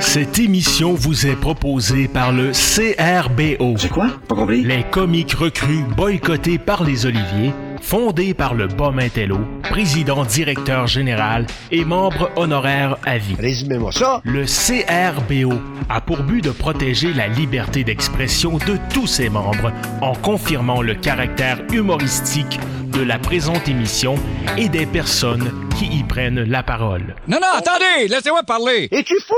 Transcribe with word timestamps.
Cette 0.00 0.38
émission 0.38 0.94
vous 0.94 1.26
est 1.26 1.34
proposée 1.34 2.08
par 2.08 2.32
le 2.32 2.52
CRBO. 2.52 3.74
C'est 3.76 3.88
quoi? 3.88 4.10
Pas 4.28 4.34
compris? 4.34 4.62
Les 4.62 4.84
comiques 4.84 5.32
recrues 5.32 5.84
boycottés 5.96 6.58
par 6.58 6.84
les 6.84 7.04
Oliviers, 7.04 7.52
fondé 7.80 8.34
par 8.34 8.54
le 8.54 8.66
Bas 8.66 8.92
Intello, 8.98 9.38
président 9.62 10.24
directeur 10.24 10.86
général 10.86 11.46
et 11.70 11.84
membre 11.84 12.30
honoraire 12.36 12.96
à 13.04 13.18
vie. 13.18 13.36
Résumez-moi 13.38 13.92
ça. 13.92 14.20
Le 14.24 14.44
CRBO 14.44 15.54
a 15.88 16.00
pour 16.00 16.22
but 16.22 16.42
de 16.42 16.50
protéger 16.50 17.12
la 17.12 17.28
liberté 17.28 17.84
d'expression 17.84 18.58
de 18.58 18.76
tous 18.92 19.06
ses 19.06 19.28
membres 19.28 19.72
en 20.00 20.14
confirmant 20.14 20.82
le 20.82 20.94
caractère 20.94 21.58
humoristique 21.72 22.58
de 22.92 23.02
la 23.02 23.18
présente 23.18 23.68
émission 23.68 24.14
et 24.56 24.68
des 24.68 24.86
personnes 24.86 25.50
qui 25.78 25.86
y 25.86 26.02
prennent 26.02 26.42
la 26.42 26.62
parole. 26.62 27.14
Non, 27.26 27.38
non, 27.40 27.48
attendez, 27.56 28.08
laissez-moi 28.08 28.42
parler. 28.42 28.88
Es-tu 28.90 29.14
fou? 29.26 29.34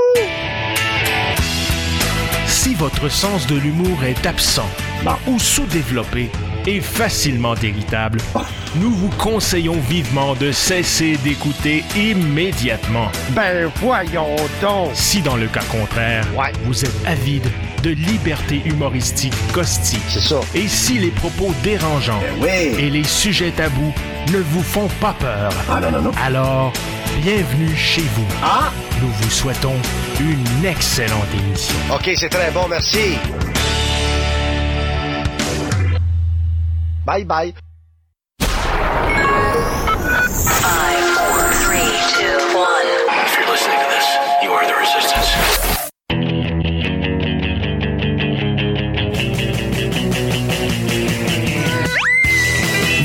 Si 2.47 2.75
votre 2.75 3.09
sens 3.09 3.47
de 3.47 3.55
l'humour 3.55 4.03
est 4.03 4.25
absent 4.25 4.67
Bon. 5.03 5.11
ou 5.27 5.39
sous-développé 5.39 6.29
et 6.67 6.79
facilement 6.81 7.55
irritable, 7.55 8.19
nous 8.75 8.91
vous 8.91 9.09
conseillons 9.17 9.79
vivement 9.89 10.35
de 10.35 10.51
cesser 10.51 11.17
d'écouter 11.23 11.83
immédiatement. 11.95 13.07
Ben 13.31 13.69
voyons 13.77 14.35
donc. 14.61 14.91
Si 14.93 15.21
dans 15.21 15.35
le 15.35 15.47
cas 15.47 15.63
contraire, 15.71 16.25
Ouais. 16.37 16.51
vous 16.65 16.83
êtes 16.85 16.91
avide 17.07 17.47
de 17.83 17.89
liberté 17.91 18.61
humoristique 18.65 19.33
caustique, 19.53 20.01
C'est 20.07 20.19
ça. 20.21 20.39
et 20.53 20.67
si 20.67 20.99
les 20.99 21.09
propos 21.09 21.51
dérangeants 21.63 22.19
Ben 22.39 22.43
oui. 22.43 22.75
et 22.83 22.89
les 22.91 23.03
sujets 23.03 23.51
tabous 23.51 23.93
ne 24.31 24.37
vous 24.37 24.61
font 24.61 24.87
pas 24.99 25.13
peur, 25.19 25.51
Ah 25.69 25.79
non, 25.79 25.91
non, 25.91 26.01
non. 26.03 26.11
alors 26.23 26.71
bienvenue 27.23 27.75
chez 27.75 28.03
vous. 28.15 28.25
Ah! 28.43 28.71
Nous 29.01 29.07
vous 29.09 29.29
souhaitons 29.31 29.73
une 30.19 30.63
excellente 30.65 31.25
émission. 31.43 31.73
OK, 31.91 32.11
c'est 32.15 32.29
très 32.29 32.51
bon, 32.51 32.67
merci. 32.69 33.17
Bye 37.05 37.23
bye. 37.23 37.53
Five, 38.39 38.67
four, 41.17 41.49
three, 41.63 41.91
two, 42.13 42.37
one. 42.55 42.87
If 43.25 43.37
you're 43.37 43.49
listening 43.49 43.79
to 43.79 43.87
this, 43.89 44.07
you 44.43 44.51
are 44.51 44.65
the 44.67 44.75
resistance. 44.75 45.29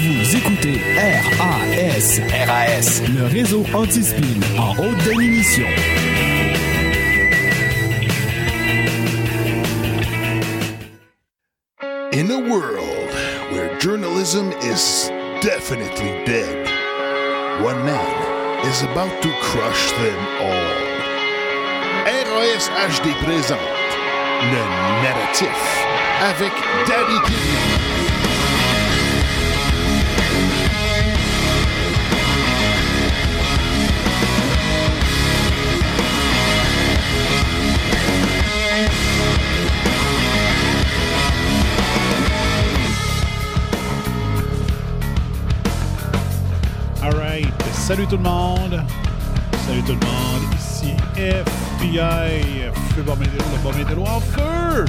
Vous 0.02 0.36
écoutez 0.36 0.76
RAS, 1.38 2.20
RAS. 2.46 3.02
le 3.16 3.24
réseau 3.26 3.64
anti-spin 3.72 4.40
en 4.58 4.72
haute 4.76 4.96
définition. 5.04 5.66
In 12.12 12.30
a 12.30 12.38
world 12.38 12.95
journalism 13.80 14.52
is 14.62 15.08
definitely 15.42 16.24
dead, 16.24 16.66
one 17.62 17.84
man 17.84 18.66
is 18.66 18.82
about 18.82 19.22
to 19.22 19.30
crush 19.40 19.90
them 19.92 20.18
all. 20.40 20.86
RAS 22.06 22.68
HD 22.88 23.12
présente 23.24 23.58
le 24.42 24.62
narratif 25.02 25.86
avec 26.22 26.52
Danny 26.86 27.20
Killian. 27.26 27.95
Salut 47.86 48.06
tout 48.08 48.16
le 48.16 48.22
monde. 48.24 48.84
Salut 49.64 49.82
tout 49.82 49.92
le 49.92 50.04
monde. 50.04 50.42
Ici 50.58 50.90
FBI, 51.16 52.68
Feu 52.96 53.02
Bombardier, 53.02 53.38
le 53.38 53.62
Bombardier 53.62 53.84
en 54.04 54.20
feu. 54.20 54.84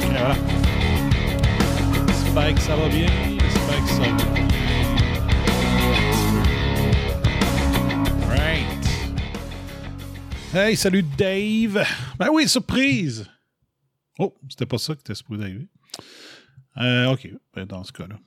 Et 0.00 0.06
voilà. 0.06 0.34
J'espère 2.06 2.54
que 2.54 2.60
ça 2.62 2.74
va 2.74 2.88
bien. 2.88 3.06
J'espère 3.38 3.84
que 3.84 3.90
ça 3.90 4.00
va 4.00 4.32
bien. 4.32 4.42
Hey, 10.54 10.76
salut 10.76 11.02
Dave. 11.02 11.84
Ben 12.18 12.28
oui, 12.32 12.48
surprise. 12.48 13.26
Oh, 14.18 14.34
c'était 14.48 14.66
pas 14.66 14.78
ça 14.78 14.94
qui 14.94 15.00
était 15.00 15.14
supposé 15.14 15.42
arriver. 15.42 15.68
Euh, 16.78 17.12
OK, 17.12 17.28
ben, 17.54 17.66
dans 17.66 17.84
ce 17.84 17.92
cas-là. 17.92 18.18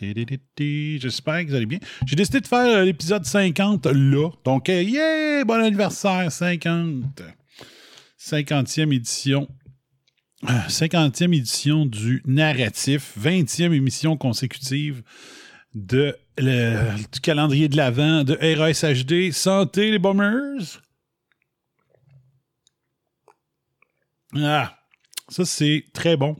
J'espère 0.00 1.44
que 1.44 1.48
vous 1.50 1.54
allez 1.56 1.66
bien. 1.66 1.80
J'ai 2.06 2.14
décidé 2.14 2.40
de 2.40 2.46
faire 2.46 2.66
euh, 2.78 2.84
l'épisode 2.84 3.24
50 3.24 3.86
là. 3.86 4.30
Donc, 4.44 4.68
euh, 4.68 4.82
yeah! 4.82 5.44
Bon 5.44 5.54
anniversaire, 5.60 6.30
50. 6.30 7.22
50e 8.18 8.92
édition. 8.94 9.48
Euh, 10.48 10.52
50e 10.68 11.34
édition 11.36 11.84
du 11.84 12.22
narratif. 12.26 13.12
20e 13.18 13.72
émission 13.72 14.16
consécutive 14.16 15.02
de 15.74 16.16
le- 16.38 16.94
du 17.12 17.20
calendrier 17.20 17.68
de 17.68 17.76
l'Avent 17.76 18.22
de 18.22 18.34
RSHD. 18.34 19.32
Santé, 19.32 19.90
les 19.90 19.98
bombers! 19.98 20.80
Ah, 24.36 24.78
ça, 25.28 25.44
c'est 25.44 25.84
très 25.92 26.16
bon. 26.16 26.36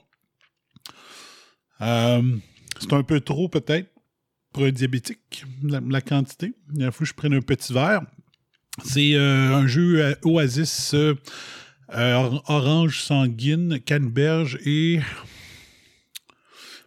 Euh, 1.80 2.22
c'est 2.80 2.92
un 2.92 3.02
peu 3.02 3.20
trop, 3.20 3.48
peut-être, 3.48 3.90
pour 4.52 4.64
un 4.64 4.70
diabétique, 4.70 5.44
la, 5.62 6.00
quantité. 6.00 6.52
Il 6.74 6.90
faut 6.90 7.00
que 7.00 7.04
je 7.04 7.14
prenne 7.14 7.34
un 7.34 7.40
petit 7.40 7.72
verre. 7.72 8.02
C'est 8.84 9.14
euh, 9.14 9.54
un 9.54 9.66
jeu 9.66 10.16
Oasis 10.24 10.94
euh, 10.94 11.14
or- 11.90 12.42
orange 12.48 13.02
sanguine, 13.02 13.80
canneberge 13.80 14.58
et 14.64 15.00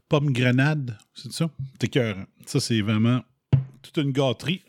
pomme 0.08 0.32
grenade. 0.32 0.98
C'est 1.14 1.32
ça? 1.32 1.50
C'est 1.80 1.88
cœur. 1.88 2.18
Ça, 2.46 2.60
c'est 2.60 2.82
vraiment 2.82 3.22
toute 3.82 3.98
une 3.98 4.12
gâterie. 4.12 4.62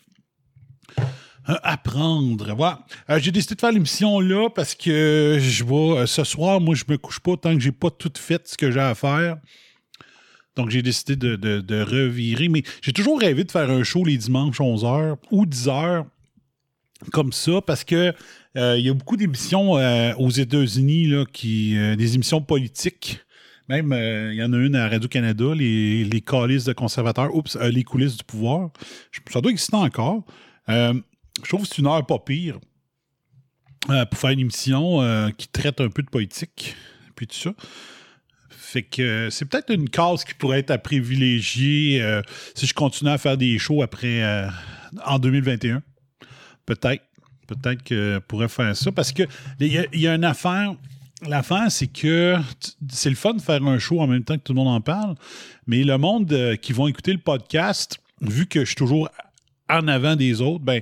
Euh, 1.48 1.54
apprendre. 1.64 2.54
Voilà. 2.54 2.86
J'ai 3.18 3.32
décidé 3.32 3.56
de 3.56 3.60
faire 3.60 3.72
l'émission 3.72 4.20
là 4.20 4.48
parce 4.48 4.76
que 4.76 5.38
je 5.40 5.64
vois 5.64 6.06
ce 6.06 6.22
soir, 6.22 6.60
moi, 6.60 6.76
je 6.76 6.84
me 6.86 6.96
couche 6.96 7.18
pas 7.18 7.36
tant 7.36 7.54
que 7.54 7.60
j'ai 7.60 7.72
pas 7.72 7.90
tout 7.90 8.12
fait 8.16 8.46
ce 8.46 8.56
que 8.56 8.70
j'ai 8.70 8.80
à 8.80 8.94
faire. 8.94 9.38
Donc, 10.56 10.70
j'ai 10.70 10.82
décidé 10.82 11.16
de, 11.16 11.36
de- 11.36 11.82
revirer. 11.82 12.48
Mais 12.48 12.62
j'ai 12.82 12.92
toujours 12.92 13.18
rêvé 13.20 13.44
de 13.44 13.50
faire 13.50 13.70
un 13.70 13.82
show 13.82 14.04
les 14.04 14.16
dimanches 14.16 14.60
11h 14.60 15.16
ou 15.30 15.46
10h 15.46 16.04
comme 17.10 17.32
ça 17.32 17.60
parce 17.66 17.84
que 17.84 18.12
euh, 18.56 18.78
il 18.78 18.84
y 18.84 18.90
a 18.90 18.94
beaucoup 18.94 19.16
d'émissions 19.16 19.78
euh, 19.78 20.14
aux 20.18 20.30
États-Unis, 20.30 21.12
qui, 21.32 21.76
euh, 21.76 21.96
des 21.96 22.14
émissions 22.14 22.42
politiques. 22.42 23.20
Même, 23.68 23.92
il 23.92 24.36
y 24.36 24.42
en 24.42 24.52
a 24.52 24.56
une 24.58 24.76
à 24.76 24.88
Radio-Canada, 24.88 25.54
les, 25.54 26.04
les 26.04 26.20
calices 26.20 26.64
de 26.64 26.72
conservateurs, 26.74 27.34
oups, 27.34 27.56
les 27.56 27.84
coulisses 27.84 28.18
du 28.18 28.24
pouvoir. 28.24 28.70
Ça 29.30 29.40
doit 29.40 29.50
exister 29.50 29.76
encore. 29.76 30.24
Je 30.68 30.92
trouve 31.48 31.62
que 31.62 31.68
c'est 31.68 31.78
une 31.78 31.86
heure 31.86 32.04
pas 32.04 32.18
pire 32.18 32.58
pour 33.86 34.18
faire 34.18 34.30
une 34.30 34.40
émission 34.40 35.30
qui 35.38 35.48
traite 35.48 35.80
un 35.80 35.88
peu 35.88 36.02
de 36.02 36.10
politique, 36.10 36.74
puis 37.14 37.26
tout 37.26 37.36
ça. 37.36 37.54
Fait 38.72 38.82
que 38.82 39.02
euh, 39.02 39.30
c'est 39.30 39.44
peut-être 39.44 39.68
une 39.70 39.90
case 39.90 40.24
qui 40.24 40.32
pourrait 40.32 40.60
être 40.60 40.70
à 40.70 40.78
privilégier 40.78 42.00
euh, 42.00 42.22
si 42.54 42.66
je 42.66 42.72
continue 42.72 43.10
à 43.10 43.18
faire 43.18 43.36
des 43.36 43.58
shows 43.58 43.82
après 43.82 44.22
euh, 44.22 44.48
en 45.04 45.18
2021. 45.18 45.82
Peut-être. 46.64 47.02
Peut-être 47.46 47.82
que 47.82 48.14
je 48.14 48.18
pourrais 48.20 48.48
faire 48.48 48.74
ça. 48.74 48.90
Parce 48.90 49.12
que 49.12 49.24
il 49.60 49.86
y, 49.92 50.06
a- 50.08 50.14
une 50.14 50.24
affaire. 50.24 50.74
L'affaire, 51.28 51.70
c'est 51.70 51.86
que 51.86 52.36
c'est 52.88 53.10
le 53.10 53.14
fun 53.14 53.34
de 53.34 53.42
faire 53.42 53.62
un 53.62 53.78
show 53.78 54.00
en 54.00 54.06
même 54.06 54.24
temps 54.24 54.38
que 54.38 54.42
tout 54.42 54.54
le 54.54 54.56
monde 54.58 54.74
en 54.74 54.80
parle. 54.80 55.16
Mais 55.66 55.84
le 55.84 55.98
monde 55.98 56.56
qui 56.62 56.72
vont 56.72 56.88
écouter 56.88 57.12
le 57.12 57.18
podcast, 57.18 58.00
vu 58.22 58.46
que 58.46 58.60
je 58.60 58.64
suis 58.66 58.74
toujours 58.76 59.10
en 59.68 59.86
avant 59.86 60.16
des 60.16 60.40
autres, 60.40 60.64
ben, 60.64 60.80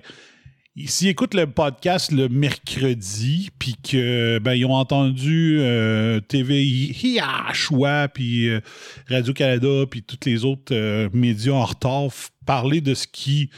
S'ils 0.76 1.08
écoutent 1.08 1.34
le 1.34 1.46
podcast 1.46 2.12
le 2.12 2.28
mercredi, 2.28 3.50
puis 3.58 3.75
que 3.82 4.38
ben, 4.38 4.64
ont 4.64 4.75
entendu 4.75 5.58
euh, 5.58 6.20
TVI, 6.20 7.20
Choix, 7.52 8.08
puis 8.08 8.49
euh, 8.49 8.61
Radio-Canada, 9.08 9.87
puis 9.90 10.02
tous 10.02 10.19
les 10.26 10.44
autres 10.44 10.75
euh, 10.75 11.11
médias 11.12 11.52
en 11.55 11.64
retard 11.64 12.11
parler 12.46 12.81
de 12.81 12.94
ce 12.94 13.06
qu'ils 13.06 13.50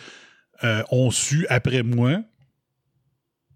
euh, 0.65 0.83
ont 0.91 1.11
su 1.11 1.47
après 1.49 1.83
moi, 1.83 2.23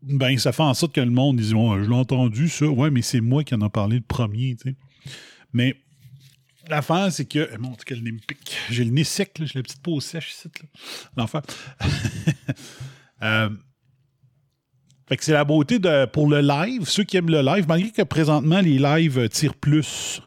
ben 0.02 0.38
ça 0.38 0.52
fait 0.52 0.62
en 0.62 0.74
sorte 0.74 0.94
que 0.94 1.00
le 1.00 1.10
monde 1.10 1.38
dit 1.38 1.48
je 1.48 1.54
l'ai 1.88 1.94
entendu 1.94 2.48
ça, 2.48 2.66
ouais, 2.66 2.90
mais 2.90 3.02
c'est 3.02 3.20
moi 3.20 3.42
qui 3.42 3.54
en 3.54 3.60
a 3.62 3.70
parlé 3.70 3.96
le 3.96 4.02
premier, 4.02 4.54
tu 4.56 4.70
sais. 4.70 4.76
Mais 5.52 5.74
l'affaire, 6.68 7.10
c'est 7.10 7.24
que. 7.24 7.48
eh, 7.52 7.58
Mon 7.58 7.70
Dieu, 7.70 7.78
quel 7.86 8.02
nez 8.02 8.12
me 8.12 8.18
pique. 8.18 8.56
J'ai 8.70 8.84
le 8.84 8.90
nez 8.90 9.04
sec, 9.04 9.32
j'ai 9.38 9.58
la 9.58 9.62
petite 9.62 9.80
peau 9.80 10.00
sèche 10.00 10.30
ici. 10.32 10.48
Euh, 13.22 13.50
fait 15.08 15.16
que 15.16 15.24
c'est 15.24 15.32
la 15.32 15.44
beauté 15.44 15.78
de, 15.78 16.06
pour 16.06 16.28
le 16.28 16.40
live, 16.40 16.84
ceux 16.84 17.04
qui 17.04 17.16
aiment 17.16 17.30
le 17.30 17.42
live, 17.42 17.66
malgré 17.68 17.90
que 17.90 18.02
présentement 18.02 18.60
les 18.60 18.78
lives 18.78 19.28
tirent 19.28 19.54
plus 19.54 20.20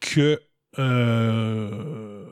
que 0.00 0.40
euh, 0.78 2.24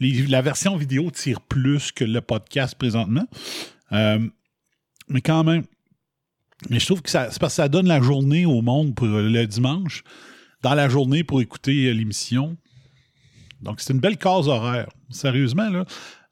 la 0.00 0.42
version 0.42 0.76
vidéo 0.76 1.10
tire 1.10 1.40
plus 1.40 1.92
que 1.92 2.04
le 2.04 2.20
podcast 2.20 2.74
présentement. 2.74 3.26
Euh, 3.92 4.18
mais 5.08 5.20
quand 5.20 5.44
même, 5.44 5.64
mais 6.68 6.78
je 6.78 6.86
trouve 6.86 7.02
que 7.02 7.10
ça, 7.10 7.24
parce 7.24 7.38
que 7.38 7.48
ça 7.48 7.68
donne 7.68 7.88
la 7.88 8.02
journée 8.02 8.44
au 8.44 8.60
monde 8.60 8.94
pour 8.94 9.06
le 9.06 9.46
dimanche, 9.46 10.04
dans 10.62 10.74
la 10.74 10.88
journée 10.88 11.24
pour 11.24 11.40
écouter 11.40 11.92
l'émission. 11.94 12.56
Donc, 13.62 13.80
c'est 13.80 13.92
une 13.92 14.00
belle 14.00 14.18
case 14.18 14.48
horaire. 14.48 14.88
Sérieusement, 15.10 15.68
là, 15.68 15.84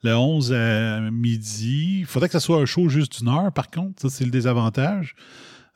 le 0.03 0.15
11 0.15 0.53
à 0.53 0.99
midi, 1.11 1.99
il 1.99 2.05
faudrait 2.05 2.29
que 2.29 2.33
ça 2.33 2.39
soit 2.39 2.57
un 2.57 2.65
show 2.65 2.89
juste 2.89 3.19
d'une 3.19 3.29
heure, 3.29 3.51
par 3.51 3.69
contre. 3.69 4.01
Ça, 4.01 4.09
c'est 4.09 4.25
le 4.25 4.31
désavantage. 4.31 5.15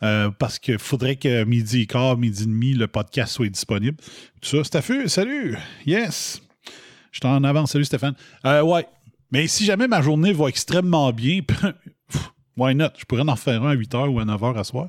Euh, 0.01 0.29
parce 0.37 0.59
qu'il 0.59 0.79
faudrait 0.79 1.15
que 1.15 1.43
midi 1.45 1.81
et 1.81 1.85
quart, 1.85 2.17
midi 2.17 2.43
et 2.43 2.45
demi, 2.45 2.73
le 2.73 2.87
podcast 2.87 3.33
soit 3.33 3.49
disponible. 3.49 3.97
Tout 4.41 4.57
ça, 4.57 4.63
Staffu, 4.63 5.07
salut! 5.07 5.57
Yes! 5.85 6.41
Je 7.11 7.19
suis 7.19 7.27
en 7.27 7.43
avance. 7.43 7.71
Salut, 7.71 7.85
Stéphane. 7.85 8.15
Euh, 8.45 8.63
ouais. 8.63 8.85
Mais 9.31 9.47
si 9.47 9.65
jamais 9.65 9.87
ma 9.87 10.01
journée 10.01 10.33
va 10.33 10.47
extrêmement 10.47 11.11
bien, 11.13 11.41
why 12.57 12.75
not? 12.75 12.89
Je 12.97 13.05
pourrais 13.05 13.21
en 13.21 13.35
faire 13.35 13.63
un 13.63 13.71
à 13.71 13.75
8h 13.75 14.07
ou 14.07 14.19
à 14.19 14.25
9h 14.25 14.57
à 14.57 14.63
soir. 14.63 14.87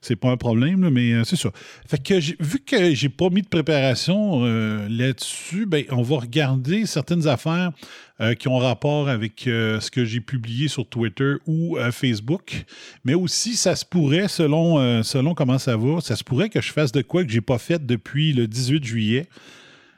C'est 0.00 0.16
pas 0.16 0.30
un 0.30 0.36
problème, 0.36 0.90
mais 0.90 1.12
euh, 1.12 1.24
c'est 1.24 1.36
ça. 1.36 1.50
Fait 1.88 2.02
que 2.02 2.14
vu 2.42 2.60
que 2.60 2.94
j'ai 2.94 3.08
pas 3.08 3.30
mis 3.30 3.40
de 3.40 3.48
préparation 3.48 4.40
euh, 4.44 4.86
là-dessus, 4.88 5.64
ben, 5.64 5.84
on 5.90 6.02
va 6.02 6.18
regarder 6.18 6.84
certaines 6.86 7.26
affaires 7.26 7.72
euh, 8.20 8.34
qui 8.34 8.46
ont 8.46 8.58
rapport 8.58 9.08
avec 9.08 9.48
euh, 9.48 9.80
ce 9.80 9.90
que 9.90 10.04
j'ai 10.04 10.20
publié 10.20 10.68
sur 10.68 10.88
Twitter 10.88 11.32
ou 11.48 11.76
euh, 11.78 11.90
Facebook. 11.90 12.64
Mais 13.04 13.14
aussi, 13.14 13.56
ça 13.56 13.74
se 13.74 13.84
pourrait, 13.84 14.28
selon, 14.28 15.02
selon 15.02 15.34
comment 15.34 15.58
ça 15.58 15.76
va, 15.76 16.00
ça 16.00 16.14
se 16.14 16.22
pourrait 16.22 16.48
que 16.48 16.60
je 16.60 16.70
fasse 16.70 16.92
de 16.92 17.02
quoi 17.02 17.24
que 17.24 17.32
j'ai 17.32 17.40
pas 17.40 17.58
fait 17.58 17.84
depuis 17.84 18.32
le 18.32 18.46
18 18.46 18.84
juillet. 18.84 19.26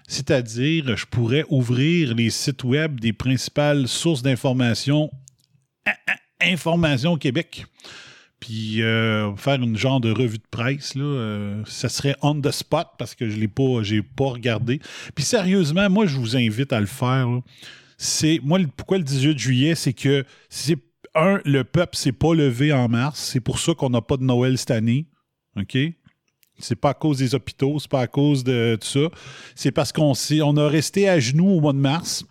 C'est-à-dire, 0.08 0.96
je 0.96 1.04
pourrais 1.04 1.44
ouvrir 1.50 2.14
les 2.14 2.30
sites 2.30 2.64
web 2.64 2.98
des 3.00 3.12
principales 3.12 3.86
sources 3.86 4.22
d'information 4.22 5.10
ah, 5.84 5.92
ah, 6.06 6.14
Information 6.40 7.12
au 7.12 7.18
Québec. 7.18 7.66
Puis 8.40 8.78
faire 8.78 9.62
une 9.62 9.76
genre 9.76 10.00
de 10.00 10.10
revue 10.10 10.38
de 10.38 10.46
presse, 10.50 10.94
là, 10.94 11.62
ça 11.66 11.90
serait 11.90 12.16
on 12.22 12.40
the 12.40 12.50
spot 12.50 12.88
parce 12.98 13.14
que 13.14 13.28
je 13.28 13.36
l'ai 13.36 13.48
pas, 13.48 13.82
pas 14.16 14.30
regardé. 14.30 14.80
Puis 15.14 15.24
sérieusement, 15.24 15.90
moi, 15.90 16.06
je 16.06 16.16
vous 16.16 16.36
invite 16.36 16.72
à 16.72 16.80
le 16.80 16.86
faire. 16.86 17.28
C'est 17.96 18.40
moi 18.42 18.58
pourquoi 18.76 18.98
le 18.98 19.04
18 19.04 19.38
juillet, 19.38 19.74
c'est 19.74 19.92
que 19.92 20.24
c'est 20.48 20.78
un, 21.14 21.40
le 21.44 21.64
peuple 21.64 21.96
s'est 21.96 22.12
pas 22.12 22.34
levé 22.34 22.72
en 22.72 22.88
mars. 22.88 23.18
C'est 23.32 23.40
pour 23.40 23.58
ça 23.58 23.74
qu'on 23.74 23.90
n'a 23.90 24.02
pas 24.02 24.16
de 24.16 24.22
Noël 24.22 24.58
cette 24.58 24.70
année. 24.70 25.06
OK? 25.56 25.76
C'est 26.58 26.76
pas 26.76 26.90
à 26.90 26.94
cause 26.94 27.18
des 27.18 27.34
hôpitaux, 27.34 27.78
c'est 27.78 27.90
pas 27.90 28.00
à 28.00 28.06
cause 28.06 28.42
de 28.44 28.78
tout 28.80 28.86
ça. 28.86 29.08
C'est 29.54 29.72
parce 29.72 29.92
qu'on 29.92 30.12
on 30.42 30.56
a 30.56 30.68
resté 30.68 31.08
à 31.08 31.20
genoux 31.20 31.48
au 31.48 31.60
mois 31.60 31.72
de 31.72 31.78
mars. 31.78 32.24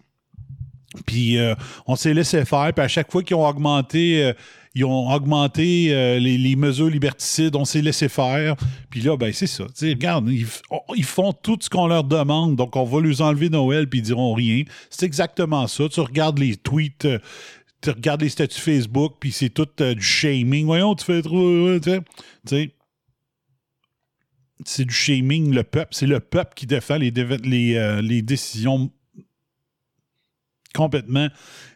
Puis 1.05 1.37
euh, 1.37 1.55
on 1.87 1.95
s'est 1.95 2.13
laissé 2.13 2.45
faire. 2.45 2.71
Puis 2.73 2.83
à 2.83 2.87
chaque 2.87 3.11
fois 3.11 3.21
qu'ils 3.21 3.35
ont 3.35 3.47
augmenté, 3.47 4.23
euh, 4.23 4.33
ils 4.75 4.83
ont 4.83 5.09
augmenté 5.09 5.87
euh, 5.95 6.19
les, 6.19 6.55
mesures 6.57 6.89
liberticides, 6.89 7.55
on 7.55 7.63
s'est 7.63 7.81
laissé 7.81 8.09
faire. 8.09 8.57
Puis 8.89 8.99
là, 9.01 9.15
ben 9.15 9.31
c'est 9.31 9.47
ça. 9.47 9.63
Regarde, 9.81 10.29
ils, 10.29 11.05
font 11.05 11.31
tout 11.31 11.57
ce 11.61 11.69
qu'on 11.69 11.87
leur 11.87 12.03
demande. 12.03 12.57
Donc 12.57 12.75
on 12.75 12.83
va 12.83 12.99
leur 12.99 13.21
enlever 13.21 13.49
Noël 13.49 13.87
puis 13.87 13.99
ils 13.99 14.03
diront 14.03 14.33
rien. 14.33 14.63
C'est 14.89 15.05
exactement 15.05 15.65
ça. 15.67 15.87
Tu 15.87 16.01
regardes 16.01 16.39
les 16.39 16.57
tweets. 16.57 17.05
euh, 17.05 17.19
tu 17.81 17.91
regardes 17.91 18.21
les 18.21 18.29
statuts 18.29 18.59
Facebook, 18.59 19.15
puis 19.19 19.31
c'est 19.31 19.49
tout 19.49 19.67
euh, 19.79 19.93
du 19.93 20.01
shaming. 20.01 20.65
Voyons, 20.65 20.93
tu 20.95 21.05
fais 21.05 21.21
trop. 21.21 21.77
c'est 24.65 24.85
du 24.85 24.93
shaming, 24.93 25.53
le 25.53 25.63
peuple. 25.63 25.89
C'est 25.91 26.07
le 26.07 26.19
peuple 26.19 26.53
qui 26.53 26.65
défend 26.65 26.97
les, 26.97 27.11
les 28.01 28.21
décisions 28.21 28.91
complètement 30.73 31.29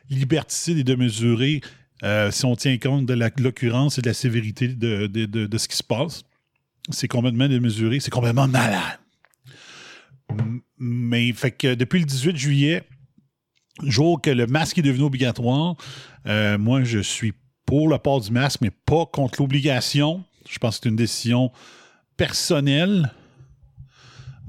liberticides 0.10 0.80
et 0.80 0.84
démesurées 0.84 1.62
euh, 2.04 2.32
si 2.32 2.46
on 2.46 2.56
tient 2.56 2.78
compte 2.78 3.06
de 3.06 3.14
l'occurrence 3.42 3.98
et 3.98 4.02
de 4.02 4.08
la 4.08 4.14
sévérité 4.14 4.68
de, 4.68 5.58
ce 5.58 5.68
qui 5.68 5.76
se 5.76 5.84
passe. 5.84 6.24
C'est 6.92 7.08
complètement 7.08 7.48
démesuré, 7.48 8.00
c'est 8.00 8.10
complètement 8.10 8.48
malade. 8.48 9.00
Mais 10.78 11.32
fait 11.34 11.52
que 11.52 11.76
depuis 11.76 12.00
le 12.00 12.06
18 12.06 12.38
juillet, 12.38 12.84
jour 13.84 14.22
que 14.22 14.30
le 14.30 14.48
masque 14.48 14.78
est 14.78 14.84
devenu 14.84 15.04
obligatoire, 15.04 15.76
euh, 16.26 16.58
moi 16.58 16.84
je 16.84 17.00
suis 17.00 17.34
pour 17.66 17.90
le 17.90 17.98
port 17.98 18.22
du 18.22 18.32
masque, 18.32 18.62
mais 18.62 18.72
pas 18.72 19.06
contre 19.06 19.42
l'obligation. 19.42 20.24
Je 20.50 20.58
pense 20.58 20.78
que 20.78 20.84
c'est 20.84 20.90
une 20.90 20.96
décision 20.96 21.52
personnelle. 22.18 23.12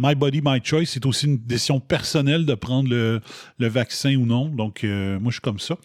My 0.02 0.14
body, 0.14 0.40
my 0.42 0.60
choice, 0.64 0.86
c'est 0.86 1.04
aussi 1.04 1.26
une 1.26 1.36
décision 1.36 1.78
personnelle 1.78 2.46
de 2.46 2.54
prendre 2.54 2.88
le, 2.88 3.20
vaccin 3.58 4.16
ou 4.16 4.24
non. 4.24 4.48
Donc, 4.48 4.82
euh, 4.82 5.20
moi, 5.20 5.30
je 5.30 5.34
suis 5.34 5.42
comme 5.42 5.58
ça. 5.58 5.76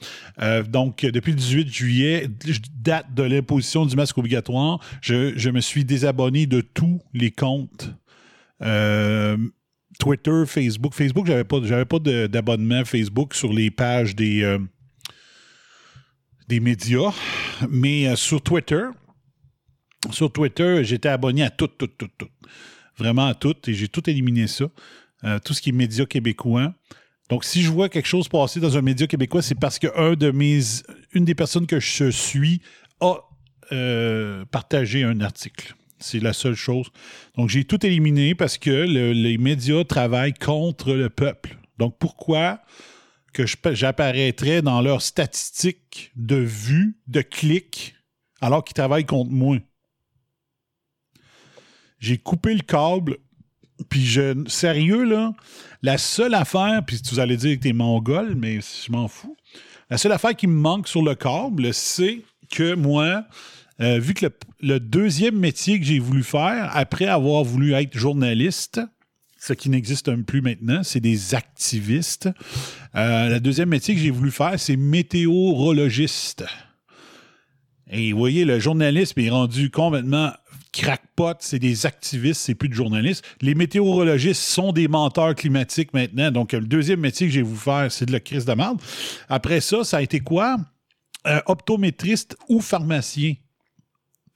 Euh, 0.41 0.63
donc, 0.63 1.01
depuis 1.01 1.31
le 1.33 1.37
18 1.37 1.67
juillet, 1.67 2.29
date 2.77 3.13
de 3.13 3.23
l'imposition 3.23 3.85
du 3.85 3.93
masque 3.97 4.17
obligatoire, 4.17 4.79
je, 5.01 5.49
me 5.49 5.59
suis 5.59 5.83
désabonné 5.83 6.45
de 6.45 6.61
tous 6.61 7.01
les 7.13 7.29
comptes. 7.29 7.89
euh, 8.61 9.35
Twitter, 9.99 10.43
Facebook. 10.47 10.93
Facebook, 10.93 11.27
j'avais 11.27 11.43
pas, 11.43 11.57
j'avais 11.63 11.85
pas 11.85 11.99
d'abonnement 11.99 12.85
Facebook 12.85 13.33
sur 13.33 13.51
les 13.51 13.69
pages 13.69 14.15
des, 14.15 14.57
des 16.47 16.61
médias. 16.61 17.13
Mais 17.69 18.15
sur 18.15 18.41
Twitter, 18.41 18.83
sur 20.11 20.31
Twitter, 20.31 20.83
j'étais 20.83 21.09
abonné 21.09 21.43
à 21.43 21.49
tout, 21.49 21.67
tout, 21.67 21.87
tout, 21.87 22.09
tout. 22.17 22.29
Vraiment 22.97 23.27
à 23.27 23.33
tout. 23.35 23.55
Et 23.67 23.73
j'ai 23.73 23.87
tout 23.87 24.09
éliminé 24.09 24.47
ça. 24.47 24.65
Euh, 25.23 25.39
tout 25.39 25.53
ce 25.53 25.61
qui 25.61 25.69
est 25.69 25.73
médias 25.73 26.05
québécois. 26.05 26.73
Donc, 27.29 27.43
si 27.43 27.61
je 27.63 27.71
vois 27.71 27.89
quelque 27.89 28.07
chose 28.07 28.27
passer 28.27 28.59
dans 28.59 28.77
un 28.77 28.81
média 28.81 29.07
québécois, 29.07 29.41
c'est 29.41 29.59
parce 29.59 29.79
que 29.79 29.87
un 29.97 30.13
de 30.13 30.29
mes, 30.29 30.59
une 31.13 31.25
des 31.25 31.33
personnes 31.33 31.65
que 31.65 31.79
je 31.79 32.11
suis 32.11 32.61
a 32.99 33.15
euh, 33.71 34.45
partagé 34.45 35.03
un 35.03 35.21
article. 35.21 35.73
C'est 35.99 36.19
la 36.19 36.33
seule 36.33 36.55
chose. 36.55 36.91
Donc, 37.35 37.49
j'ai 37.49 37.63
tout 37.63 37.83
éliminé 37.83 38.35
parce 38.35 38.57
que 38.59 38.69
le- 38.69 39.13
les 39.13 39.37
médias 39.39 39.83
travaillent 39.85 40.33
contre 40.35 40.93
le 40.93 41.09
peuple. 41.09 41.57
Donc, 41.79 41.97
pourquoi 41.97 42.61
que 43.33 43.45
j'apparaîtrais 43.73 44.61
dans 44.61 44.81
leurs 44.81 45.01
statistiques 45.01 46.11
de 46.15 46.35
vues, 46.35 46.99
de 47.07 47.21
clics, 47.21 47.95
alors 48.39 48.63
qu'ils 48.63 48.75
travaillent 48.75 49.05
contre 49.05 49.31
moi? 49.31 49.57
J'ai 52.05 52.19
coupé 52.19 52.53
le 52.53 52.61
câble, 52.61 53.17
puis 53.89 54.05
je. 54.05 54.43
Sérieux, 54.47 55.05
là, 55.05 55.33
la 55.81 55.97
seule 55.97 56.35
affaire, 56.35 56.83
puis 56.85 57.01
vous 57.11 57.19
allez 57.19 57.35
dire 57.35 57.57
que 57.57 57.63
t'es 57.63 57.73
mongol, 57.73 58.35
mais 58.35 58.59
je 58.61 58.91
m'en 58.91 59.07
fous. 59.07 59.35
La 59.89 59.97
seule 59.97 60.11
affaire 60.11 60.35
qui 60.35 60.45
me 60.45 60.53
manque 60.53 60.87
sur 60.87 61.01
le 61.01 61.15
câble, 61.15 61.73
c'est 61.73 62.21
que 62.51 62.75
moi, 62.75 63.23
euh, 63.81 63.97
vu 63.97 64.13
que 64.13 64.27
le, 64.27 64.31
le 64.61 64.79
deuxième 64.79 65.35
métier 65.35 65.79
que 65.79 65.85
j'ai 65.87 65.97
voulu 65.97 66.21
faire, 66.21 66.69
après 66.77 67.07
avoir 67.07 67.43
voulu 67.43 67.73
être 67.73 67.97
journaliste, 67.97 68.81
ce 69.39 69.53
qui 69.53 69.71
n'existe 69.71 70.15
plus 70.25 70.41
maintenant, 70.41 70.83
c'est 70.83 70.99
des 70.99 71.33
activistes. 71.33 72.29
Euh, 72.93 73.29
le 73.29 73.39
deuxième 73.39 73.69
métier 73.69 73.95
que 73.95 74.01
j'ai 74.01 74.11
voulu 74.11 74.29
faire, 74.29 74.59
c'est 74.59 74.75
météorologiste. 74.77 76.45
Et 77.89 78.11
vous 78.11 78.19
voyez, 78.19 78.45
le 78.45 78.59
journalisme 78.59 79.19
est 79.19 79.29
rendu 79.31 79.71
complètement 79.71 80.31
crackpot, 80.75 81.35
c'est 81.39 81.57
des 81.59 81.85
activistes, 81.85 82.41
c'est 82.41 82.53
plus 82.53 82.67
de 82.67 82.73
journalistes. 82.73 83.23
Les 83.41 83.55
météorologistes 83.55 84.41
sont 84.41 84.73
des 84.73 84.89
menteurs 84.89 85.33
climatiques 85.33 85.93
maintenant. 85.93 86.31
Donc, 86.31 86.51
le 86.51 86.65
deuxième 86.65 86.99
métier 86.99 87.27
que 87.27 87.33
j'ai 87.33 87.41
voulu 87.41 87.57
faire, 87.57 87.89
c'est 87.89 88.05
de 88.05 88.11
la 88.11 88.19
crise 88.19 88.43
de 88.43 88.53
merde. 88.53 88.81
Après 89.29 89.61
ça, 89.61 89.85
ça 89.85 89.97
a 89.97 90.01
été 90.01 90.19
quoi? 90.19 90.57
Euh, 91.27 91.39
optométriste 91.45 92.35
ou 92.49 92.59
pharmacien 92.59 93.35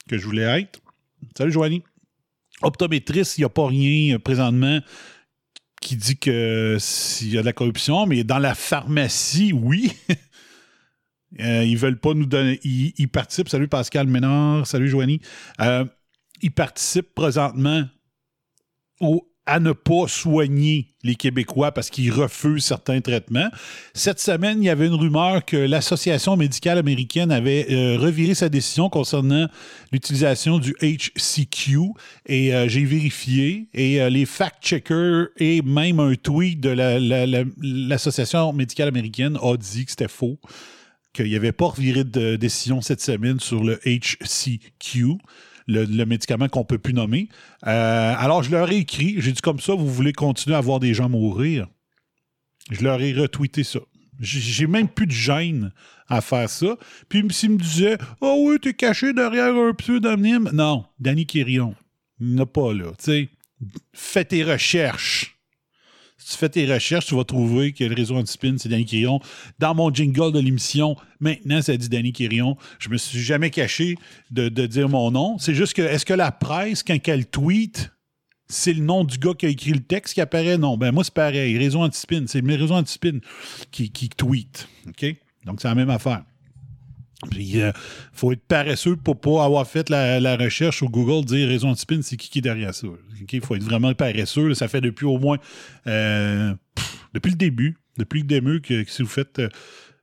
que 0.07 0.17
je 0.17 0.25
voulais 0.25 0.61
être. 0.61 0.79
Salut, 1.37 1.51
Joanie. 1.51 1.83
Optométriste, 2.61 3.37
il 3.37 3.41
n'y 3.41 3.45
a 3.45 3.49
pas 3.49 3.67
rien 3.67 4.15
euh, 4.15 4.19
présentement 4.19 4.79
qui 5.81 5.97
dit 5.97 6.17
que 6.17 6.77
s'il 6.79 7.33
y 7.33 7.37
a 7.37 7.41
de 7.41 7.45
la 7.45 7.53
corruption, 7.53 8.05
mais 8.05 8.23
dans 8.23 8.39
la 8.39 8.55
pharmacie, 8.55 9.53
oui. 9.53 9.91
Euh, 11.39 11.63
ils 11.63 11.77
veulent 11.77 11.99
pas 11.99 12.15
nous 12.15 12.25
donner. 12.25 12.59
Ils, 12.63 12.91
ils 12.97 13.07
participent. 13.07 13.49
Salut 13.49 13.67
Pascal 13.67 14.07
Ménard. 14.07 14.65
Salut 14.65 14.89
Joanie. 14.89 15.21
Euh, 15.61 15.85
ils 16.41 16.51
participent 16.51 17.13
présentement 17.15 17.83
à 19.45 19.59
ne 19.59 19.71
pas 19.71 20.07
soigner 20.07 20.93
les 21.03 21.15
Québécois 21.15 21.71
parce 21.71 21.89
qu'ils 21.89 22.11
refusent 22.11 22.65
certains 22.65 23.01
traitements. 23.01 23.49
Cette 23.95 24.19
semaine, 24.19 24.61
il 24.61 24.65
y 24.65 24.69
avait 24.69 24.85
une 24.85 24.93
rumeur 24.93 25.43
que 25.43 25.57
l'Association 25.57 26.37
médicale 26.37 26.77
américaine 26.77 27.31
avait 27.31 27.65
euh, 27.71 27.97
reviré 27.97 28.35
sa 28.35 28.47
décision 28.49 28.89
concernant 28.89 29.47
l'utilisation 29.91 30.59
du 30.59 30.75
HCQ 30.83 31.79
et 32.27 32.53
euh, 32.53 32.67
j'ai 32.67 32.83
vérifié 32.85 33.69
et 33.73 33.99
euh, 34.01 34.09
les 34.11 34.25
fact-checkers 34.27 35.29
et 35.37 35.63
même 35.63 35.99
un 35.99 36.13
tweet 36.13 36.59
de 36.59 36.69
la- 36.69 36.99
la- 36.99 37.25
la- 37.25 37.43
l'Association 37.59 38.53
médicale 38.53 38.89
américaine 38.89 39.37
a 39.41 39.57
dit 39.57 39.85
que 39.85 39.91
c'était 39.91 40.07
faux. 40.09 40.37
qu'il 41.11 41.25
n'y 41.25 41.35
avait 41.35 41.53
pas 41.53 41.65
reviré 41.65 42.03
de 42.03 42.35
décision 42.35 42.81
cette 42.81 43.01
semaine 43.01 43.39
sur 43.39 43.63
le 43.63 43.79
HCQ, 43.83 45.15
le, 45.69 46.05
médicament 46.05 46.47
qu'on 46.47 46.61
ne 46.61 46.65
peut 46.65 46.77
plus 46.77 46.93
nommer. 46.93 47.29
Euh, 47.67 48.13
alors, 48.17 48.43
je 48.43 48.51
leur 48.51 48.71
ai 48.71 48.77
écrit, 48.77 49.15
j'ai 49.19 49.31
dit 49.31 49.41
comme 49.41 49.59
ça, 49.59 49.73
vous 49.73 49.87
voulez 49.87 50.13
continuer 50.13 50.55
à 50.55 50.61
voir 50.61 50.79
des 50.79 50.93
gens 50.93 51.09
mourir? 51.09 51.67
Je 52.71 52.83
leur 52.83 53.01
ai 53.01 53.13
retweeté 53.13 53.63
ça. 53.63 53.79
J'ai 54.19 54.67
même 54.67 54.89
plus 54.89 55.07
de 55.07 55.11
gêne 55.11 55.71
à 56.09 56.21
faire 56.21 56.49
ça. 56.49 56.75
Puis 57.07 57.23
s'ils 57.31 57.51
me 57.51 57.57
disaient 57.57 57.97
Oh 58.19 58.43
oui, 58.45 58.59
t'es 58.59 58.73
caché 58.73 59.13
derrière 59.13 59.55
un 59.55 59.73
pseudonyme. 59.73 60.49
Non, 60.53 60.85
Danny 60.99 61.25
Quirion. 61.25 61.73
Il 62.19 62.35
n'a 62.35 62.45
pas 62.45 62.73
là. 62.73 62.91
Sais, 62.99 63.29
fais 63.93 64.25
tes 64.25 64.43
recherches. 64.43 65.38
Tu 66.29 66.37
fais 66.37 66.49
tes 66.49 66.71
recherches, 66.71 67.07
tu 67.07 67.15
vas 67.15 67.23
trouver 67.23 67.73
que 67.73 67.83
le 67.83 67.95
réseau 67.95 68.15
anti-spin, 68.15 68.55
c'est 68.59 68.69
Danny 68.69 68.85
Quirion. 68.85 69.19
Dans 69.57 69.73
mon 69.73 69.91
jingle 69.91 70.31
de 70.31 70.39
l'émission, 70.39 70.95
maintenant, 71.19 71.59
ça 71.61 71.75
dit 71.75 71.89
Danny 71.89 72.13
Quirion. 72.13 72.55
Je 72.77 72.89
me 72.89 72.97
suis 72.97 73.19
jamais 73.19 73.49
caché 73.49 73.95
de, 74.29 74.49
dire 74.67 74.89
mon 74.89 75.09
nom. 75.09 75.39
C'est 75.39 75.55
juste 75.55 75.73
que, 75.73 75.81
est-ce 75.81 76.05
que 76.05 76.13
la 76.13 76.31
presse, 76.31 76.83
quand 76.83 76.95
elle 77.07 77.25
tweet, 77.25 77.91
c'est 78.47 78.73
le 78.73 78.83
nom 78.83 79.03
du 79.05 79.17
gars 79.17 79.33
qui 79.33 79.47
a 79.47 79.49
écrit 79.49 79.71
le 79.71 79.79
texte 79.79 80.13
qui 80.13 80.21
apparaît? 80.21 80.59
Non. 80.59 80.77
Ben, 80.77 80.91
moi, 80.91 81.03
c'est 81.03 81.13
pareil. 81.13 81.57
Réseau 81.57 81.81
anti-spin. 81.81 82.25
C'est 82.27 82.43
mes 82.43 82.55
réseaux 82.55 82.75
anti-spin 82.75 83.19
qui, 83.71 83.89
qui 83.89 84.09
tweet. 84.09 84.67
OK? 84.87 85.15
Donc, 85.45 85.61
c'est 85.61 85.67
la 85.67 85.75
même 85.75 85.89
affaire. 85.89 86.23
Puis, 87.29 87.43
il 87.55 87.73
faut 88.13 88.31
être 88.31 88.45
paresseux 88.45 88.95
pour 88.95 89.19
pas 89.19 89.43
avoir 89.43 89.67
fait 89.67 89.89
la, 89.89 90.37
recherche 90.37 90.77
sur 90.77 90.89
Google, 90.89 91.25
dire 91.25 91.49
réseau 91.49 91.67
anti-spin, 91.67 92.01
c'est 92.01 92.15
qui 92.15 92.29
qui 92.29 92.39
est 92.39 92.41
derrière 92.41 92.73
ça. 92.73 92.87
Il 93.31 93.41
faut 93.41 93.55
être 93.55 93.63
vraiment 93.63 93.93
paresseux. 93.93 94.53
Ça 94.53 94.67
fait 94.67 94.79
depuis 94.79 95.05
au 95.05 95.17
moins, 95.17 95.37
euh, 95.87 96.53
depuis 97.13 97.31
le 97.31 97.37
début, 97.37 97.77
depuis 97.97 98.21
le 98.21 98.27
début 98.27 98.61
que, 98.61 98.85
si 98.85 99.01
vous 99.01 99.09
faites, 99.09 99.39
euh, 99.39 99.49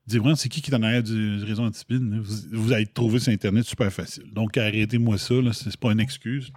dire 0.06 0.20
vraiment 0.20 0.36
c'est 0.36 0.50
qui 0.50 0.60
qui 0.60 0.70
est 0.70 0.74
en 0.74 0.82
arrière 0.82 1.02
du, 1.02 1.42
réseau 1.42 1.62
anti-spin, 1.62 2.20
vous, 2.52 2.72
allez 2.72 2.86
trouver 2.86 3.18
sur 3.18 3.32
Internet 3.32 3.64
super 3.64 3.90
facile. 3.90 4.30
Donc, 4.32 4.58
arrêtez-moi 4.58 5.16
ça, 5.16 5.34
là, 5.34 5.52
c'est 5.54 5.74
pas 5.76 5.92
une 5.92 6.00
excuse. 6.00 6.52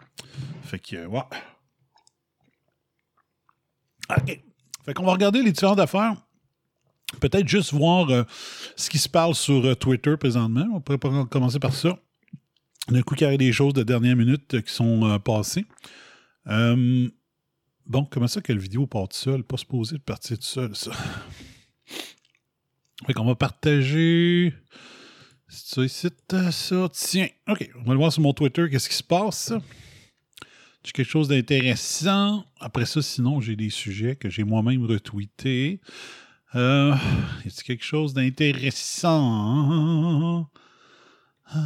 Fait 0.63 0.79
que, 0.79 0.97
euh, 0.97 1.07
ouais. 1.07 1.21
OK. 4.09 4.41
Fait 4.85 4.93
qu'on 4.93 5.05
va 5.05 5.13
regarder 5.13 5.41
les 5.41 5.51
différentes 5.51 5.79
affaires. 5.79 6.15
Peut-être 7.19 7.47
juste 7.47 7.73
voir 7.73 8.09
euh, 8.09 8.23
ce 8.75 8.89
qui 8.89 8.99
se 8.99 9.09
parle 9.09 9.33
sur 9.35 9.65
euh, 9.65 9.75
Twitter 9.75 10.15
présentement. 10.17 10.67
On 10.73 10.81
pourrait 10.81 11.25
commencer 11.29 11.59
par 11.59 11.73
ça. 11.73 11.97
D'un 12.87 13.01
coup, 13.01 13.15
a 13.23 13.37
des 13.37 13.51
choses 13.51 13.73
de 13.73 13.83
dernière 13.83 14.15
minute 14.15 14.53
euh, 14.53 14.61
qui 14.61 14.71
sont 14.71 15.19
passées. 15.19 15.65
Bon, 16.45 18.05
comment 18.05 18.27
ça 18.27 18.41
que 18.41 18.53
la 18.53 18.59
vidéo 18.59 18.85
part 18.85 19.03
toute 19.03 19.13
seule? 19.13 19.43
Pas 19.43 19.57
supposé 19.57 19.97
de 19.97 20.01
partir 20.01 20.37
tout 20.37 20.43
seul, 20.43 20.75
ça. 20.75 20.91
Fait 23.07 23.13
qu'on 23.13 23.25
va 23.25 23.33
partager. 23.33 24.53
C'est 25.47 25.75
ça 25.75 25.83
ici, 25.83 26.07
ça. 26.51 26.89
Tiens, 26.93 27.27
OK. 27.47 27.67
On 27.81 27.83
va 27.85 27.93
le 27.93 27.97
voir 27.97 28.13
sur 28.13 28.21
mon 28.21 28.33
Twitter, 28.33 28.69
qu'est-ce 28.69 28.89
qui 28.89 28.95
se 28.95 29.03
passe? 29.03 29.51
J'ai 30.83 30.91
quelque 30.91 31.09
chose 31.09 31.27
d'intéressant. 31.27 32.45
Après 32.59 32.85
ça, 32.85 33.01
sinon, 33.01 33.41
j'ai 33.41 33.55
des 33.55 33.71
sujets 33.71 34.15
que 34.15 34.29
j'ai 34.29 34.43
moi-même 34.43 34.85
retweetés. 34.85 35.81
Euh, 36.55 36.95
y 37.45 37.47
a 37.47 37.51
quelque 37.63 37.83
chose 37.83 38.15
d'intéressant? 38.15 39.19
Euh, 41.55 41.59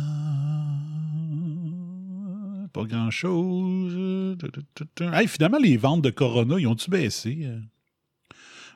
pas 2.73 2.83
grand-chose. 2.83 4.37
Hey, 4.99 5.27
finalement, 5.27 5.59
les 5.59 5.77
ventes 5.77 6.01
de 6.01 6.09
Corona, 6.09 6.59
ils 6.59 6.67
ont-tu 6.67 6.89
baissé? 6.89 7.47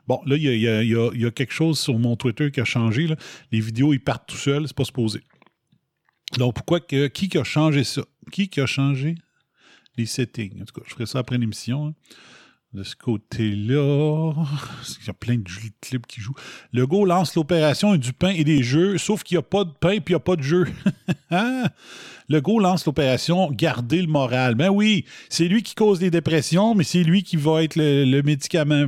Bon, 0.08 0.22
là, 0.26 0.38
il 0.38 0.44
y 0.44 1.26
a, 1.26 1.32
quelque 1.32 1.54
chose 1.54 1.78
sur 1.78 2.00
mon 2.00 2.16
Twitter 2.16 2.52
qui 2.52 2.62
a 2.62 2.66
changé. 2.66 3.10
Les 3.52 3.60
vidéos, 3.60 3.92
ils 3.94 4.00
partent 4.00 4.30
tout 4.30 4.38
seuls, 4.38 4.66
c'est 4.68 4.76
pas 4.76 4.86
supposé. 4.86 5.22
Donc, 6.38 6.56
pourquoi 6.56 6.80
que. 6.80 7.08
Qui 7.08 7.28
qui 7.28 7.38
a 7.38 7.44
changé 7.44 7.84
ça? 7.84 8.04
Qui 8.32 8.48
qui 8.48 8.62
a 8.62 8.66
changé 8.66 9.16
les 9.98 10.06
settings? 10.06 10.62
En 10.62 10.66
tout 10.66 10.80
cas, 10.80 10.86
je 10.86 10.94
ferai 10.94 11.06
ça 11.06 11.20
après 11.20 11.38
l'émission. 11.38 11.88
hein. 11.88 11.94
De 12.78 12.84
ce 12.84 12.96
côté-là, 12.96 14.34
il 15.02 15.08
y 15.08 15.10
a 15.10 15.14
plein 15.14 15.40
de 15.40 15.48
jeux- 15.48 15.72
clips 15.82 16.06
qui 16.06 16.22
jouent. 16.22 16.36
Le 16.72 16.86
go 16.86 17.06
lance 17.06 17.34
l'opération 17.34 17.96
du 17.96 18.14
pain 18.14 18.30
et 18.30 18.44
des 18.44 18.62
jeux, 18.62 19.00
sauf 19.00 19.24
qu'il 19.24 19.36
n'y 19.36 19.40
a 19.40 19.42
pas 19.42 19.64
de 19.64 19.72
pain 19.72 19.94
et 19.94 19.96
il 19.96 20.04
n'y 20.08 20.14
a 20.14 20.20
pas 20.20 20.36
de 20.36 20.44
jeu. 20.44 20.68
Hein? 21.32 21.64
Le 22.30 22.40
go 22.40 22.60
lance 22.60 22.86
l'opération 22.86 23.50
garder 23.50 24.00
le 24.00 24.08
moral. 24.08 24.54
Ben 24.54 24.70
oui, 24.70 25.06
c'est 25.28 25.48
lui 25.48 25.64
qui 25.64 25.74
cause 25.74 25.98
des 25.98 26.12
dépressions, 26.12 26.76
mais 26.76 26.84
c'est 26.84 27.02
lui 27.02 27.24
qui 27.24 27.36
va 27.36 27.64
être 27.64 27.78
le, 27.78 28.22
médicament. 28.22 28.86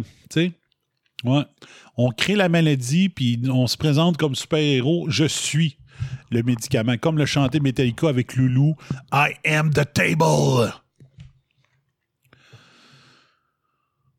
On 1.98 2.12
crée 2.12 2.36
la 2.36 2.48
maladie, 2.48 3.10
puis 3.10 3.41
on 3.50 3.65
se 3.65 3.75
présente 3.75 4.17
comme 4.17 4.36
super-héros. 4.36 5.10
Je 5.10 5.25
suis 5.25 5.77
le 6.29 6.43
médicament. 6.43 6.98
Comme 6.98 7.17
le 7.17 7.25
chantait 7.25 7.60
Metallica 7.60 8.08
avec 8.08 8.36
Loulou. 8.36 8.75
I 9.12 9.31
am 9.46 9.74
the 9.74 9.91
table. 9.91 10.72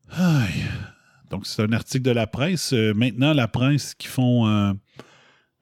Donc, 1.29 1.45
c'est 1.47 1.63
un 1.63 1.71
article 1.73 2.03
de 2.03 2.11
la 2.11 2.27
presse. 2.27 2.73
Euh, 2.73 2.93
maintenant, 2.93 3.33
la 3.33 3.47
presse 3.47 3.93
qui 3.95 4.07
font. 4.07 4.47
euh, 4.47 4.73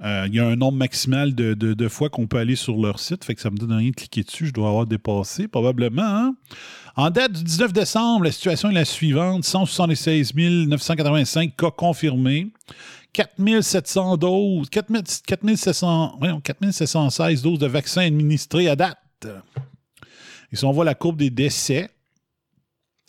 euh, 0.01 0.25
Il 0.27 0.34
y 0.36 0.39
a 0.39 0.48
un 0.48 0.56
nombre 0.56 0.77
maximal 0.77 1.36
de, 1.36 1.53
de- 1.53 1.88
fois 1.89 2.10
qu'on 2.10 2.25
peut 2.27 2.38
aller 2.39 2.56
sur 2.56 2.77
leur 2.77 3.00
site. 3.00 3.24
Fait 3.25 3.36
que 3.36 3.41
ça 3.41 3.51
me 3.51 3.58
donne 3.58 3.74
rien 3.74 3.89
de 3.91 3.96
cliquer 3.96 4.24
dessus. 4.24 4.48
Je 4.48 4.53
dois 4.53 4.70
avoir 4.70 4.86
dépassé, 4.88 5.48
probablement. 5.48 6.01
hein. 6.03 6.36
En 6.96 7.10
date 7.12 7.34
du 7.34 7.44
19 7.44 7.72
décembre, 7.72 8.25
la 8.25 8.32
situation 8.32 8.70
est 8.72 8.74
la 8.74 8.86
suivante 8.86 9.44
176 9.44 10.34
985 10.36 11.56
cas 11.56 11.72
confirmés. 11.72 12.51
4700 13.13 14.18
doses, 14.18 14.70
4000 14.70 15.03
4700, 15.25 16.15
voyons, 16.20 16.39
4716 16.41 17.41
doses 17.41 17.60
de 17.60 17.68
vaccins 17.68 18.01
administrés 18.01 18.68
à 18.70 18.75
date. 18.75 19.27
Et 20.51 20.56
si 20.56 20.63
on 20.65 20.72
voit 20.72 20.86
la 20.86 20.94
courbe 20.96 21.18
des 21.18 21.29
décès, 21.29 21.89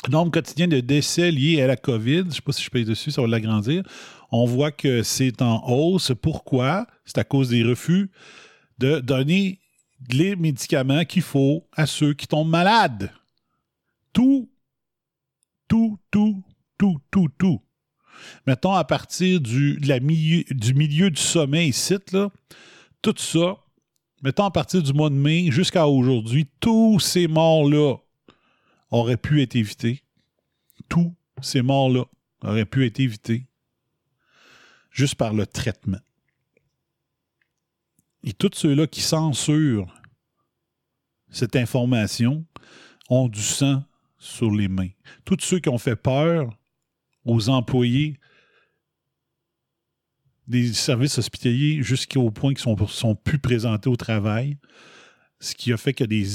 nombre 0.08 0.32
quotidien 0.32 0.66
de 0.66 0.80
décès 0.80 1.30
liés 1.30 1.60
à 1.60 1.66
la 1.66 1.76
COVID, 1.76 2.18
je 2.18 2.24
ne 2.24 2.30
sais 2.30 2.42
pas 2.42 2.52
si 2.52 2.62
je 2.62 2.70
paye 2.70 2.84
dessus, 2.84 3.10
ça 3.10 3.20
va 3.20 3.28
l'agrandir. 3.28 3.82
On 4.32 4.46
voit 4.46 4.72
que 4.72 5.02
c'est 5.02 5.42
en 5.42 5.62
hausse. 5.68 6.12
Pourquoi? 6.20 6.86
C'est 7.04 7.18
à 7.18 7.24
cause 7.24 7.50
des 7.50 7.62
refus 7.62 8.10
de 8.78 9.00
donner 9.00 9.60
les 10.08 10.36
médicaments 10.36 11.04
qu'il 11.04 11.22
faut 11.22 11.68
à 11.72 11.86
ceux 11.86 12.14
qui 12.14 12.26
tombent 12.26 12.48
malades. 12.48 13.12
Tout, 14.12 14.50
tout, 15.68 15.98
tout, 16.10 16.42
tout, 16.78 16.98
tout, 17.10 17.28
tout. 17.38 17.60
Mettons 18.46 18.72
à 18.72 18.84
partir 18.84 19.40
du, 19.40 19.78
milieu, 20.02 20.44
du 20.50 20.74
milieu 20.74 21.10
sommet 21.14 21.68
ici, 21.68 21.96
là, 22.12 22.30
tout 23.02 23.14
ça, 23.16 23.56
mettons 24.22 24.44
à 24.44 24.50
partir 24.50 24.82
du 24.82 24.92
mois 24.92 25.10
de 25.10 25.14
mai 25.14 25.50
jusqu'à 25.50 25.86
aujourd'hui, 25.86 26.46
tous 26.60 27.00
ces 27.00 27.28
morts-là 27.28 27.96
auraient 28.90 29.16
pu 29.16 29.42
être 29.42 29.56
évités. 29.56 30.02
Tous 30.88 31.14
ces 31.42 31.62
morts-là 31.62 32.04
auraient 32.42 32.64
pu 32.64 32.86
être 32.86 33.00
évités 33.00 33.46
juste 34.90 35.14
par 35.14 35.32
le 35.32 35.46
traitement. 35.46 36.00
Et 38.22 38.32
tous 38.32 38.50
ceux-là 38.54 38.86
qui 38.86 39.00
censurent 39.00 39.94
cette 41.30 41.56
information 41.56 42.44
ont 43.08 43.28
du 43.28 43.40
sang 43.40 43.84
sur 44.18 44.50
les 44.50 44.68
mains. 44.68 44.90
Tous 45.24 45.38
ceux 45.40 45.60
qui 45.60 45.68
ont 45.68 45.78
fait 45.78 45.96
peur 45.96 46.56
aux 47.24 47.48
employés 47.48 48.18
des 50.46 50.72
services 50.72 51.18
hospitaliers 51.18 51.82
jusqu'au 51.82 52.30
point 52.30 52.52
qu'ils 52.52 52.62
sont, 52.62 52.76
sont 52.88 53.14
plus 53.14 53.38
présentés 53.38 53.88
au 53.88 53.96
travail, 53.96 54.58
ce 55.40 55.54
qui 55.54 55.72
a 55.72 55.78
fait 55.78 55.94
que 55.94 56.04
des, 56.04 56.26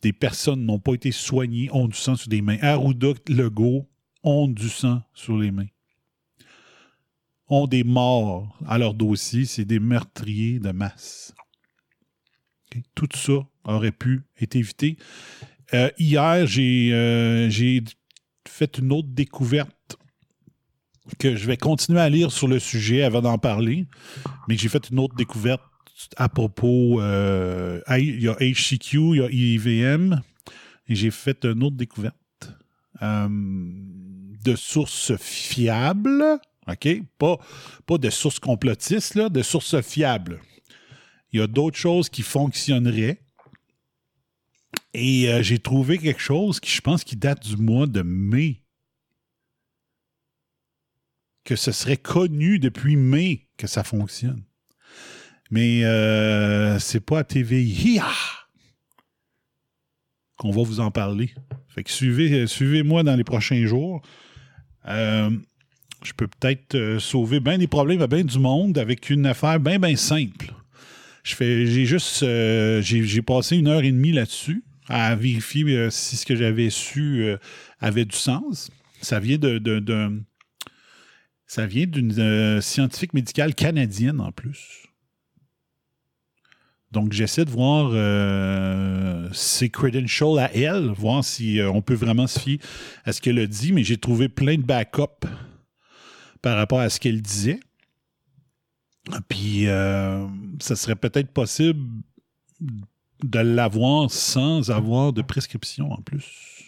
des 0.00 0.12
personnes 0.12 0.64
n'ont 0.64 0.78
pas 0.78 0.94
été 0.94 1.12
soignées, 1.12 1.68
ont 1.72 1.86
du 1.86 1.96
sang 1.96 2.16
sur 2.16 2.30
les 2.30 2.40
mains. 2.40 2.58
Arruda, 2.62 3.08
Legault 3.28 3.88
ont 4.24 4.48
du 4.48 4.70
sang 4.70 5.02
sur 5.12 5.36
les 5.36 5.50
mains. 5.50 5.66
Ont 7.48 7.66
des 7.66 7.84
morts 7.84 8.58
à 8.66 8.78
leur 8.78 8.94
dossier, 8.94 9.44
c'est 9.44 9.66
des 9.66 9.78
meurtriers 9.78 10.58
de 10.58 10.72
masse. 10.72 11.34
Tout 12.94 13.08
ça 13.14 13.46
aurait 13.64 13.92
pu 13.92 14.22
être 14.40 14.56
évité. 14.56 14.96
Euh, 15.74 15.90
hier, 15.98 16.46
euh, 16.58 17.50
j'ai 17.50 17.84
fait 18.48 18.78
une 18.78 18.92
autre 18.92 19.08
découverte 19.10 19.98
que 21.18 21.36
je 21.36 21.46
vais 21.46 21.58
continuer 21.58 22.00
à 22.00 22.08
lire 22.08 22.32
sur 22.32 22.48
le 22.48 22.58
sujet 22.58 23.02
avant 23.02 23.20
d'en 23.20 23.36
parler, 23.36 23.86
mais 24.48 24.56
j'ai 24.56 24.70
fait 24.70 24.88
une 24.90 24.98
autre 24.98 25.14
découverte 25.14 25.62
à 26.16 26.28
propos. 26.28 27.00
euh, 27.00 27.80
il 27.90 28.22
y 28.22 28.28
a 28.28 28.34
HCQ, 28.34 28.96
il 28.96 29.16
y 29.16 29.22
a 29.22 29.28
IVM, 29.30 30.20
et 30.88 30.94
j'ai 30.94 31.10
fait 31.10 31.44
une 31.44 31.62
autre 31.62 31.76
découverte 31.76 32.16
euh, 33.02 33.28
de 33.30 34.56
sources 34.56 35.16
fiables, 35.16 36.38
OK? 36.68 36.88
Pas, 37.18 37.38
pas 37.86 37.98
de 37.98 38.10
sources 38.10 38.38
complotistes, 38.38 39.14
là, 39.14 39.28
de 39.28 39.42
sources 39.42 39.80
fiables. 39.80 40.40
Il 41.32 41.40
y 41.40 41.42
a 41.42 41.46
d'autres 41.46 41.78
choses 41.78 42.08
qui 42.08 42.22
fonctionneraient. 42.22 43.22
Et 44.94 45.28
euh, 45.28 45.42
j'ai 45.42 45.58
trouvé 45.58 45.98
quelque 45.98 46.20
chose 46.20 46.60
qui, 46.60 46.70
je 46.70 46.80
pense, 46.80 47.02
qui 47.04 47.16
date 47.16 47.46
du 47.46 47.56
mois 47.56 47.86
de 47.86 48.02
mai. 48.02 48.60
Que 51.44 51.56
ce 51.56 51.72
serait 51.72 51.96
connu 51.96 52.58
depuis 52.58 52.96
mai 52.96 53.48
que 53.56 53.66
ça 53.66 53.82
fonctionne. 53.82 54.44
Mais 55.52 55.84
euh, 55.84 56.78
c'est 56.78 57.04
pas 57.04 57.20
à 57.20 57.24
Hi-ha! 57.34 58.10
qu'on 60.38 60.50
va 60.50 60.62
vous 60.62 60.80
en 60.80 60.90
parler. 60.90 61.30
Fait 61.68 61.84
que 61.84 61.90
suivez, 61.90 62.48
suivez-moi 62.48 63.04
dans 63.04 63.14
les 63.14 63.22
prochains 63.22 63.64
jours. 63.64 64.02
Euh, 64.88 65.30
je 66.02 66.12
peux 66.14 66.26
peut-être 66.26 66.74
euh, 66.74 66.98
sauver 66.98 67.38
bien 67.38 67.58
des 67.58 67.68
problèmes 67.68 68.02
à 68.02 68.06
bien 68.06 68.24
du 68.24 68.38
monde 68.38 68.78
avec 68.78 69.10
une 69.10 69.26
affaire 69.26 69.60
bien, 69.60 69.78
bien 69.78 69.94
simple. 69.94 70.52
J'ai 71.22 71.84
juste, 71.84 72.22
euh, 72.24 72.82
j'ai, 72.82 73.22
passé 73.22 73.56
une 73.56 73.68
heure 73.68 73.84
et 73.84 73.92
demie 73.92 74.10
là-dessus 74.10 74.64
à 74.88 75.14
vérifier 75.14 75.64
euh, 75.76 75.90
si 75.90 76.16
ce 76.16 76.26
que 76.26 76.34
j'avais 76.34 76.70
su 76.70 77.24
euh, 77.24 77.36
avait 77.78 78.06
du 78.06 78.16
sens. 78.16 78.70
Ça 79.02 79.20
vient 79.20 79.38
de, 79.38 79.60
ça 81.46 81.66
vient 81.66 81.86
d'une 81.86 82.18
euh, 82.18 82.60
scientifique 82.60 83.14
médicale 83.14 83.54
canadienne 83.54 84.20
en 84.20 84.32
plus. 84.32 84.91
Donc 86.92 87.12
j'essaie 87.12 87.46
de 87.46 87.50
voir 87.50 87.90
euh, 87.94 89.26
ses 89.32 89.70
credentials 89.70 90.38
à 90.38 90.54
elle, 90.54 90.90
voir 90.90 91.24
si 91.24 91.58
euh, 91.58 91.70
on 91.70 91.80
peut 91.80 91.94
vraiment 91.94 92.26
se 92.26 92.38
fier 92.38 92.58
à 93.04 93.12
ce 93.12 93.22
qu'elle 93.22 93.38
a 93.38 93.46
dit, 93.46 93.72
mais 93.72 93.82
j'ai 93.82 93.96
trouvé 93.96 94.28
plein 94.28 94.56
de 94.56 94.62
backup 94.62 95.26
par 96.42 96.56
rapport 96.56 96.80
à 96.80 96.90
ce 96.90 97.00
qu'elle 97.00 97.22
disait. 97.22 97.60
Puis, 99.28 99.66
euh, 99.66 100.26
ça 100.60 100.76
serait 100.76 100.94
peut-être 100.94 101.32
possible 101.32 101.80
de 103.24 103.38
l'avoir 103.38 104.10
sans 104.10 104.70
avoir 104.70 105.14
de 105.14 105.22
prescription 105.22 105.90
en 105.90 106.02
plus. 106.02 106.62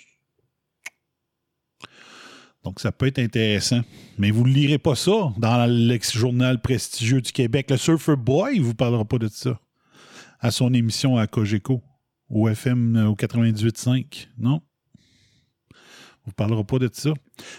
Donc, 2.64 2.80
ça 2.80 2.92
peut 2.92 3.06
être 3.06 3.18
intéressant. 3.18 3.82
Mais 4.16 4.30
vous 4.30 4.44
ne 4.46 4.52
lirez 4.52 4.78
pas 4.78 4.94
ça 4.94 5.32
dans 5.36 5.70
l'ex-journal 5.70 6.60
prestigieux 6.62 7.20
du 7.20 7.30
Québec. 7.30 7.70
Le 7.70 7.76
Surfer 7.76 8.16
Boy, 8.16 8.58
ne 8.58 8.64
vous 8.64 8.74
parlera 8.74 9.04
pas 9.04 9.18
de 9.18 9.28
ça 9.28 9.60
à 10.44 10.50
son 10.50 10.74
émission 10.74 11.16
à 11.16 11.26
Cogeco, 11.26 11.82
au 12.28 12.50
FM 12.50 12.96
euh, 12.96 13.06
au 13.06 13.14
98.5. 13.14 14.28
Non? 14.36 14.60
On 16.26 16.28
ne 16.28 16.32
parlera 16.32 16.62
pas 16.62 16.78
de 16.78 16.90
ça. 16.92 17.14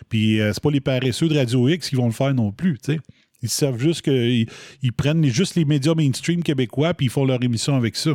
Puis, 0.07 0.39
euh, 0.39 0.53
c'est 0.53 0.61
pas 0.61 0.69
les 0.69 0.81
paresseux 0.81 1.27
de 1.27 1.35
Radio 1.35 1.67
X 1.67 1.89
qui 1.89 1.95
vont 1.95 2.05
le 2.05 2.11
faire 2.11 2.35
non 2.35 2.51
plus, 2.51 2.77
tu 2.77 2.93
sais. 2.93 2.99
Ils 3.41 3.49
savent 3.49 3.79
juste 3.79 4.03
qu'ils 4.03 4.47
ils 4.83 4.93
prennent 4.93 5.25
juste 5.25 5.55
les 5.55 5.65
médias 5.65 5.95
mainstream 5.95 6.43
québécois 6.43 6.93
puis 6.93 7.07
ils 7.07 7.09
font 7.09 7.25
leur 7.25 7.41
émission 7.43 7.75
avec 7.75 7.95
ça. 7.95 8.13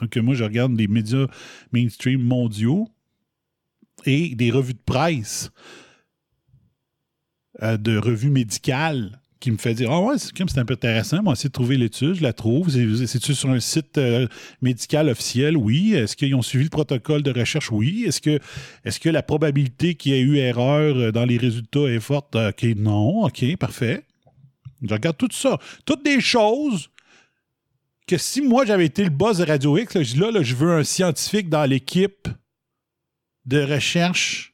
Donc, 0.00 0.16
moi, 0.16 0.34
je 0.34 0.42
regarde 0.42 0.76
les 0.76 0.88
médias 0.88 1.26
mainstream 1.70 2.22
mondiaux 2.22 2.88
et 4.04 4.34
des 4.34 4.50
revues 4.50 4.74
de 4.74 4.82
presse 4.84 5.52
euh, 7.62 7.76
de 7.76 7.96
revues 7.96 8.30
médicales 8.30 9.20
qui 9.44 9.50
me 9.50 9.58
fait 9.58 9.74
dire 9.74 9.90
Ah 9.92 10.00
ouais, 10.00 10.16
c'est 10.18 10.58
un 10.58 10.64
peu 10.64 10.74
intéressant. 10.74 11.22
Moi, 11.22 11.34
essayer 11.34 11.48
de 11.48 11.52
trouver 11.52 11.76
l'étude, 11.76 12.14
je 12.14 12.22
la 12.22 12.32
trouve. 12.32 12.70
C'est- 12.70 13.06
C'est-tu 13.06 13.34
sur 13.34 13.50
un 13.50 13.60
site 13.60 13.98
euh, 13.98 14.26
médical 14.62 15.08
officiel? 15.08 15.56
Oui. 15.56 15.94
Est-ce 15.94 16.16
qu'ils 16.16 16.34
ont 16.34 16.42
suivi 16.42 16.64
le 16.64 16.70
protocole 16.70 17.22
de 17.22 17.30
recherche? 17.30 17.70
Oui. 17.70 18.04
Est-ce 18.06 18.20
que, 18.20 18.38
est 18.84 18.98
que 18.98 19.08
la 19.10 19.22
probabilité 19.22 19.94
qu'il 19.94 20.12
y 20.12 20.14
ait 20.16 20.20
eu 20.20 20.36
erreur 20.38 20.96
euh, 20.96 21.12
dans 21.12 21.24
les 21.26 21.36
résultats 21.36 21.88
est 21.88 22.00
forte? 22.00 22.34
OK, 22.36 22.62
non. 22.76 23.24
OK, 23.26 23.44
parfait. 23.58 24.02
Je 24.82 24.92
regarde 24.94 25.16
tout 25.18 25.28
ça. 25.30 25.58
Toutes 25.84 26.04
des 26.04 26.20
choses 26.20 26.88
que 28.06 28.16
si 28.18 28.40
moi 28.42 28.64
j'avais 28.64 28.86
été 28.86 29.04
le 29.04 29.10
boss 29.10 29.38
de 29.38 29.44
Radio 29.44 29.76
X, 29.78 29.94
là, 30.16 30.30
là, 30.30 30.42
je 30.42 30.54
veux 30.54 30.72
un 30.72 30.84
scientifique 30.84 31.48
dans 31.50 31.64
l'équipe 31.64 32.28
de 33.44 33.60
recherche 33.62 34.53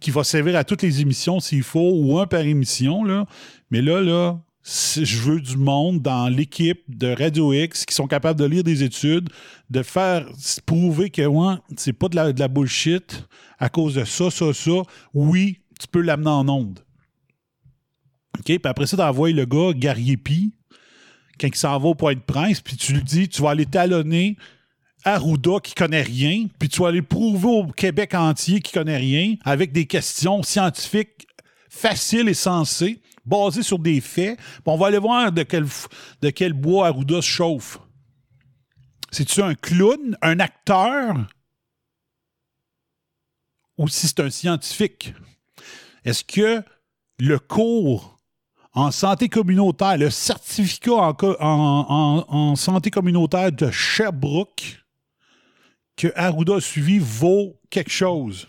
qui 0.00 0.10
va 0.10 0.24
servir 0.24 0.56
à 0.56 0.64
toutes 0.64 0.82
les 0.82 1.00
émissions 1.00 1.40
s'il 1.40 1.62
faut, 1.62 1.92
ou 1.94 2.18
un 2.18 2.26
par 2.26 2.40
émission. 2.40 3.04
Mais 3.70 3.82
là, 3.82 4.00
là, 4.00 4.38
je 4.64 5.18
veux 5.18 5.40
du 5.40 5.56
monde 5.56 6.02
dans 6.02 6.28
l'équipe 6.28 6.82
de 6.88 7.08
Radio 7.08 7.52
X 7.52 7.86
qui 7.86 7.94
sont 7.94 8.06
capables 8.06 8.38
de 8.38 8.44
lire 8.44 8.64
des 8.64 8.82
études, 8.82 9.30
de 9.70 9.82
faire 9.82 10.28
prouver 10.66 11.10
que 11.10 11.22
ouais, 11.22 11.54
c'est 11.76 11.92
pas 11.92 12.08
de 12.08 12.16
la, 12.16 12.48
bullshit 12.48 13.26
à 13.58 13.68
cause 13.68 13.94
de 13.94 14.04
ça, 14.04 14.30
ça, 14.30 14.52
ça. 14.52 14.82
Oui, 15.14 15.60
tu 15.80 15.86
peux 15.88 16.00
l'amener 16.00 16.30
en 16.30 16.48
onde. 16.48 16.80
OK? 18.38 18.44
Puis 18.44 18.60
après 18.64 18.86
ça, 18.86 18.96
t'envoies 18.96 19.32
le 19.32 19.46
gars, 19.46 19.72
Guerrier 19.72 20.16
Pi, 20.16 20.52
quand 21.40 21.48
il 21.48 21.56
s'en 21.56 21.78
va 21.78 21.88
au 21.88 21.94
point 21.94 22.14
de 22.14 22.20
presse, 22.20 22.60
puis 22.60 22.76
tu 22.76 22.92
lui 22.92 23.02
dis, 23.02 23.28
tu 23.28 23.42
vas 23.42 23.50
aller 23.50 23.66
talonner 23.66 24.36
Arruda 25.04 25.60
qui 25.62 25.74
connaît 25.74 26.02
rien, 26.02 26.46
puis 26.58 26.68
tu 26.68 26.82
vas 26.82 26.88
aller 26.88 27.02
prouver 27.02 27.48
au 27.48 27.66
Québec 27.68 28.14
entier 28.14 28.60
qui 28.60 28.72
connaît 28.72 28.96
rien 28.96 29.36
avec 29.44 29.72
des 29.72 29.86
questions 29.86 30.42
scientifiques 30.42 31.26
faciles 31.70 32.28
et 32.28 32.34
sensées, 32.34 33.00
basées 33.24 33.62
sur 33.62 33.78
des 33.78 34.00
faits. 34.00 34.36
Puis 34.36 34.62
on 34.66 34.76
va 34.76 34.88
aller 34.88 34.98
voir 34.98 35.30
de 35.30 35.42
quel, 35.42 36.52
bois 36.52 36.88
Arruda 36.88 37.22
se 37.22 37.26
chauffe. 37.26 37.78
C'est-tu 39.10 39.40
un 39.40 39.54
clown, 39.54 40.16
un 40.20 40.40
acteur, 40.40 41.14
ou 43.78 43.88
si 43.88 44.08
c'est 44.08 44.20
un 44.20 44.30
scientifique? 44.30 45.14
Est-ce 46.04 46.24
que 46.24 46.62
le 47.18 47.38
cours 47.38 48.18
en 48.72 48.90
santé 48.90 49.28
communautaire, 49.28 49.96
le 49.96 50.10
certificat 50.10 51.16
en 51.20 52.54
santé 52.56 52.90
communautaire 52.90 53.52
de 53.52 53.70
Sherbrooke 53.70 54.78
que 55.98 56.12
Arruda 56.14 56.54
a 56.54 56.60
suivi 56.60 56.98
vaut 57.00 57.60
quelque 57.68 57.90
chose. 57.90 58.46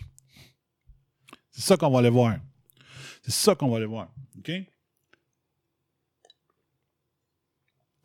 C'est 1.50 1.62
ça 1.62 1.76
qu'on 1.76 1.90
va 1.90 1.98
aller 1.98 2.08
voir. 2.08 2.36
C'est 3.22 3.32
ça 3.32 3.56
qu'on 3.56 3.68
va 3.68 3.78
aller 3.78 3.86
voir. 3.86 4.08
OK? 4.38 4.52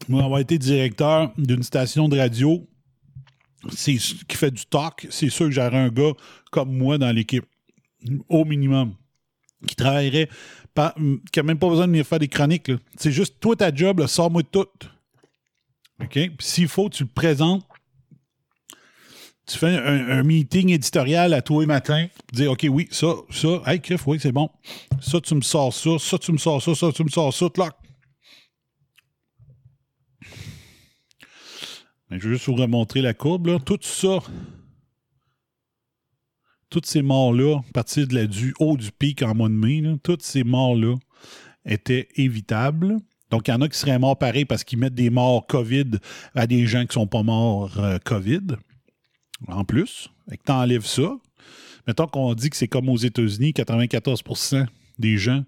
Moi, 0.10 0.23
avoir 0.23 0.39
été 0.39 0.58
directeur 0.58 1.31
d'une 1.38 1.63
station 1.63 2.10
de 2.10 2.17
radio 2.17 2.67
qui 3.69 3.99
fait 4.29 4.51
du 4.51 4.65
talk, 4.65 5.08
c'est 5.10 5.29
sûr 5.29 5.45
que 5.45 5.51
j'aurais 5.51 5.77
un 5.77 5.89
gars 5.89 6.13
comme 6.51 6.75
moi 6.75 6.97
dans 6.97 7.12
l'équipe. 7.15 7.45
Au 8.29 8.45
minimum 8.45 8.95
qui 9.67 9.75
travaillerait, 9.75 10.29
qui 11.31 11.39
n'a 11.39 11.43
même 11.43 11.58
pas 11.58 11.69
besoin 11.69 11.86
de 11.86 11.91
venir 11.91 12.05
faire 12.05 12.19
des 12.19 12.27
chroniques. 12.27 12.71
C'est 12.97 13.12
juste, 13.12 13.39
toi, 13.39 13.55
ta 13.55 13.73
job, 13.73 14.05
sors-moi 14.05 14.43
tout. 14.43 14.67
OK? 16.01 16.19
S'il 16.39 16.67
faut, 16.67 16.89
tu 16.89 17.03
le 17.03 17.10
présentes. 17.10 17.63
Tu 19.47 19.60
fais 19.60 19.77
un, 19.77 20.23
meeting 20.23 20.71
éditorial 20.71 21.34
à 21.34 21.41
toi 21.41 21.63
et 21.63 21.67
matin. 21.67 22.08
Dire, 22.34 22.51
OK, 22.51 22.65
oui, 22.69 22.88
ça, 22.89 23.13
ça, 23.29 23.62
hey, 23.67 23.79
Criff, 23.79 24.08
oui, 24.08 24.17
c'est 24.19 24.31
bon. 24.31 24.49
Ça, 24.99 25.21
tu 25.21 25.36
me 25.36 25.41
sors 25.41 25.71
ça, 25.71 25.91
ça, 25.99 26.17
tu 26.17 26.31
me 26.31 26.38
sors 26.38 26.62
ça, 26.62 26.73
ça, 26.73 26.91
tu 26.91 27.03
me 27.03 27.10
sors 27.10 27.31
ça, 27.31 27.47
clac. 27.49 27.75
Mais 32.10 32.19
je 32.19 32.27
veux 32.27 32.34
juste 32.34 32.47
vous 32.47 32.55
remontrer 32.55 33.01
la 33.01 33.13
courbe, 33.13 33.47
là. 33.47 33.60
Tout 33.60 33.77
ça, 33.81 34.17
toutes 36.69 36.88
ces 36.88 37.03
morts-là, 37.03 37.60
à 37.60 37.71
partir 37.71 38.08
de 38.08 38.15
la, 38.15 38.25
du 38.25 38.55
haut 38.60 38.77
du 38.77 38.91
pic 38.91 39.21
en 39.21 39.36
mois 39.36 39.49
de 39.49 39.53
mai, 39.53 39.81
là, 39.81 39.95
toutes 40.01 40.23
ces 40.23 40.43
morts-là 40.43 40.95
étaient 41.65 42.08
évitables. 42.15 42.97
Donc, 43.29 43.47
il 43.47 43.51
y 43.51 43.53
en 43.53 43.62
a 43.62 43.67
qui 43.67 43.77
seraient 43.77 43.99
morts 43.99 44.17
pareil 44.17 44.45
parce 44.45 44.63
qu'ils 44.63 44.79
mettent 44.79 44.95
des 44.95 45.10
morts 45.10 45.45
COVID 45.47 45.91
à 46.36 46.47
des 46.47 46.67
gens 46.67 46.81
qui 46.81 46.88
ne 46.88 46.93
sont 46.93 47.08
pas 47.08 47.23
morts 47.23 47.79
euh, 47.79 47.97
COVID. 48.03 48.58
En 49.47 49.63
plus. 49.63 50.10
Fait 50.29 50.38
que 50.38 50.43
t'enlèves 50.43 50.86
ça. 50.86 51.17
Mettons 51.88 52.08
qu'on 52.08 52.34
dit 52.34 52.49
que 52.49 52.55
c'est 52.55 52.67
comme 52.67 52.89
aux 52.89 52.97
États-Unis, 52.97 53.51
94% 53.51 54.65
des 54.97 55.17
gens, 55.17 55.43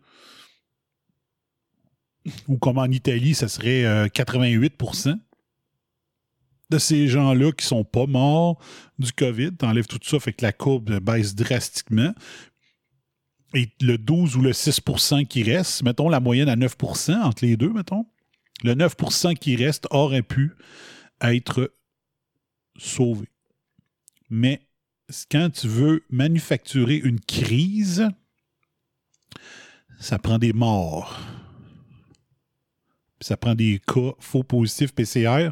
ou 2.48 2.58
comme 2.58 2.78
en 2.78 2.86
Italie, 2.86 3.34
ça 3.34 3.48
serait 3.48 3.86
euh, 3.86 4.08
88% 4.08 5.18
de 6.70 6.78
ces 6.78 7.08
gens-là 7.08 7.52
qui 7.54 7.66
sont 7.66 7.84
pas 7.84 8.06
morts 8.06 8.60
du 9.00 9.12
COVID. 9.14 9.54
T'enlèves 9.54 9.88
tout 9.88 10.00
ça, 10.04 10.20
fait 10.20 10.34
que 10.34 10.44
la 10.44 10.52
courbe 10.52 11.00
baisse 11.00 11.34
drastiquement. 11.36 12.14
Et 13.54 13.70
le 13.82 13.98
12 13.98 14.36
ou 14.36 14.42
le 14.42 14.52
6% 14.52 15.26
qui 15.26 15.44
reste, 15.44 15.84
mettons 15.84 16.10
la 16.10 16.20
moyenne 16.20 16.50
à 16.50 16.56
9% 16.56 17.16
entre 17.22 17.46
les 17.46 17.56
deux, 17.56 17.72
mettons, 17.72 18.06
le 18.64 18.76
9% 18.76 19.36
qui 19.36 19.56
reste 19.56 19.88
aurait 19.90 20.24
pu 20.24 20.52
être 21.22 21.74
sauvé. 22.78 23.30
Mais 24.30 24.62
quand 25.32 25.50
tu 25.52 25.68
veux 25.68 26.04
manufacturer 26.10 26.96
une 26.96 27.20
crise, 27.20 28.10
ça 30.00 30.20
prend 30.20 30.38
des 30.38 30.54
morts. 30.54 31.20
Ça 33.20 33.36
prend 33.36 33.56
des 33.56 33.82
cas 33.86 34.12
faux 34.20 34.44
positifs 34.44 34.94
PCR. 34.94 35.50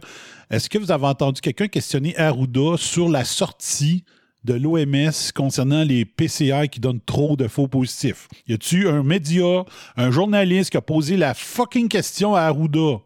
Est-ce 0.51 0.69
que 0.69 0.77
vous 0.77 0.91
avez 0.91 1.07
entendu 1.07 1.41
quelqu'un 1.41 1.67
questionner 1.67 2.15
Arruda 2.17 2.77
sur 2.77 3.09
la 3.09 3.25
sortie 3.25 4.03
de 4.43 4.53
l'OMS 4.53 5.11
concernant 5.33 5.83
les 5.83 6.05
PCR 6.05 6.67
qui 6.69 6.79
donnent 6.79 7.01
trop 7.01 7.35
de 7.35 7.47
faux 7.47 7.67
positifs? 7.67 8.27
Y 8.47 8.53
a-tu 8.53 8.87
un 8.87 9.01
média, 9.01 9.65
un 9.95 10.11
journaliste 10.11 10.69
qui 10.69 10.77
a 10.77 10.81
posé 10.81 11.17
la 11.17 11.33
fucking 11.33 11.87
question 11.87 12.35
à 12.35 12.41
Arruda? 12.41 12.99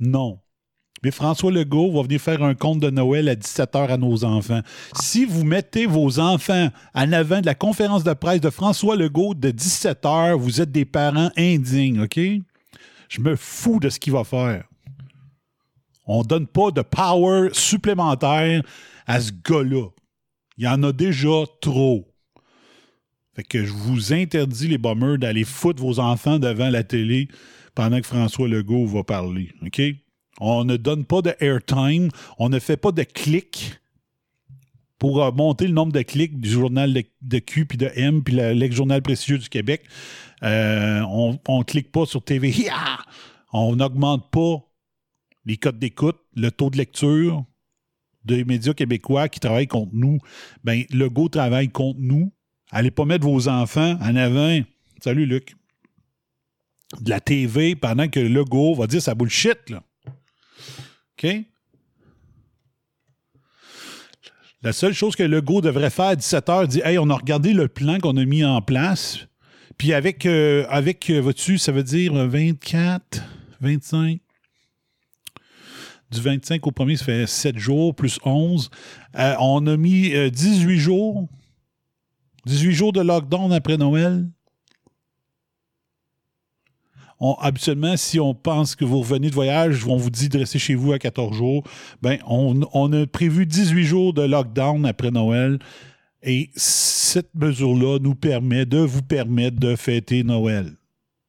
Non. 0.00 0.40
Mais 1.02 1.10
François 1.10 1.50
Legault 1.50 1.92
va 1.92 2.02
venir 2.02 2.20
faire 2.20 2.42
un 2.42 2.54
compte 2.54 2.80
de 2.80 2.90
Noël 2.90 3.28
à 3.28 3.34
17h 3.34 3.88
à 3.88 3.96
nos 3.96 4.24
enfants. 4.24 4.62
Si 4.94 5.24
vous 5.24 5.44
mettez 5.44 5.86
vos 5.86 6.18
enfants 6.18 6.70
en 6.94 7.12
avant 7.12 7.40
de 7.40 7.46
la 7.46 7.54
conférence 7.54 8.04
de 8.04 8.12
presse 8.12 8.40
de 8.40 8.50
François 8.50 8.96
Legault 8.96 9.34
de 9.34 9.50
17h, 9.50 10.34
vous 10.34 10.60
êtes 10.60 10.72
des 10.72 10.84
parents 10.84 11.30
indignes, 11.36 12.02
OK? 12.02 12.18
Je 13.08 13.20
me 13.20 13.36
fous 13.36 13.80
de 13.80 13.88
ce 13.88 13.98
qu'il 13.98 14.12
va 14.12 14.24
faire. 14.24 14.64
On 16.06 16.22
donne 16.22 16.46
pas 16.46 16.70
de 16.70 16.82
power 16.82 17.50
supplémentaire 17.52 18.62
à 19.06 19.20
ce 19.20 19.30
gars-là. 19.32 19.88
Il 20.56 20.64
y 20.64 20.68
en 20.68 20.82
a 20.82 20.92
déjà 20.92 21.44
trop. 21.60 22.08
Fait 23.36 23.44
que 23.44 23.64
je 23.64 23.72
vous 23.72 24.12
interdis, 24.12 24.66
les 24.66 24.78
bombers, 24.78 25.18
d'aller 25.18 25.44
foutre 25.44 25.80
vos 25.80 26.00
enfants 26.00 26.40
devant 26.40 26.70
la 26.70 26.82
télé 26.82 27.28
pendant 27.74 28.00
que 28.00 28.06
François 28.06 28.48
Legault 28.48 28.86
va 28.86 29.04
parler. 29.04 29.52
OK? 29.64 29.80
On 30.40 30.64
ne 30.64 30.76
donne 30.76 31.04
pas 31.04 31.22
de 31.22 31.34
airtime. 31.40 32.10
On 32.38 32.48
ne 32.48 32.58
fait 32.58 32.76
pas 32.76 32.92
de 32.92 33.02
clics 33.02 33.74
pour 34.98 35.32
monter 35.34 35.66
le 35.66 35.72
nombre 35.72 35.92
de 35.92 36.02
clics 36.02 36.40
du 36.40 36.50
journal 36.50 36.92
de, 37.22 37.38
Q 37.38 37.66
puis 37.66 37.78
de 37.78 37.90
M 37.94 38.22
puis 38.22 38.34
le- 38.34 38.52
l'ex-journal 38.52 39.00
prestigieux 39.02 39.38
du 39.38 39.48
Québec. 39.48 39.82
Euh, 40.42 41.02
on 41.08 41.58
ne 41.58 41.64
clique 41.64 41.92
pas 41.92 42.06
sur 42.06 42.22
TV. 42.22 42.50
Hiya! 42.50 42.98
On 43.52 43.76
n'augmente 43.76 44.30
pas 44.30 44.62
les 45.46 45.56
codes 45.56 45.78
d'écoute, 45.78 46.18
le 46.36 46.50
taux 46.50 46.68
de 46.68 46.76
lecture 46.76 47.44
des 48.24 48.44
médias 48.44 48.74
québécois 48.74 49.28
qui 49.28 49.40
travaillent 49.40 49.66
contre 49.66 49.92
nous. 49.94 50.18
Ben, 50.62 50.84
le 50.90 51.28
travaille 51.28 51.70
contre 51.70 51.98
nous. 52.00 52.30
Allez 52.70 52.90
pas 52.90 53.06
mettre 53.06 53.24
vos 53.24 53.48
enfants 53.48 53.96
en 54.00 54.16
avant. 54.16 54.60
Salut, 55.02 55.24
Luc. 55.26 55.54
De 57.00 57.10
la 57.10 57.20
TV 57.20 57.74
pendant 57.74 58.08
que 58.08 58.20
le 58.20 58.44
go 58.44 58.74
va 58.74 58.86
dire 58.86 59.00
sa 59.02 59.14
bullshit, 59.14 59.70
là. 59.70 59.82
OK? 61.18 61.44
La 64.62 64.72
seule 64.72 64.92
chose 64.92 65.14
que 65.14 65.22
Legault 65.22 65.60
devrait 65.60 65.90
faire 65.90 66.06
à 66.06 66.14
17h, 66.16 66.66
dit 66.66 66.80
Hey, 66.84 66.98
on 66.98 67.10
a 67.10 67.14
regardé 67.14 67.52
le 67.52 67.68
plan 67.68 67.98
qu'on 67.98 68.16
a 68.16 68.24
mis 68.24 68.44
en 68.44 68.60
place. 68.60 69.18
Puis 69.76 69.92
avec, 69.92 70.26
euh, 70.26 70.66
avec 70.68 71.08
euh, 71.10 71.20
vois-tu, 71.20 71.58
ça 71.58 71.70
veut 71.70 71.84
dire 71.84 72.12
24, 72.12 73.22
25. 73.60 74.18
Du 76.10 76.20
25 76.20 76.66
au 76.66 76.72
premier, 76.72 76.96
ça 76.96 77.04
fait 77.04 77.26
7 77.26 77.58
jours 77.58 77.94
plus 77.94 78.18
11. 78.24 78.70
Euh, 79.16 79.34
on 79.38 79.66
a 79.66 79.76
mis 79.76 80.14
euh, 80.14 80.30
18 80.30 80.78
jours. 80.78 81.28
18 82.46 82.72
jours 82.72 82.92
de 82.92 83.00
lockdown 83.00 83.52
après 83.52 83.76
Noël. 83.76 84.26
Habituellement, 87.20 87.96
si 87.96 88.20
on 88.20 88.34
pense 88.34 88.76
que 88.76 88.84
vous 88.84 89.00
revenez 89.00 89.28
de 89.28 89.34
voyage, 89.34 89.84
on 89.86 89.96
vous 89.96 90.10
dit 90.10 90.28
de 90.28 90.38
rester 90.38 90.58
chez 90.58 90.74
vous 90.74 90.92
à 90.92 90.98
14 90.98 91.36
jours. 91.36 91.64
Ben, 92.00 92.18
on, 92.26 92.60
on 92.72 92.92
a 92.92 93.06
prévu 93.06 93.44
18 93.44 93.84
jours 93.84 94.14
de 94.14 94.22
lockdown 94.22 94.86
après 94.86 95.10
Noël. 95.10 95.58
Et 96.22 96.50
cette 96.54 97.34
mesure-là 97.34 97.98
nous 98.00 98.14
permet 98.14 98.66
de 98.66 98.78
vous 98.78 99.02
permettre 99.02 99.58
de 99.58 99.76
fêter 99.76 100.22
Noël. 100.22 100.74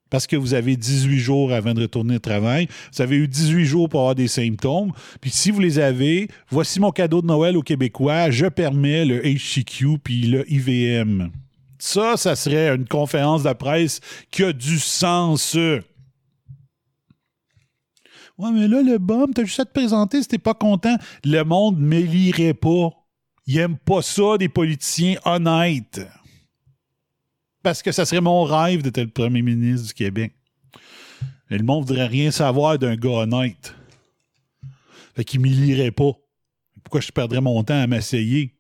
Parce 0.10 0.26
que 0.26 0.36
vous 0.36 0.54
avez 0.54 0.76
18 0.76 1.20
jours 1.20 1.54
avant 1.54 1.74
de 1.74 1.82
retourner 1.82 2.16
au 2.16 2.20
travail. 2.20 2.68
Vous 2.94 3.02
avez 3.02 3.18
eu 3.18 3.28
18 3.28 3.66
jours 3.66 3.90
pour 3.90 4.00
avoir 4.02 4.16
des 4.16 4.28
symptômes. 4.28 4.92
Puis 5.22 5.30
si 5.30 5.52
vous 5.52 5.60
les 5.60 5.78
avez, 5.80 6.28
voici 6.50 6.80
mon 6.80 6.92
cadeau 6.92 7.22
de 7.22 7.28
Noël 7.28 7.56
aux 7.56 7.62
Québécois. 7.62 8.32
Je 8.32 8.48
permets 8.48 9.06
le 9.06 9.22
HCQ 9.22 10.00
puis 10.04 10.24
le 10.24 10.52
IVM. 10.52 11.30
Ça, 11.80 12.18
ça 12.18 12.36
serait 12.36 12.76
une 12.76 12.88
conférence 12.88 13.44
de 13.44 13.54
presse 13.54 14.02
qui 14.32 14.44
a 14.44 14.54
du 14.54 14.80
sens. 14.80 15.56
Ouais, 15.56 15.84
mais 18.54 18.68
là, 18.68 18.82
le 18.82 18.98
bum, 18.98 19.34
t'as 19.34 19.46
juste 19.46 19.62
à 19.62 19.66
te 19.66 19.72
présenter 19.72 20.22
si 20.22 20.28
t'es 20.28 20.38
pas 20.38 20.54
content. 20.54 20.98
Le 21.24 21.44
monde 21.44 21.80
ne 21.80 21.86
m'élirait 21.86 22.54
pas. 22.54 22.90
Il 23.48 23.58
aime 23.58 23.78
pas 23.78 24.02
ça, 24.02 24.38
des 24.38 24.50
politiciens 24.50 25.18
honnêtes. 25.26 26.06
Parce 27.64 27.82
que 27.82 27.92
ça 27.92 28.06
serait 28.06 28.22
mon 28.22 28.44
rêve 28.44 28.82
d'être 28.82 29.00
le 29.00 29.10
premier 29.10 29.42
ministre 29.42 29.88
du 29.88 29.94
Québec. 29.94 30.34
Et 31.50 31.58
le 31.58 31.64
monde 31.64 31.86
voudrait 31.86 32.08
rien 32.08 32.30
savoir 32.32 32.78
d'un 32.78 32.96
gars 32.96 33.10
honnête. 33.10 33.74
Fait 35.16 35.24
qu'il 35.24 35.40
m'élierait 35.40 35.92
pas. 35.92 36.12
Pourquoi 36.84 37.02
je 37.02 37.12
perdrais 37.12 37.42
mon 37.42 37.64
temps 37.64 37.82
à 37.82 37.88
m'essayer? 37.88 38.56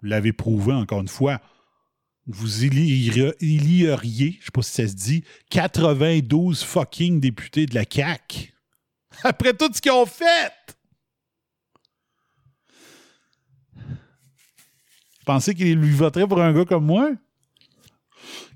Vous 0.00 0.08
l'avez 0.08 0.32
prouvé 0.32 0.72
encore 0.72 1.00
une 1.00 1.08
fois. 1.08 1.40
Vous 2.26 2.64
élieriez, 2.64 4.38
je 4.40 4.44
sais 4.46 4.50
pas 4.50 4.62
si 4.62 4.70
ça 4.70 4.88
se 4.88 4.94
dit, 4.94 5.24
92 5.50 6.62
fucking 6.62 7.20
députés 7.20 7.66
de 7.66 7.74
la 7.74 7.84
CAQ. 7.90 8.54
Après 9.22 9.52
tout 9.52 9.70
ce 9.72 9.80
qu'ils 9.80 9.92
ont 9.92 10.06
fait! 10.06 10.52
Pensez 15.26 15.54
qu'il 15.54 15.78
lui 15.78 15.90
voterait 15.90 16.26
pour 16.26 16.40
un 16.40 16.52
gars 16.52 16.64
comme 16.64 16.86
moi? 16.86 17.10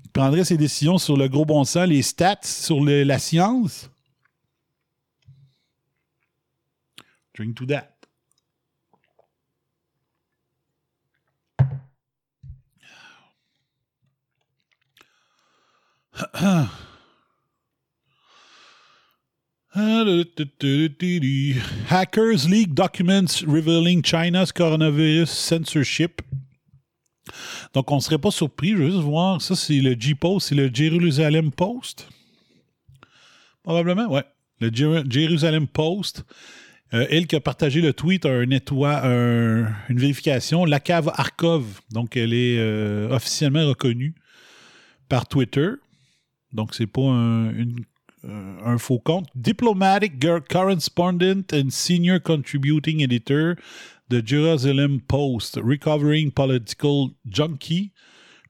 Il 0.03 0.09
prendrait 0.11 0.45
ses 0.45 0.57
décisions 0.57 0.97
sur 0.97 1.15
le 1.15 1.27
gros 1.27 1.45
bon 1.45 1.63
sens, 1.63 1.87
les 1.87 2.01
stats, 2.01 2.39
sur 2.43 2.83
la 2.83 3.19
science? 3.19 3.91
Drink 7.35 7.55
to 7.55 7.65
that. 7.67 7.98
Hackers 21.89 22.47
leak 22.49 22.73
documents 22.73 23.43
revealing 23.45 24.01
China's 24.01 24.51
coronavirus 24.51 25.29
censorship. 25.29 26.21
Donc, 27.73 27.91
on 27.91 27.97
ne 27.97 28.01
serait 28.01 28.17
pas 28.17 28.31
surpris. 28.31 28.71
Je 28.71 28.77
veux 28.77 28.89
juste 28.91 29.03
voir. 29.03 29.41
Ça, 29.41 29.55
c'est 29.55 29.79
le 29.79 29.93
G-Post. 29.93 30.47
C'est 30.49 30.55
le 30.55 30.71
Jerusalem 30.73 31.51
Post. 31.51 32.07
Probablement, 33.63 34.07
ouais. 34.07 34.23
Le 34.59 34.69
Jer- 34.69 35.03
Jerusalem 35.09 35.67
Post. 35.67 36.25
Euh, 36.95 37.05
elle 37.11 37.27
qui 37.27 37.35
a 37.35 37.39
partagé 37.39 37.81
le 37.81 37.93
tweet 37.93 38.25
a 38.25 38.41
une 38.41 39.99
vérification. 39.99 40.65
La 40.65 40.79
cave 40.79 41.11
Arkov. 41.13 41.65
Donc, 41.91 42.17
elle 42.17 42.33
est 42.33 42.57
euh, 42.57 43.09
officiellement 43.11 43.67
reconnue 43.67 44.15
par 45.07 45.27
Twitter. 45.27 45.69
Donc, 46.53 46.73
c'est 46.73 46.87
pas 46.87 47.01
un, 47.01 47.51
une- 47.53 47.85
euh, 48.25 48.57
un 48.65 48.77
faux 48.77 48.99
compte. 48.99 49.27
Diplomatic 49.35 50.19
Correspondent 50.49 51.45
and 51.53 51.69
Senior 51.69 52.19
Contributing 52.21 53.01
Editor 53.01 53.55
de 54.09 54.21
Jerusalem 54.25 54.99
Post, 55.01 55.59
Recovering 55.63 56.31
Political 56.31 57.11
Junkie, 57.25 57.91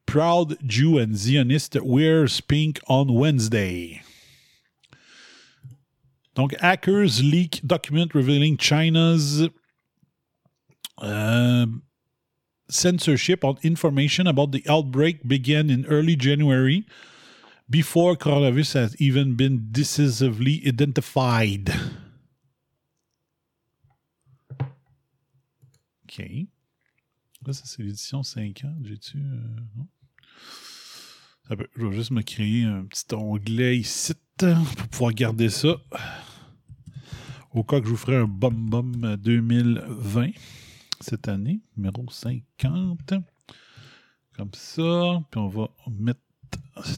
Proud 0.05 0.57
Jew 0.65 0.97
and 0.97 1.13
Zionist 1.13 1.77
wears 1.83 2.41
pink 2.41 2.79
on 2.87 3.07
Wednesday. 3.13 4.01
Donc, 6.35 6.55
hackers 6.61 7.21
leak 7.21 7.61
document 7.67 8.15
revealing 8.15 8.57
China's 8.57 9.49
uh, 10.99 11.65
censorship 12.69 13.43
on 13.43 13.57
information 13.61 14.25
about 14.25 14.51
the 14.51 14.63
outbreak 14.67 15.27
began 15.27 15.69
in 15.69 15.85
early 15.85 16.15
January 16.15 16.85
before 17.69 18.15
coronavirus 18.17 18.73
has 18.75 18.95
even 18.99 19.35
been 19.35 19.67
decisively 19.71 20.61
identified. 20.65 21.69
OK. 26.03 26.19
Là, 27.45 27.53
ça, 27.53 27.61
c'est 27.65 27.83
l'édition 27.83 28.23
50. 28.23 28.71
J'ai-tu. 28.83 29.17
euh, 29.17 29.39
non? 29.77 29.87
Ça 31.47 31.55
peut- 31.55 31.69
je 31.75 31.85
vais 31.85 31.95
juste 31.95 32.11
me 32.11 32.21
créer 32.21 32.63
un 32.65 32.85
petit 32.85 33.13
onglet 33.15 33.77
ici 33.77 34.13
pour 34.37 34.87
pouvoir 34.91 35.13
garder 35.13 35.49
ça. 35.49 35.75
Au 37.51 37.63
cas 37.63 37.79
que 37.79 37.85
je 37.87 37.91
vous 37.91 37.97
ferai 37.97 38.17
un 38.17 38.27
Bum 38.27 38.69
Bum 38.69 39.15
2020 39.17 40.31
cette 40.99 41.27
année, 41.27 41.61
numéro 41.75 42.05
50. 42.09 43.13
Comme 44.35 44.51
ça. 44.53 45.21
Puis 45.31 45.39
on 45.39 45.47
va 45.47 45.69
mettre. 45.89 46.19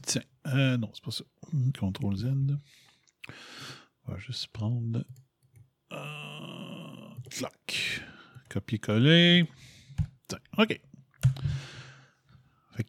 Tiens, 0.06 0.22
euh, 0.46 0.76
non, 0.76 0.90
c'est 0.94 1.04
pas 1.04 1.10
ça. 1.10 1.24
CTRL 1.52 2.16
Z. 2.16 2.26
On 4.06 4.12
va 4.12 4.18
juste 4.18 4.48
prendre. 4.48 5.04
Euh. 5.92 5.96
Copier-coller. 8.48 9.48
OK. 10.58 10.80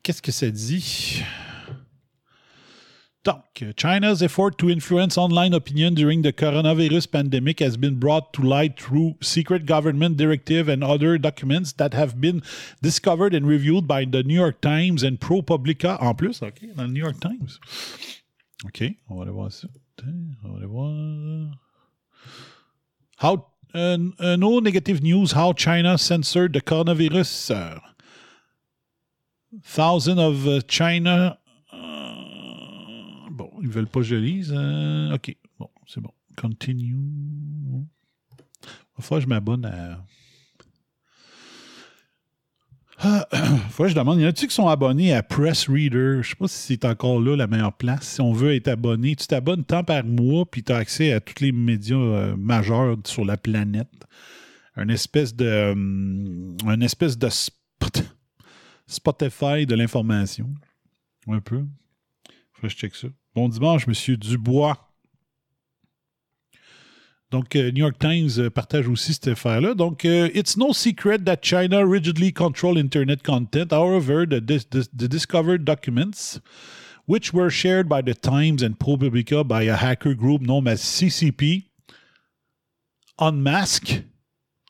Qu'est-ce 0.02 0.22
que 0.22 0.32
ça 0.32 0.50
dit? 0.50 1.24
Donc, 3.24 3.64
China's 3.78 4.22
effort 4.22 4.58
to 4.58 4.70
influence 4.70 5.18
online 5.18 5.54
opinion 5.54 5.94
during 5.94 6.24
the 6.24 6.34
coronavirus 6.34 7.10
pandemic 7.10 7.60
has 7.62 7.78
been 7.78 7.98
brought 7.98 8.34
to 8.34 8.42
light 8.42 8.78
through 8.78 9.16
secret 9.22 9.66
government 9.66 10.18
directive 10.18 10.68
and 10.68 10.84
other 10.84 11.18
documents 11.18 11.72
that 11.74 11.94
have 11.94 12.20
been 12.20 12.44
discovered 12.82 13.34
and 13.34 13.48
reviewed 13.48 13.88
by 13.88 14.04
the 14.04 14.24
New 14.24 14.34
York 14.34 14.60
Times 14.60 15.04
and 15.04 15.22
ProPublica. 15.22 16.02
En 16.02 16.14
plus, 16.16 16.42
OK, 16.42 16.68
le 16.76 16.88
New 16.88 17.00
York 17.00 17.22
Times. 17.22 17.60
OK, 18.66 18.98
ça. 19.50 19.68
On 20.44 20.52
va 20.52 20.58
aller 20.58 20.68
voir. 20.68 21.56
How, 23.18 23.46
uh, 23.74 23.98
uh, 24.20 24.36
no 24.36 24.60
negative 24.60 25.02
news 25.02 25.32
how 25.32 25.54
China 25.54 25.98
censored 25.98 26.52
the 26.52 26.60
coronavirus. 26.62 27.80
Thousands 29.64 30.20
of 30.20 30.46
uh, 30.46 30.60
China. 30.68 31.38
Ils 33.64 33.70
veulent 33.70 33.88
pas 33.88 34.02
que 34.02 34.06
je 34.06 34.16
lise. 34.16 34.54
Euh, 34.56 35.16
OK, 35.16 35.36
bon, 35.58 35.70
c'est 35.88 36.02
bon. 36.02 36.12
Continue. 36.38 36.96
Falloir 39.00 39.20
que 39.20 39.24
je 39.24 39.28
m'abonne 39.30 39.66
à... 39.66 40.06
Ah, 43.00 43.28
faut 43.72 43.84
que 43.84 43.90
je 43.90 43.96
demande, 43.96 44.20
y 44.20 44.26
en 44.26 44.30
a-tu 44.30 44.48
qui 44.48 44.54
sont 44.54 44.68
abonnés 44.68 45.14
à 45.14 45.24
Press 45.24 45.68
Reader? 45.68 46.22
Je 46.22 46.30
sais 46.30 46.36
pas 46.36 46.48
si 46.48 46.58
c'est 46.58 46.86
encore 46.86 47.20
là 47.20 47.36
la 47.36 47.48
meilleure 47.48 47.74
place. 47.76 48.08
Si 48.08 48.22
on 48.22 48.34
veut 48.34 48.54
être 48.56 48.68
abonné, 48.68 49.16
tu 49.16 49.26
t'abonnes 49.28 49.64
tant 49.66 49.84
par 49.84 50.04
mois, 50.04 50.46
puis 50.50 50.64
tu 50.64 50.72
as 50.72 50.78
accès 50.78 51.12
à 51.12 51.20
tous 51.20 51.42
les 51.44 51.52
médias 51.52 51.96
euh, 51.98 52.36
majeurs 52.38 52.98
sur 53.06 53.26
la 53.26 53.36
planète. 53.36 53.90
Un 54.76 54.90
espèce 54.90 55.36
de. 55.36 55.72
hum, 55.72 56.56
un 56.68 56.82
espèce 56.82 57.18
de 57.18 57.30
spot- 57.30 58.04
Spotify 58.88 59.66
de 59.66 59.76
l'information. 59.76 60.54
Un 61.28 61.40
peu. 61.40 61.66
Faut 62.54 62.62
que 62.64 62.70
je 62.70 62.76
check 62.76 62.96
ça. 62.96 63.08
Bon 63.36 63.50
dimanche, 63.50 63.88
Monsieur 63.88 64.16
Dubois. 64.16 64.78
Donc, 67.32 67.56
euh, 67.56 67.72
New 67.72 67.80
York 67.80 67.98
Times 67.98 68.30
euh, 68.38 68.52
partage 68.52 68.88
aussi 68.88 69.14
cette 69.14 69.30
affaire-là. 69.30 69.74
Donc, 69.74 70.06
euh, 70.06 70.30
it's 70.36 70.56
no 70.56 70.72
secret 70.72 71.18
that 71.26 71.38
China 71.42 71.84
rigidly 71.84 72.32
control 72.32 72.78
Internet 72.78 73.24
content. 73.24 73.72
However, 73.72 74.28
the, 74.28 74.40
the 74.40 75.08
discovered 75.08 75.66
documents, 75.66 76.40
which 77.08 77.34
were 77.34 77.50
shared 77.50 77.90
by 77.90 78.04
the 78.04 78.14
Times 78.14 78.62
and 78.62 78.78
ProPublica 78.78 79.48
by 79.48 79.64
a 79.64 79.76
hacker 79.76 80.14
group 80.14 80.44
known 80.44 80.68
as 80.68 80.82
CCP, 80.82 81.64
Unmasked, 83.18 84.04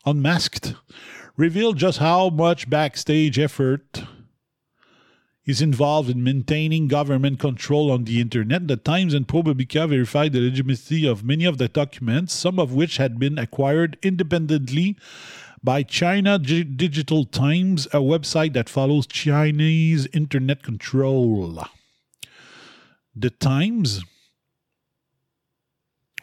Unmasked, 0.06 0.74
reveal 1.36 1.74
just 1.74 1.98
how 2.00 2.30
much 2.30 2.70
backstage 2.70 3.38
effort 3.38 4.04
is 5.46 5.62
involved 5.62 6.10
in 6.10 6.24
maintaining 6.24 6.88
government 6.88 7.40
control 7.40 7.92
on 7.92 8.06
the 8.06 8.22
internet. 8.22 8.68
The 8.68 8.78
Times 8.78 9.14
and 9.14 9.28
ProPublica 9.28 9.90
verified 9.90 10.32
the 10.32 10.40
legitimacy 10.40 11.06
of 11.06 11.24
many 11.24 11.46
of 11.46 11.58
the 11.58 11.68
documents, 11.68 12.34
some 12.34 12.60
of 12.60 12.74
which 12.74 12.98
had 12.98 13.20
been 13.20 13.38
acquired 13.38 13.98
independently 14.02 14.98
by 15.62 15.84
China 15.84 16.40
Gi- 16.40 16.64
Digital 16.64 17.26
Times, 17.26 17.88
a 17.88 18.00
website 18.00 18.54
that 18.54 18.70
follows 18.70 19.06
Chinese 19.06 20.08
internet 20.14 20.64
control. 20.64 21.64
The 23.16 23.30
Times 23.30 24.02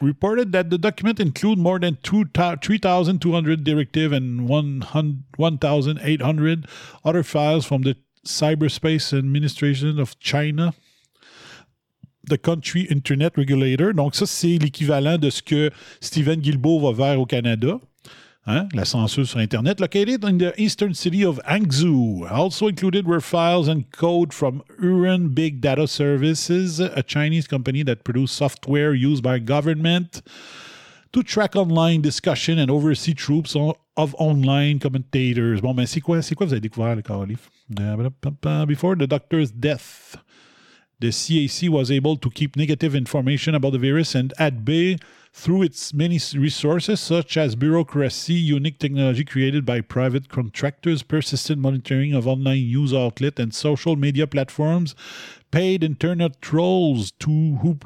reported 0.01 0.51
that 0.51 0.71
the 0.71 0.79
document 0.79 1.19
include 1.19 1.59
more 1.59 1.77
than 1.79 1.97
two 2.01 2.25
3,200 2.25 3.63
directive 3.63 4.11
and 4.11 4.49
100 4.49 5.23
1,800 5.37 6.67
other 7.05 7.23
files 7.23 7.65
from 7.65 7.83
the 7.83 7.95
Cyberspace 8.25 9.17
Administration 9.17 9.99
of 9.99 10.17
China, 10.19 10.73
the 12.23 12.37
country 12.37 12.87
internet 12.89 13.35
regulator. 13.37 13.93
Donc 13.93 14.15
ça, 14.15 14.25
c'est 14.25 14.57
l'équivalent 14.57 15.17
de 15.17 15.29
ce 15.29 15.41
que 15.41 15.71
Stephen 15.99 16.39
Guilbeault 16.39 16.79
va 16.79 16.91
vers 16.91 17.19
au 17.19 17.25
Canada. 17.25 17.79
Hein, 18.47 18.67
la 18.73 18.85
censure 18.85 19.27
sur 19.27 19.39
Internet, 19.39 19.79
located 19.79 20.25
in 20.25 20.39
the 20.39 20.51
eastern 20.57 20.95
city 20.95 21.23
of 21.23 21.39
Hangzhou. 21.45 22.27
Also 22.27 22.67
included 22.67 23.05
were 23.05 23.21
files 23.21 23.67
and 23.67 23.83
code 23.91 24.33
from 24.33 24.63
Uran 24.81 25.35
Big 25.35 25.61
Data 25.61 25.87
Services, 25.87 26.79
a 26.79 27.03
Chinese 27.03 27.47
company 27.47 27.83
that 27.83 28.03
produces 28.03 28.35
software 28.35 28.95
used 28.95 29.21
by 29.21 29.37
government 29.37 30.23
to 31.13 31.23
track 31.23 31.55
online 31.55 32.01
discussion 32.01 32.57
and 32.57 32.71
oversee 32.71 33.13
troops 33.13 33.55
of 33.55 34.15
online 34.17 34.79
commentators. 34.79 35.61
Bon, 35.61 35.73
mais 35.73 35.85
c'est 35.85 36.01
quoi, 36.01 36.21
c'est 36.21 36.35
quoi 36.35 36.45
vous 36.45 36.53
avez 36.53 36.61
découvert, 36.61 36.95
le 36.95 37.01
Carlif? 37.01 37.49
Before 38.67 38.95
the 38.95 39.07
doctor's 39.07 39.51
death, 39.51 40.17
the 40.99 41.09
CAC 41.09 41.69
was 41.69 41.91
able 41.91 42.15
to 42.17 42.29
keep 42.29 42.55
negative 42.55 42.95
information 42.95 43.55
about 43.55 43.71
the 43.71 43.79
virus 43.79 44.15
and 44.15 44.33
at 44.37 44.63
bay 44.63 44.97
through 45.33 45.63
its 45.63 45.93
many 45.93 46.19
resources, 46.35 46.99
such 46.99 47.37
as 47.37 47.55
bureaucracy, 47.55 48.33
unique 48.33 48.79
technology 48.79 49.23
created 49.23 49.65
by 49.65 49.79
private 49.79 50.27
contractors, 50.27 51.03
persistent 51.03 51.59
monitoring 51.59 52.13
of 52.13 52.27
online 52.27 52.67
news 52.67 52.93
outlets 52.93 53.39
and 53.39 53.53
social 53.53 53.95
media 53.95 54.27
platforms, 54.27 54.93
paid 55.49 55.83
internet 55.83 56.41
trolls 56.41 57.11
to 57.11 57.57
who 57.61 57.77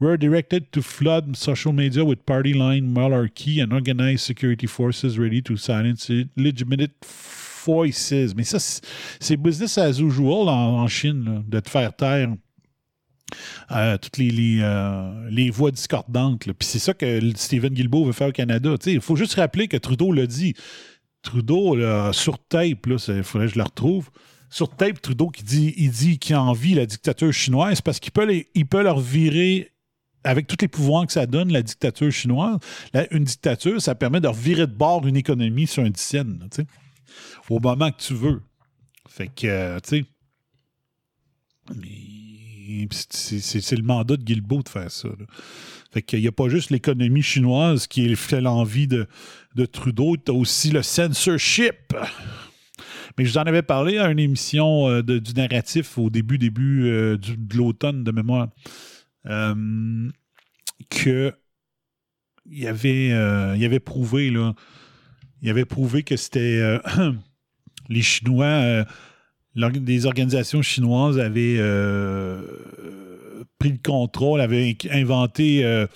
were 0.00 0.16
directed 0.16 0.70
to 0.72 0.80
flood 0.82 1.36
social 1.36 1.72
media 1.72 2.02
with 2.04 2.24
party 2.24 2.54
line 2.54 2.92
malarkey 2.92 3.60
and 3.62 3.72
organized 3.72 4.20
security 4.24 4.66
forces 4.66 5.18
ready 5.18 5.42
to 5.42 5.56
silence 5.56 6.10
legitimate 6.36 6.92
voices. 7.66 8.34
Mais 8.34 8.44
ça, 8.44 8.58
c'est 9.20 9.36
business 9.36 9.76
as 9.78 10.00
usual 10.00 10.48
en, 10.48 10.80
en 10.82 10.86
Chine, 10.88 11.44
de 11.46 11.60
te 11.60 11.68
faire 11.68 11.94
taire 11.94 12.34
euh, 13.70 13.96
toutes 13.98 14.16
les, 14.18 14.30
les, 14.30 14.58
euh, 14.62 15.28
les 15.30 15.50
voix 15.50 15.70
discordantes. 15.70 16.44
Puis 16.44 16.54
c'est 16.68 16.78
ça 16.78 16.94
que 16.94 17.20
Stephen 17.36 17.74
Guilbeault 17.74 18.06
veut 18.06 18.12
faire 18.12 18.28
au 18.28 18.32
Canada. 18.32 18.74
Il 18.86 19.00
faut 19.00 19.16
juste 19.16 19.34
rappeler 19.34 19.68
que 19.68 19.76
Trudeau 19.76 20.12
l'a 20.12 20.26
dit. 20.26 20.54
Trudeau, 21.22 21.76
sur 22.12 22.38
tape, 22.38 22.86
il 22.86 23.22
faudrait 23.22 23.46
que 23.48 23.52
je 23.52 23.58
le 23.58 23.64
retrouve. 23.64 24.08
Sur 24.48 24.74
tape, 24.74 25.00
Trudeau 25.02 25.28
qui 25.28 25.44
dit, 25.44 25.74
il 25.76 25.90
dit 25.90 26.18
qu'il 26.18 26.34
envie 26.36 26.74
la 26.74 26.86
dictature 26.86 27.30
chinoise 27.32 27.82
parce 27.82 28.00
qu'il 28.00 28.10
peut, 28.10 28.24
les- 28.24 28.48
il 28.54 28.66
peut 28.66 28.82
leur 28.82 28.98
virer 28.98 29.70
avec 30.24 30.46
tous 30.46 30.56
les 30.60 30.68
pouvoirs 30.68 31.06
que 31.06 31.12
ça 31.12 31.26
donne, 31.26 31.52
la 31.52 31.62
dictature 31.62 32.10
chinoise, 32.10 32.58
une 33.10 33.24
dictature, 33.24 33.80
ça 33.80 33.94
permet 33.94 34.20
de 34.20 34.28
revirer 34.28 34.66
de 34.66 34.72
bord 34.72 35.06
une 35.06 35.16
économie 35.16 35.66
sur 35.66 35.82
un 35.82 35.90
dixième, 35.90 36.38
là, 36.40 36.64
au 37.48 37.58
moment 37.58 37.90
que 37.90 38.00
tu 38.00 38.14
veux. 38.14 38.42
Fait 39.08 39.28
que, 39.28 39.46
euh, 39.46 39.80
tu 39.80 40.04
sais, 43.10 43.60
c'est 43.60 43.76
le 43.76 43.82
mandat 43.82 44.16
de 44.16 44.22
Guilbeault 44.22 44.62
de 44.62 44.68
faire 44.68 44.90
ça. 44.90 45.08
là. 45.08 45.26
Fait 45.92 46.02
qu'il 46.02 46.20
n'y 46.20 46.28
a 46.28 46.32
pas 46.32 46.48
juste 46.48 46.70
l'économie 46.70 47.22
chinoise 47.22 47.88
qui 47.88 48.14
fait 48.14 48.40
l'envie 48.40 48.86
de, 48.86 49.08
de 49.56 49.66
Trudeau, 49.66 50.16
tu 50.16 50.30
as 50.30 50.34
aussi 50.34 50.70
le 50.70 50.82
censorship. 50.82 51.94
Mais 53.18 53.24
je 53.24 53.32
vous 53.32 53.38
en 53.38 53.42
avais 53.42 53.62
parlé 53.62 53.98
à 53.98 54.08
une 54.08 54.20
émission 54.20 54.88
euh, 54.88 55.02
du 55.02 55.34
narratif 55.34 55.98
au 55.98 56.10
début, 56.10 56.38
début 56.38 56.88
euh, 56.88 57.16
de 57.16 57.56
l'automne 57.56 58.04
de 58.04 58.12
mémoire. 58.12 58.48
Euh, 59.26 60.10
que 60.88 61.34
il 62.50 62.66
avait, 62.66 63.10
euh, 63.12 63.64
avait 63.64 63.80
prouvé, 63.80 64.30
là, 64.30 64.54
il 65.42 65.50
avait 65.50 65.64
prouvé 65.64 66.02
que 66.02 66.16
c'était 66.16 66.58
euh, 66.60 66.78
les 67.88 68.02
Chinois, 68.02 68.44
euh, 68.44 68.84
des 69.54 70.06
organisations 70.06 70.62
chinoises 70.62 71.18
avaient 71.18 71.58
pris 73.58 73.72
le 73.72 73.78
contrôle, 73.84 74.40
avaient 74.40 74.76
inventé 74.90 75.86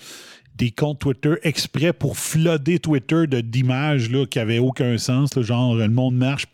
des 0.57 0.73
comptes 0.73 0.99
Twitter 0.99 1.35
exprès 1.43 1.93
pour 1.93 2.19
flooder 2.19 2.81
Twitter 2.81 3.27
d'images 3.29 4.11
qui 4.29 4.39
n'avaient 4.39 4.59
aucun 4.59 4.99
sens, 4.99 5.37
là, 5.37 5.43
genre 5.43 5.77
le 5.77 5.89
monde 5.89 6.17
marche, 6.17 6.47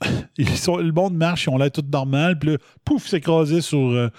ils 0.36 0.48
sont, 0.58 0.78
le 0.78 0.90
monde 0.90 1.14
marche, 1.14 1.46
ils 1.46 1.50
ont 1.50 1.58
l'air 1.58 1.70
tout 1.70 1.84
normal, 1.90 2.40
puis 2.40 2.50
là, 2.50 2.58
pouf, 2.84 3.06
s'écraser 3.06 3.60
sur, 3.60 4.10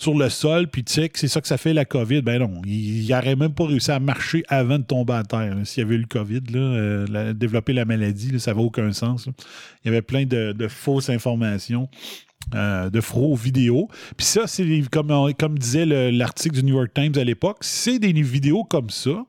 sur 0.00 0.16
le 0.16 0.30
sol, 0.30 0.68
puis 0.68 0.84
tu 0.84 0.92
sais 0.92 1.10
c'est 1.12 1.26
ça 1.28 1.40
que 1.40 1.48
ça 1.48 1.58
fait 1.58 1.74
la 1.74 1.84
COVID. 1.84 2.22
Ben 2.22 2.38
non, 2.38 2.62
il 2.64 3.06
n'aurait 3.10 3.34
même 3.36 3.52
pas 3.52 3.66
réussi 3.66 3.90
à 3.90 3.98
marcher 3.98 4.44
avant 4.48 4.78
de 4.78 4.84
tomber 4.84 5.12
à 5.14 5.24
terre. 5.24 5.56
là. 5.56 5.64
S'il 5.64 5.82
y 5.82 5.86
avait 5.86 5.96
eu 5.96 6.00
le 6.02 6.06
COVID, 6.06 6.40
là, 6.52 6.58
euh, 6.60 7.32
développer 7.34 7.72
la 7.72 7.84
maladie, 7.84 8.38
ça 8.38 8.52
n'avait 8.52 8.62
aucun 8.62 8.92
sens. 8.92 9.26
Il 9.84 9.86
y 9.86 9.88
avait 9.88 10.00
plein 10.00 10.24
de, 10.24 10.54
fausses 10.68 11.10
informations. 11.10 11.88
euh, 12.54 12.88
de 12.88 13.00
faux 13.02 13.34
vidéos. 13.34 13.88
Puis 14.16 14.24
ça, 14.24 14.46
c'est 14.46 14.64
comme, 14.90 15.58
disait 15.58 15.84
le- 15.84 16.10
l'article 16.10 16.54
du 16.54 16.62
New 16.62 16.76
York 16.76 16.92
Times 16.94 17.12
à 17.16 17.24
l'époque, 17.24 17.58
c'est 17.60 17.98
des 17.98 18.12
vidéos 18.22 18.64
comme 18.64 18.88
ça 18.88 19.26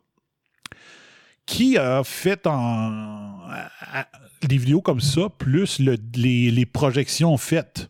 qui 1.46 1.78
a 1.78 2.04
fait 2.06 2.46
en 2.48 3.40
des 4.48 4.58
vidéos 4.58 4.82
comme 4.82 5.02
ça, 5.02 5.28
plus 5.38 5.80
le- 5.80 5.98
les, 6.16 6.50
les 6.52 6.66
projections 6.66 7.36
faites 7.38 7.90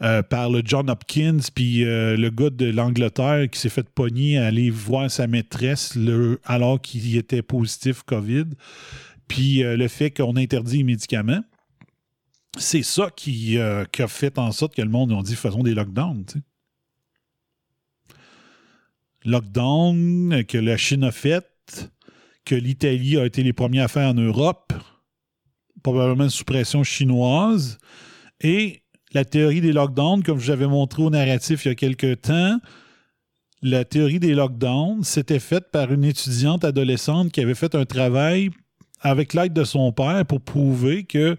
euh, 0.00 0.22
par 0.22 0.48
le 0.48 0.62
John 0.64 0.88
Hopkins, 0.88 1.40
puis 1.52 1.84
euh, 1.84 2.16
le 2.16 2.30
gars 2.30 2.50
de 2.50 2.66
l'Angleterre 2.66 3.50
qui 3.50 3.58
s'est 3.58 3.68
fait 3.68 3.88
pogner 3.88 4.38
à 4.38 4.46
aller 4.46 4.70
voir 4.70 5.10
sa 5.10 5.26
maîtresse 5.26 5.98
alors 6.44 6.80
qu'il 6.80 7.16
était 7.16 7.42
positif 7.42 8.04
COVID, 8.04 8.44
puis 9.26 9.64
euh, 9.64 9.76
le 9.76 9.88
fait 9.88 10.12
qu'on 10.12 10.36
interdit 10.36 10.78
les 10.78 10.84
médicaments. 10.84 11.42
C'est 12.56 12.84
ça 12.84 13.10
qui, 13.10 13.58
a 13.58 13.86
fait 14.06 14.38
en 14.38 14.52
sorte 14.52 14.76
que 14.76 14.82
le 14.82 14.88
monde 14.88 15.12
a 15.12 15.20
dit 15.22 15.34
faisons 15.34 15.64
des 15.64 15.74
lockdowns. 15.74 16.26
Lockdown 19.24 20.44
que 20.44 20.58
la 20.58 20.76
Chine 20.76 21.02
a 21.02 21.10
fait, 21.10 21.92
que 22.44 22.54
l'Italie 22.54 23.18
a 23.18 23.26
été 23.26 23.42
les 23.42 23.52
premiers 23.52 23.80
à 23.80 23.88
faire 23.88 24.08
en 24.08 24.14
Europe, 24.14 24.72
probablement 25.82 26.28
sous 26.28 26.44
pression 26.44 26.84
chinoise, 26.84 27.78
et 28.40 28.82
la 29.12 29.24
théorie 29.24 29.60
des 29.60 29.72
lockdowns, 29.72 30.22
comme 30.22 30.38
je 30.38 30.50
l'avais 30.50 30.66
montré 30.66 31.02
au 31.02 31.10
narratif 31.10 31.64
il 31.64 31.68
y 31.68 31.70
a 31.70 31.74
quelques 31.74 32.22
temps, 32.22 32.58
la 33.62 33.84
théorie 33.84 34.20
des 34.20 34.34
lockdowns, 34.34 35.02
c'était 35.02 35.40
faite 35.40 35.70
par 35.72 35.92
une 35.92 36.04
étudiante 36.04 36.64
adolescente 36.64 37.32
qui 37.32 37.40
avait 37.40 37.54
fait 37.54 37.74
un 37.74 37.84
travail 37.84 38.50
avec 39.00 39.34
l'aide 39.34 39.52
de 39.52 39.64
son 39.64 39.92
père 39.92 40.24
pour 40.26 40.40
prouver 40.40 41.04
que 41.04 41.36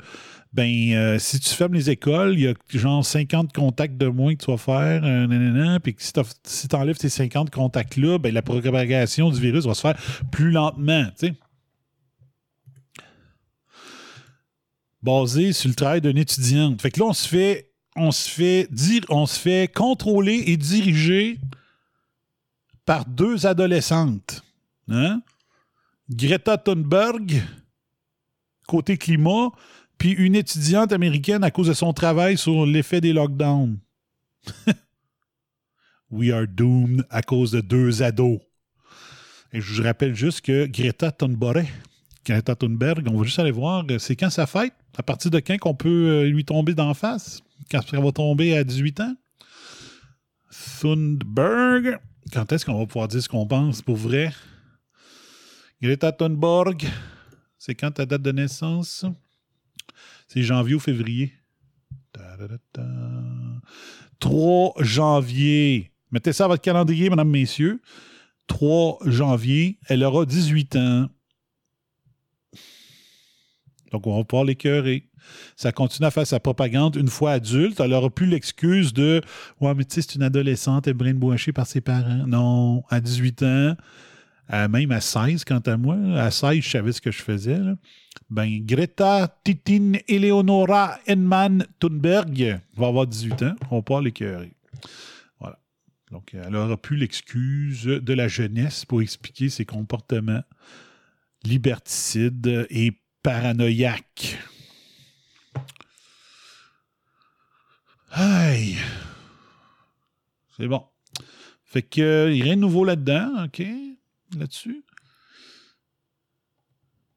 ben, 0.52 0.94
euh, 0.94 1.20
si 1.20 1.40
tu 1.40 1.50
fermes 1.50 1.76
les 1.76 1.92
écoles, 1.92 2.34
il 2.34 2.42
y 2.42 2.48
a 2.48 2.54
genre 2.70 3.06
50 3.06 3.54
contacts 3.54 3.98
de 3.98 4.08
moins 4.08 4.34
que 4.34 4.44
tu 4.44 4.52
vas 4.52 4.58
faire, 4.58 5.02
euh, 5.04 5.80
puis 5.80 5.94
que 5.94 6.02
si 6.02 6.68
tu 6.68 6.76
enlèves 6.76 6.98
ces 6.98 7.10
50 7.10 7.52
contacts-là, 7.52 8.18
ben, 8.18 8.34
la 8.34 8.42
propagation 8.42 9.30
du 9.30 9.40
virus 9.40 9.66
va 9.66 9.76
se 9.76 9.82
faire 9.82 9.96
plus 10.32 10.50
lentement. 10.52 11.06
Basé 15.02 15.54
sur 15.54 15.70
le 15.70 15.76
travail 15.76 16.02
d'une 16.02 16.18
étudiante. 16.18 16.82
Fait 16.82 16.92
que 16.92 17.00
là, 17.00 17.06
on 17.08 17.14
se 17.14 17.28
fait, 17.28 17.72
on 17.96 18.12
se 18.12 18.30
fait, 18.30 18.68
dire, 18.72 19.04
on 19.10 19.26
se 19.26 19.40
fait 19.40 19.74
contrôler 19.74 20.44
et 20.48 20.58
diriger 20.58 21.40
par 22.86 23.06
deux 23.06 23.46
adolescentes. 23.46 24.44
Hein? 24.90 25.22
Greta 26.10 26.58
Thunberg, 26.58 27.42
côté 28.68 28.98
climat, 28.98 29.52
puis 29.98 30.12
une 30.12 30.36
étudiante 30.36 30.92
américaine 30.92 31.44
à 31.44 31.52
cause 31.52 31.68
de 31.68 31.74
son 31.74 31.94
travail 31.94 32.38
sur 32.38 32.66
l'effet 32.66 33.00
des 33.00 33.14
lockdowns. 33.14 33.78
We 36.12 36.32
are 36.32 36.48
doomed 36.48 37.06
à 37.10 37.22
cause 37.22 37.52
de 37.52 37.62
deux 37.62 38.02
ados. 38.02 38.40
Et 39.54 39.62
je 39.62 39.74
vous 39.74 39.84
rappelle 39.84 40.16
juste 40.16 40.42
que 40.42 40.66
Greta 40.66 41.12
Thunberg, 41.12 41.68
Greta 42.30 42.56
Thunberg, 42.56 43.08
on 43.10 43.18
va 43.18 43.24
juste 43.24 43.40
aller 43.40 43.50
voir, 43.50 43.84
euh, 43.90 43.98
c'est 43.98 44.16
quand 44.16 44.30
sa 44.30 44.46
fête? 44.46 44.74
À 44.96 45.02
partir 45.02 45.32
de 45.32 45.40
quand 45.40 45.58
qu'on 45.58 45.74
peut 45.74 45.90
euh, 45.90 46.30
lui 46.30 46.46
tomber 46.46 46.76
d'en 46.76 46.94
face? 46.94 47.42
Quand 47.72 47.82
elle 47.92 48.04
va 48.04 48.12
tomber 48.12 48.56
à 48.56 48.64
18 48.64 49.00
ans? 49.00 49.16
Thunberg. 50.80 51.98
Quand 52.32 52.52
est-ce 52.52 52.68
qu'on 52.68 52.78
va 52.78 52.86
pouvoir 52.86 53.08
dire 53.08 53.24
ce 53.24 53.28
qu'on 53.28 53.48
pense 53.48 53.82
pour 53.82 53.96
vrai? 53.96 54.32
Greta 55.82 56.12
Thunberg, 56.12 56.86
c'est 57.58 57.74
quand 57.74 57.90
ta 57.90 58.06
date 58.06 58.22
de 58.22 58.32
naissance? 58.32 59.06
C'est 60.28 60.44
janvier 60.44 60.76
ou 60.76 60.80
février? 60.80 61.34
Ta-da-da-da. 62.12 62.88
3 64.20 64.74
janvier. 64.82 65.92
Mettez 66.12 66.34
ça 66.34 66.46
à 66.46 66.48
votre 66.50 66.62
calendrier, 66.62 67.10
mesdames, 67.10 67.28
messieurs. 67.28 67.82
3 68.46 69.00
janvier, 69.06 69.80
elle 69.88 70.04
aura 70.04 70.28
18 70.28 70.76
ans. 70.76 71.10
Donc, 73.92 74.08
on 74.08 74.18
va 74.18 74.24
pouvoir 74.24 74.46
l'écœurer. 74.46 75.08
Ça 75.56 75.72
continue 75.72 76.08
à 76.08 76.12
faire 76.12 76.26
sa 76.26 76.40
propagande 76.40 76.96
une 76.96 77.08
fois 77.08 77.32
adulte. 77.32 77.80
Elle 77.80 77.92
n'aura 77.92 78.10
plus 78.10 78.26
l'excuse 78.26 78.94
de 78.94 79.22
Ouais, 79.60 79.74
mais 79.76 79.84
tu 79.84 79.96
sais, 79.96 80.02
c'est 80.02 80.16
une 80.16 80.24
adolescente, 80.24 80.88
elle 80.88 80.92
est 80.92 80.94
brainwashée 80.94 81.52
par 81.52 81.68
ses 81.68 81.82
parents. 81.82 82.26
Non, 82.28 82.84
à 82.90 83.00
18 83.00 83.44
ans, 83.44 83.76
même 84.52 84.92
à 84.92 85.02
16, 85.02 85.44
quant 85.44 85.60
à 85.60 85.78
moi, 85.78 85.98
à 86.18 86.32
16, 86.32 86.62
je 86.62 86.70
savais 86.70 86.92
ce 86.92 87.02
que 87.02 87.12
je 87.12 87.22
faisais. 87.22 87.60
Ben, 88.30 88.66
Greta 88.66 89.40
Titin 89.44 89.94
Eleonora 90.08 91.00
Henman 91.08 91.66
Thunberg 91.80 92.60
va 92.76 92.88
avoir 92.88 93.08
18 93.08 93.44
ans. 93.44 93.56
On 93.72 93.78
va 93.78 93.82
pouvoir 93.82 94.02
l'écœurer. 94.02 94.54
Voilà. 95.40 95.60
Donc, 96.12 96.34
elle 96.34 96.52
n'aura 96.52 96.78
plus 96.78 96.98
l'excuse 96.98 97.84
de 97.86 98.14
la 98.14 98.28
jeunesse 98.28 98.86
pour 98.86 99.02
expliquer 99.02 99.50
ses 99.50 99.66
comportements 99.66 100.44
liberticides 101.44 102.68
et 102.70 102.94
paranoïaques. 103.24 104.38
Aïe. 108.12 108.78
C'est 110.58 110.68
bon. 110.68 110.84
Fait 111.64 111.84
que, 111.84 112.02
euh, 112.02 112.34
il 112.34 112.42
a 112.42 112.46
rien 112.46 112.56
de 112.56 112.62
nouveau 112.62 112.84
là-dedans, 112.84 113.46
OK? 113.46 113.64
Là-dessus. 114.38 114.84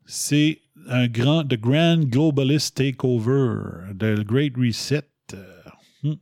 C'est 0.04 0.60
un 0.88 1.08
grand, 1.08 1.44
The 1.44 1.58
Grand 1.58 2.04
Globalist 2.04 2.76
Takeover, 2.76 3.94
The 3.98 4.20
Great 4.24 4.56
Reset. 4.56 5.08
Euh, 5.32 5.62
hmm. 6.02 6.14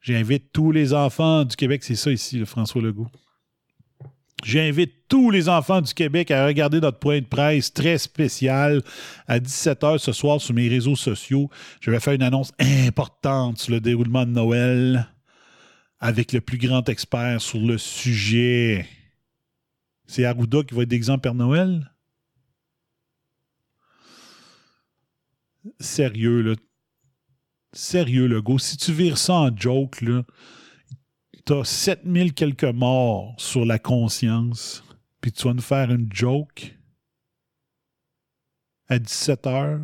J'invite 0.00 0.52
tous 0.52 0.72
les 0.72 0.92
enfants 0.92 1.44
du 1.44 1.54
Québec, 1.54 1.84
c'est 1.84 1.94
ça 1.94 2.10
ici, 2.10 2.38
le 2.38 2.44
François 2.44 2.82
Legault. 2.82 3.08
J'invite 4.42 5.06
tous 5.08 5.30
les 5.30 5.48
enfants 5.48 5.80
du 5.80 5.94
Québec 5.94 6.30
à 6.32 6.46
regarder 6.46 6.80
notre 6.80 6.98
point 6.98 7.20
de 7.20 7.26
presse 7.26 7.72
très 7.72 7.96
spécial 7.98 8.82
à 9.28 9.38
17h 9.38 9.98
ce 9.98 10.12
soir 10.12 10.40
sur 10.40 10.54
mes 10.54 10.68
réseaux 10.68 10.96
sociaux. 10.96 11.48
Je 11.80 11.90
vais 11.90 12.00
faire 12.00 12.14
une 12.14 12.22
annonce 12.22 12.52
importante 12.58 13.58
sur 13.58 13.72
le 13.72 13.80
déroulement 13.80 14.26
de 14.26 14.32
Noël 14.32 15.08
avec 16.00 16.32
le 16.32 16.40
plus 16.40 16.58
grand 16.58 16.88
expert 16.88 17.40
sur 17.40 17.60
le 17.60 17.78
sujet. 17.78 18.88
C'est 20.06 20.24
Arruda 20.24 20.64
qui 20.64 20.74
va 20.74 20.82
être 20.82 20.88
d'exemple 20.88 21.20
Père 21.20 21.34
Noël? 21.34 21.92
Sérieux, 25.78 26.42
là. 26.42 26.54
Sérieux, 27.72 28.26
le 28.26 28.42
go. 28.42 28.58
Si 28.58 28.76
tu 28.76 28.92
vires 28.92 29.16
ça 29.16 29.34
en 29.34 29.56
joke, 29.56 30.00
là, 30.00 30.24
t'as 31.44 31.64
7000 31.64 32.34
quelques 32.34 32.64
morts 32.64 33.34
sur 33.38 33.64
la 33.64 33.78
conscience, 33.78 34.84
puis 35.20 35.32
tu 35.32 35.48
vas 35.48 35.54
nous 35.54 35.62
faire 35.62 35.90
une 35.90 36.08
joke 36.12 36.76
à 38.88 38.98
17 38.98 39.46
heures 39.46 39.80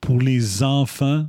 pour 0.00 0.20
les 0.20 0.62
enfants. 0.62 1.28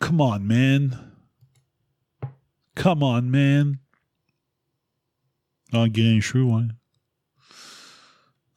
Come 0.00 0.20
on, 0.20 0.40
man. 0.40 0.98
Come 2.74 3.02
on, 3.02 3.22
man. 3.22 3.78
En 5.72 5.88
grincheux, 5.88 6.42
ouais. 6.42 6.68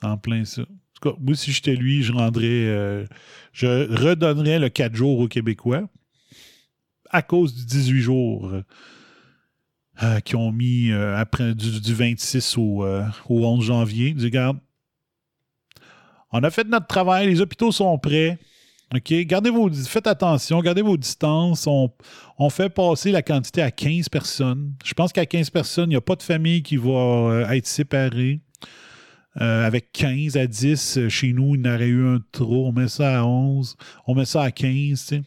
En 0.01 0.17
plein 0.17 0.43
ça. 0.43 0.63
Tout 0.99 1.12
cas, 1.12 1.15
moi, 1.19 1.36
si 1.36 1.51
j'étais 1.51 1.75
lui, 1.75 2.01
je 2.01 2.12
rendrais. 2.12 2.45
euh, 2.47 3.05
je 3.53 3.67
redonnerais 3.93 4.60
le 4.60 4.69
4 4.69 4.95
jours 4.95 5.19
aux 5.19 5.27
Québécois 5.27 5.88
à 7.10 7.21
cause 7.21 7.55
du 7.55 7.65
18 7.65 8.01
jours 8.01 8.51
euh, 10.03 10.19
qu'ils 10.21 10.36
ont 10.36 10.51
mis 10.51 10.91
euh, 10.91 11.15
après 11.17 11.55
du, 11.55 11.79
du 11.79 11.93
26 11.93 12.57
au, 12.57 12.86
au 13.29 13.45
11 13.45 13.63
janvier. 13.63 14.13
Disent, 14.13 14.25
regarde, 14.25 14.57
on 16.31 16.43
a 16.43 16.49
fait 16.49 16.67
notre 16.67 16.88
travail, 16.88 17.27
les 17.27 17.41
hôpitaux 17.41 17.71
sont 17.71 17.97
prêts. 17.97 18.38
OK? 18.93 19.13
Gardez 19.25 19.51
faites 19.86 20.07
attention, 20.07 20.62
gardez 20.62 20.81
vos 20.81 20.97
distances. 20.97 21.67
On, 21.67 21.91
on 22.39 22.49
fait 22.49 22.69
passer 22.69 23.12
la 23.12 23.21
quantité 23.21 23.62
à 23.62 23.69
15 23.69 24.10
personnes. 24.10 24.73
Je 24.83 24.93
pense 24.93 25.12
qu'à 25.13 25.25
15 25.25 25.49
personnes, 25.49 25.89
il 25.89 25.93
n'y 25.93 25.95
a 25.97 26.01
pas 26.01 26.15
de 26.15 26.23
famille 26.23 26.63
qui 26.63 26.77
va 26.77 27.55
être 27.55 27.67
séparée. 27.67 28.41
Euh, 29.39 29.65
avec 29.65 29.91
15 29.91 30.36
à 30.36 30.47
10, 30.47 30.97
euh, 30.97 31.10
chez 31.10 31.32
nous, 31.32 31.56
il 31.56 31.65
y 31.65 31.69
en 31.69 31.76
aurait 31.76 31.88
eu 31.88 32.08
un 32.08 32.19
trop. 32.32 32.67
On 32.67 32.71
met 32.71 32.88
ça 32.88 33.19
à 33.19 33.23
11. 33.23 33.76
On 34.08 34.15
met 34.15 34.26
ça 34.26 34.41
à 34.41 34.52
15, 34.52 34.71
tu 34.89 34.95
sais. 34.95 35.23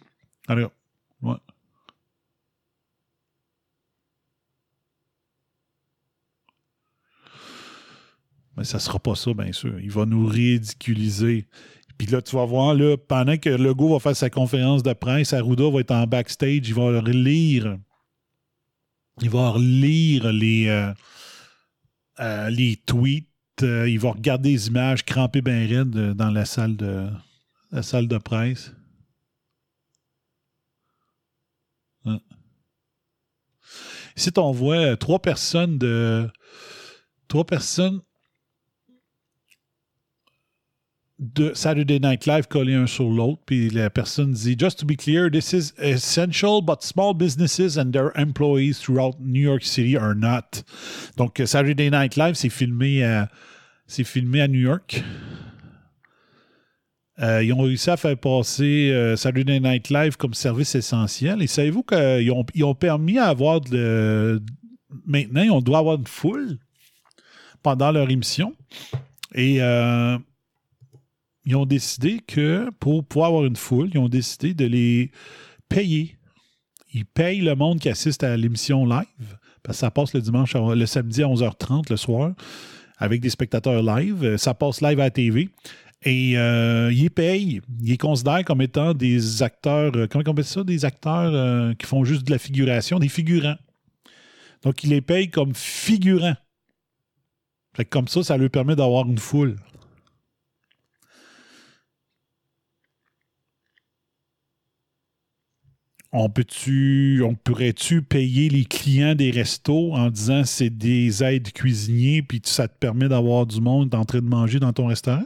Alors, 0.48 0.72
ouais. 1.22 1.36
Mais 8.56 8.64
ça 8.64 8.80
sera 8.80 8.98
pas 8.98 9.14
ça, 9.14 9.32
bien 9.32 9.52
sûr. 9.52 9.78
Il 9.78 9.92
va 9.92 10.06
nous 10.06 10.26
ridiculiser. 10.26 11.46
Puis 11.96 12.08
là, 12.08 12.20
tu 12.20 12.34
vas 12.34 12.44
voir, 12.46 12.74
là, 12.74 12.96
pendant 12.96 13.36
que 13.36 13.48
Legault 13.48 13.92
va 13.92 14.00
faire 14.00 14.16
sa 14.16 14.28
conférence 14.28 14.82
de 14.82 14.92
presse, 14.92 15.32
Arruda 15.32 15.70
va 15.70 15.80
être 15.80 15.92
en 15.92 16.06
backstage, 16.06 16.68
il 16.68 16.74
va 16.74 17.00
relire. 17.00 17.78
Il 19.22 19.30
va 19.30 19.50
relire 19.50 20.32
les, 20.32 20.66
euh, 22.18 22.50
les 22.50 22.76
tweets. 22.76 23.29
Euh, 23.62 23.88
il 23.88 23.98
va 23.98 24.12
regarder 24.12 24.50
les 24.50 24.68
images 24.68 25.04
crampées 25.04 25.42
bien 25.42 25.66
raides 25.66 25.96
euh, 25.96 26.14
dans 26.14 26.30
la 26.30 26.44
salle 26.44 26.76
de, 26.76 27.08
la 27.70 27.82
salle 27.82 28.08
de 28.08 28.18
presse. 28.18 28.72
Hein. 32.04 32.20
Ici, 34.16 34.30
on 34.36 34.52
voit 34.52 34.76
euh, 34.76 34.96
trois 34.96 35.20
personnes 35.20 35.78
de. 35.78 36.28
Trois 37.28 37.46
personnes 37.46 38.00
de 41.20 41.52
Saturday 41.54 42.00
Night 42.00 42.26
Live 42.26 42.48
collés 42.48 42.74
un 42.74 42.86
sur 42.86 43.08
l'autre, 43.08 43.42
puis 43.46 43.70
la 43.70 43.88
personne 43.88 44.32
dit 44.32 44.56
Just 44.58 44.80
to 44.80 44.86
be 44.86 44.96
clear, 44.96 45.30
this 45.30 45.52
is 45.52 45.72
essential, 45.78 46.60
but 46.60 46.82
small 46.82 47.14
businesses 47.14 47.78
and 47.78 47.92
their 47.92 48.10
employees 48.16 48.80
throughout 48.80 49.20
New 49.20 49.42
York 49.42 49.62
City 49.62 49.96
are 49.96 50.14
not. 50.14 50.64
Donc, 51.16 51.40
Saturday 51.44 51.90
Night 51.90 52.16
Live, 52.16 52.34
c'est 52.34 52.48
filmé 52.48 53.04
à, 53.04 53.28
c'est 53.90 54.04
filmé 54.04 54.40
à 54.40 54.46
New 54.46 54.60
York. 54.60 55.02
Euh, 57.18 57.42
ils 57.42 57.52
ont 57.52 57.60
réussi 57.60 57.90
à 57.90 57.96
faire 57.96 58.16
passer 58.16 58.90
euh, 58.92 59.16
Saturday 59.16 59.58
Night 59.58 59.90
Live 59.90 60.16
comme 60.16 60.32
service 60.32 60.76
essentiel. 60.76 61.42
Et 61.42 61.48
savez-vous 61.48 61.82
qu'ils 61.82 62.32
ont, 62.62 62.74
permis 62.74 63.18
à 63.18 63.26
avoir 63.26 63.60
de. 63.60 64.40
Maintenant, 65.06 65.42
on 65.56 65.60
doit 65.60 65.78
avoir 65.78 65.96
une 65.96 66.06
foule 66.06 66.58
pendant 67.62 67.90
leur 67.90 68.08
émission. 68.10 68.54
Et 69.34 69.60
euh, 69.60 70.16
ils 71.44 71.56
ont 71.56 71.66
décidé 71.66 72.20
que 72.26 72.70
pour 72.78 73.04
pouvoir 73.04 73.28
avoir 73.28 73.44
une 73.44 73.56
foule, 73.56 73.90
ils 73.92 73.98
ont 73.98 74.08
décidé 74.08 74.54
de 74.54 74.66
les 74.66 75.10
payer. 75.68 76.16
Ils 76.94 77.04
payent 77.04 77.40
le 77.40 77.56
monde 77.56 77.80
qui 77.80 77.88
assiste 77.88 78.22
à 78.22 78.36
l'émission 78.36 78.86
live, 78.86 79.36
parce 79.62 79.78
que 79.78 79.80
ça 79.80 79.90
passe 79.90 80.14
le 80.14 80.20
dimanche, 80.20 80.54
le 80.54 80.86
samedi 80.86 81.22
à 81.22 81.26
11h30 81.26 81.90
le 81.90 81.96
soir, 81.96 82.32
avec 83.00 83.20
des 83.20 83.30
spectateurs 83.30 83.82
live. 83.82 84.22
Euh, 84.22 84.36
Ça 84.38 84.54
passe 84.54 84.80
live 84.80 85.00
à 85.00 85.04
la 85.04 85.10
TV. 85.10 85.48
Et 86.02 86.38
euh, 86.38 86.90
ils 86.92 87.10
payent. 87.10 87.60
Ils 87.82 87.98
considèrent 87.98 88.44
comme 88.44 88.62
étant 88.62 88.94
des 88.94 89.42
acteurs, 89.42 89.92
euh, 89.96 90.06
comment 90.06 90.24
on 90.26 90.30
appelle 90.30 90.44
ça? 90.44 90.64
Des 90.64 90.84
acteurs 90.84 91.34
euh, 91.34 91.74
qui 91.74 91.86
font 91.86 92.04
juste 92.04 92.24
de 92.26 92.30
la 92.30 92.38
figuration, 92.38 92.98
des 92.98 93.08
figurants. 93.08 93.56
Donc, 94.62 94.84
ils 94.84 94.90
les 94.90 95.00
payent 95.00 95.30
comme 95.30 95.54
figurants. 95.54 96.36
Comme 97.90 98.08
ça, 98.08 98.22
ça 98.22 98.36
leur 98.36 98.50
permet 98.50 98.76
d'avoir 98.76 99.06
une 99.06 99.18
foule. 99.18 99.56
On 106.12 106.28
peut-tu, 106.28 107.22
on 107.24 107.36
pourrait-tu 107.36 108.02
payer 108.02 108.48
les 108.48 108.64
clients 108.64 109.14
des 109.14 109.30
restos 109.30 109.94
en 109.94 110.10
disant 110.10 110.44
c'est 110.44 110.70
des 110.70 111.22
aides 111.22 111.52
cuisiniers 111.52 112.20
puis 112.22 112.42
ça 112.44 112.66
te 112.66 112.76
permet 112.76 113.08
d'avoir 113.08 113.46
du 113.46 113.60
monde 113.60 113.94
en 113.94 114.04
train 114.04 114.18
de 114.18 114.26
manger 114.26 114.58
dans 114.58 114.72
ton 114.72 114.86
restaurant? 114.86 115.22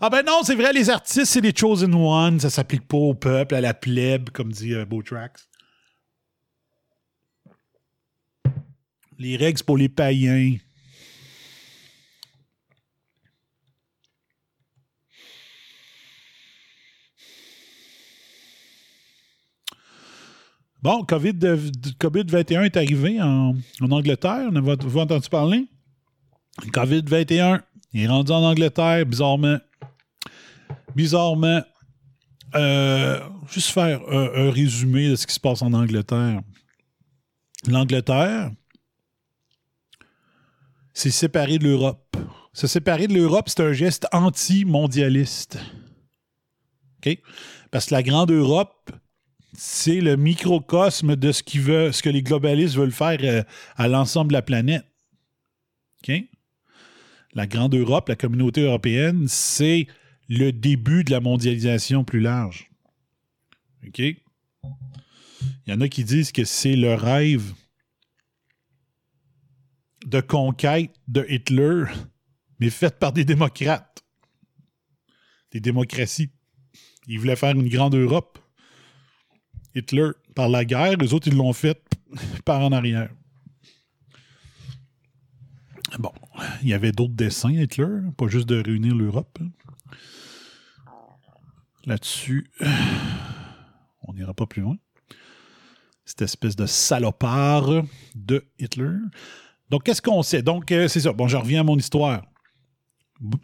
Ah 0.00 0.10
ben 0.10 0.22
non, 0.24 0.42
c'est 0.44 0.54
vrai, 0.54 0.72
les 0.72 0.90
artistes, 0.90 1.24
c'est 1.24 1.40
les 1.40 1.52
chosen 1.54 1.92
ones, 1.92 2.38
ça 2.38 2.50
s'applique 2.50 2.86
pas 2.86 2.98
au 2.98 3.14
peuple, 3.14 3.56
à 3.56 3.60
la 3.60 3.74
plèbe, 3.74 4.30
comme 4.30 4.52
dit 4.52 4.72
euh. 4.72 4.84
Les 9.18 9.36
règles, 9.36 9.64
pour 9.64 9.76
les 9.76 9.88
païens. 9.88 10.54
Bon, 20.82 21.04
COVID, 21.04 21.34
de- 21.34 21.56
COVID-21 21.98 22.64
est 22.64 22.76
arrivé 22.76 23.20
en, 23.20 23.54
en 23.80 23.90
Angleterre. 23.90 24.48
On 24.52 24.60
vous 24.60 24.98
entendu 24.98 25.28
parler? 25.28 25.66
COVID-21 26.72 27.62
il 27.92 28.02
est 28.02 28.06
rendu 28.06 28.32
en 28.32 28.42
Angleterre, 28.42 29.04
bizarrement. 29.06 29.58
Bizarrement. 30.94 31.62
Euh, 32.54 33.20
juste 33.50 33.70
faire 33.70 34.00
un, 34.08 34.50
résumé 34.50 35.10
de 35.10 35.16
ce 35.16 35.26
qui 35.26 35.34
se 35.34 35.40
passe 35.40 35.62
en 35.62 35.72
Angleterre. 35.72 36.40
L'Angleterre 37.66 38.50
s'est 40.92 41.10
séparée 41.10 41.58
de 41.58 41.64
l'Europe. 41.64 42.16
Se 42.52 42.66
séparer 42.66 43.06
de 43.06 43.14
l'Europe, 43.14 43.48
c'est 43.48 43.60
un 43.62 43.72
geste 43.72 44.06
anti-mondialiste. 44.12 45.58
Parce 47.70 47.86
que 47.86 47.94
la 47.94 48.02
grande 48.02 48.30
Europe, 48.30 48.90
c'est 49.54 50.00
le 50.00 50.16
microcosme 50.16 51.16
de 51.16 51.32
ce, 51.32 51.42
qui 51.42 51.58
veut, 51.58 51.92
ce 51.92 52.02
que 52.02 52.10
les 52.10 52.22
globalistes 52.22 52.76
veulent 52.76 52.92
faire 52.92 53.18
euh, 53.22 53.42
à 53.76 53.88
l'ensemble 53.88 54.28
de 54.28 54.34
la 54.34 54.42
planète. 54.42 54.84
La 57.34 57.46
grande 57.46 57.74
Europe, 57.74 58.08
la 58.08 58.16
communauté 58.16 58.62
européenne, 58.62 59.26
c'est 59.28 59.86
le 60.28 60.50
début 60.50 61.04
de 61.04 61.10
la 61.10 61.20
mondialisation 61.20 62.04
plus 62.04 62.20
large. 62.20 62.70
Il 63.82 64.16
y 65.66 65.72
en 65.72 65.80
a 65.80 65.88
qui 65.88 66.04
disent 66.04 66.32
que 66.32 66.44
c'est 66.44 66.76
le 66.76 66.94
rêve 66.94 67.52
de 70.06 70.20
conquête 70.20 70.94
de 71.06 71.26
Hitler, 71.28 71.84
mais 72.60 72.70
fait 72.70 72.98
par 72.98 73.12
des 73.12 73.24
démocrates. 73.24 74.02
Des 75.52 75.60
démocraties. 75.60 76.30
Il 77.06 77.18
voulait 77.18 77.36
faire 77.36 77.54
une 77.54 77.68
grande 77.68 77.94
Europe. 77.94 78.38
Hitler, 79.74 80.10
par 80.34 80.48
la 80.48 80.64
guerre, 80.64 80.96
les 80.96 81.14
autres, 81.14 81.28
ils 81.28 81.36
l'ont 81.36 81.52
fait 81.52 81.80
par 82.44 82.60
en 82.60 82.72
arrière. 82.72 83.10
Bon, 85.98 86.12
il 86.62 86.68
y 86.68 86.74
avait 86.74 86.92
d'autres 86.92 87.14
dessins, 87.14 87.52
Hitler, 87.52 88.00
pas 88.16 88.28
juste 88.28 88.48
de 88.48 88.62
réunir 88.62 88.94
l'Europe. 88.94 89.38
Là-dessus, 91.86 92.50
on 94.02 94.12
n'ira 94.12 94.34
pas 94.34 94.46
plus 94.46 94.62
loin. 94.62 94.76
Cette 96.04 96.22
espèce 96.22 96.56
de 96.56 96.66
salopard 96.66 97.84
de 98.14 98.44
Hitler. 98.58 98.96
Donc, 99.70 99.84
qu'est-ce 99.84 100.02
qu'on 100.02 100.22
sait? 100.22 100.42
Donc, 100.42 100.72
euh, 100.72 100.88
c'est 100.88 101.00
ça. 101.00 101.12
Bon, 101.12 101.28
je 101.28 101.36
reviens 101.36 101.60
à 101.60 101.64
mon 101.64 101.76
histoire. 101.76 102.24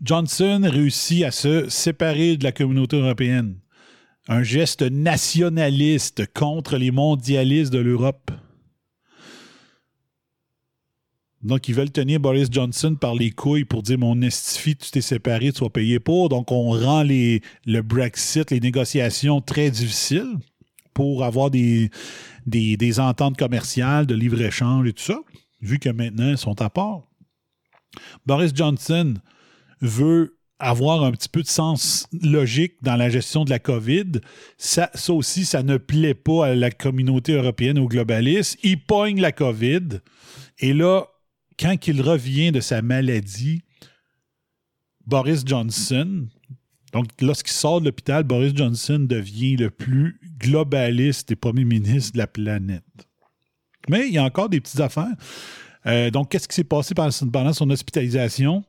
Johnson 0.02 0.60
réussit 0.64 1.24
à 1.24 1.30
se 1.30 1.68
séparer 1.68 2.36
de 2.36 2.44
la 2.44 2.52
communauté 2.52 2.96
européenne. 2.96 3.58
Un 4.26 4.42
geste 4.42 4.82
nationaliste 4.82 6.32
contre 6.32 6.78
les 6.78 6.90
mondialistes 6.90 7.72
de 7.72 7.78
l'Europe. 7.78 8.30
Donc, 11.42 11.68
ils 11.68 11.74
veulent 11.74 11.92
tenir 11.92 12.20
Boris 12.20 12.48
Johnson 12.50 12.96
par 12.98 13.14
les 13.14 13.30
couilles 13.30 13.66
pour 13.66 13.82
dire 13.82 13.98
Mon 13.98 14.22
estifie, 14.22 14.76
tu 14.76 14.90
t'es 14.90 15.02
séparé, 15.02 15.52
tu 15.52 15.60
vas 15.60 15.68
payer 15.68 16.00
pour. 16.00 16.30
Donc, 16.30 16.50
on 16.50 16.70
rend 16.70 17.02
les, 17.02 17.42
le 17.66 17.82
Brexit, 17.82 18.50
les 18.50 18.60
négociations 18.60 19.42
très 19.42 19.70
difficiles 19.70 20.38
pour 20.94 21.22
avoir 21.22 21.50
des 21.50 21.90
ententes 22.98 23.36
commerciales, 23.36 24.06
de 24.06 24.14
libre-échange 24.14 24.86
et 24.86 24.94
tout 24.94 25.02
ça, 25.02 25.20
vu 25.60 25.78
que 25.78 25.90
maintenant, 25.90 26.30
ils 26.30 26.38
sont 26.38 26.62
à 26.62 26.70
part. 26.70 27.02
Boris 28.24 28.52
Johnson 28.54 29.14
veut 29.82 30.33
avoir 30.58 31.02
un 31.02 31.12
petit 31.12 31.28
peu 31.28 31.42
de 31.42 31.48
sens 31.48 32.06
logique 32.22 32.74
dans 32.82 32.96
la 32.96 33.10
gestion 33.10 33.44
de 33.44 33.50
la 33.50 33.58
COVID. 33.58 34.20
Ça, 34.56 34.90
aussi, 35.08 35.44
ça 35.44 35.62
ne 35.62 35.76
plaît 35.76 36.14
pas 36.14 36.46
à 36.46 36.54
la 36.54 36.70
communauté 36.70 37.32
européenne, 37.32 37.78
aux 37.78 37.88
globalistes. 37.88 38.58
Il 38.62 38.80
pogne 38.80 39.20
la 39.20 39.32
COVID. 39.32 40.00
Et 40.60 40.72
là, 40.72 41.06
quand 41.58 41.86
il 41.86 42.00
revient 42.00 42.52
de 42.52 42.60
sa 42.60 42.82
maladie, 42.82 43.62
Boris 45.06 45.42
Johnson, 45.44 46.26
donc 46.92 47.06
lorsqu'il 47.20 47.52
sort 47.52 47.80
de 47.80 47.86
l'hôpital, 47.86 48.22
Boris 48.22 48.52
Johnson 48.54 49.00
devient 49.00 49.56
le 49.56 49.70
plus 49.70 50.20
globaliste 50.38 51.30
et 51.32 51.36
premier 51.36 51.64
ministre 51.64 52.12
de 52.12 52.18
la 52.18 52.26
planète. 52.26 52.84
Mais 53.88 54.06
il 54.06 54.14
y 54.14 54.18
a 54.18 54.24
encore 54.24 54.48
des 54.48 54.60
petites 54.60 54.80
affaires. 54.80 55.12
Euh, 55.86 56.10
donc, 56.10 56.30
qu'est-ce 56.30 56.48
qui 56.48 56.54
s'est 56.54 56.64
passé 56.64 56.94
pendant 56.94 57.52
son 57.52 57.68
hospitalisation? 57.68 58.64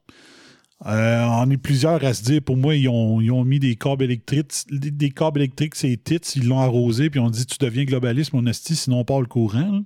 Euh, 0.86 1.24
on 1.24 1.50
est 1.50 1.58
plusieurs 1.58 2.04
à 2.04 2.14
se 2.14 2.22
dire, 2.24 2.42
pour 2.42 2.58
moi, 2.58 2.76
ils 2.76 2.90
ont, 2.90 3.44
mis 3.44 3.60
des 3.60 3.76
câbles 3.76 4.04
électriques, 4.04 4.52
des, 4.70 5.10
câbles 5.10 5.40
électriques, 5.40 5.76
c'est 5.76 5.98
tits, 6.04 6.20
ils 6.36 6.48
l'ont 6.48 6.60
arrosé, 6.60 7.10
puis 7.10 7.20
on 7.20 7.30
dit 7.30 7.46
tu 7.46 7.58
deviens 7.60 7.86
globaliste, 7.86 8.34
mon 8.34 8.46
esti, 8.46 8.76
sinon 8.76 9.00
on 9.00 9.06
part 9.06 9.22
le 9.22 9.28
courant. 9.28 9.84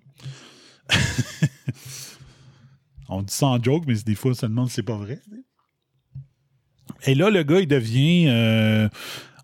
on 3.10 3.22
dit 3.22 3.34
ça 3.34 3.48
en 3.48 3.62
joke, 3.62 3.84
mais 3.88 3.94
des 4.04 4.16
fois, 4.16 4.34
se 4.34 4.48
demande 4.48 4.70
c'est 4.70 4.84
pas 4.84 4.98
vrai. 4.98 5.22
Et 7.06 7.16
là, 7.16 7.30
le 7.30 7.44
gars, 7.44 7.60
il 7.60 7.68
devient 7.68 8.26
euh, 8.28 8.90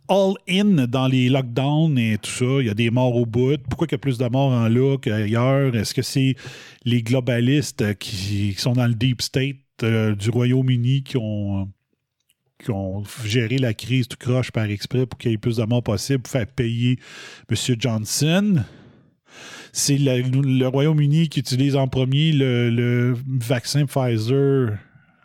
all-in 0.09 0.87
dans 0.87 1.07
les 1.07 1.29
lockdowns 1.29 1.97
et 1.97 2.17
tout 2.17 2.31
ça. 2.31 2.45
Il 2.59 2.65
y 2.65 2.69
a 2.69 2.73
des 2.73 2.89
morts 2.89 3.15
au 3.15 3.25
bout. 3.25 3.61
Pourquoi 3.69 3.87
il 3.87 3.91
y 3.91 3.95
a 3.95 3.99
plus 3.99 4.17
de 4.17 4.27
morts 4.27 4.51
en 4.51 4.67
là 4.67 4.97
qu'ailleurs? 4.97 5.75
Est-ce 5.75 5.93
que 5.93 6.01
c'est 6.01 6.35
les 6.83 7.01
globalistes 7.01 7.97
qui 7.97 8.53
sont 8.57 8.73
dans 8.73 8.87
le 8.87 8.95
deep 8.95 9.21
state 9.21 9.57
euh, 9.83 10.15
du 10.15 10.29
Royaume-Uni 10.29 11.03
qui 11.03 11.17
ont, 11.17 11.71
qui 12.63 12.71
ont 12.71 13.03
géré 13.25 13.57
la 13.57 13.73
crise 13.73 14.07
tout 14.07 14.17
croche 14.17 14.51
par 14.51 14.65
exprès 14.65 15.05
pour 15.05 15.17
qu'il 15.19 15.31
y 15.31 15.33
ait 15.33 15.37
plus 15.37 15.57
de 15.57 15.63
morts 15.63 15.83
possible 15.83 16.21
pour 16.23 16.31
faire 16.31 16.47
payer 16.47 16.97
M. 17.49 17.75
Johnson? 17.79 18.63
C'est 19.73 19.97
la- 19.97 20.17
le 20.19 20.67
Royaume-Uni 20.67 21.27
qui 21.27 21.41
utilise 21.41 21.75
en 21.75 21.87
premier 21.89 22.31
le, 22.31 23.15
vaccin 23.27 23.85
Pfizer 23.85 24.77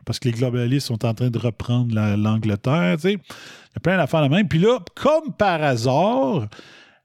parce 0.04 0.18
que 0.18 0.28
les 0.28 0.34
globalistes 0.34 0.88
sont 0.88 1.04
en 1.06 1.14
train 1.14 1.30
de 1.30 1.38
reprendre 1.38 1.94
la- 1.94 2.16
l'Angleterre. 2.16 2.96
Il 3.04 3.10
y 3.12 3.16
a 3.76 3.80
plein 3.80 3.96
d'affaires 3.96 4.28
de 4.28 4.34
même. 4.34 4.48
Puis 4.48 4.58
là, 4.58 4.80
comme 4.96 5.32
par 5.38 5.62
hasard, 5.62 6.48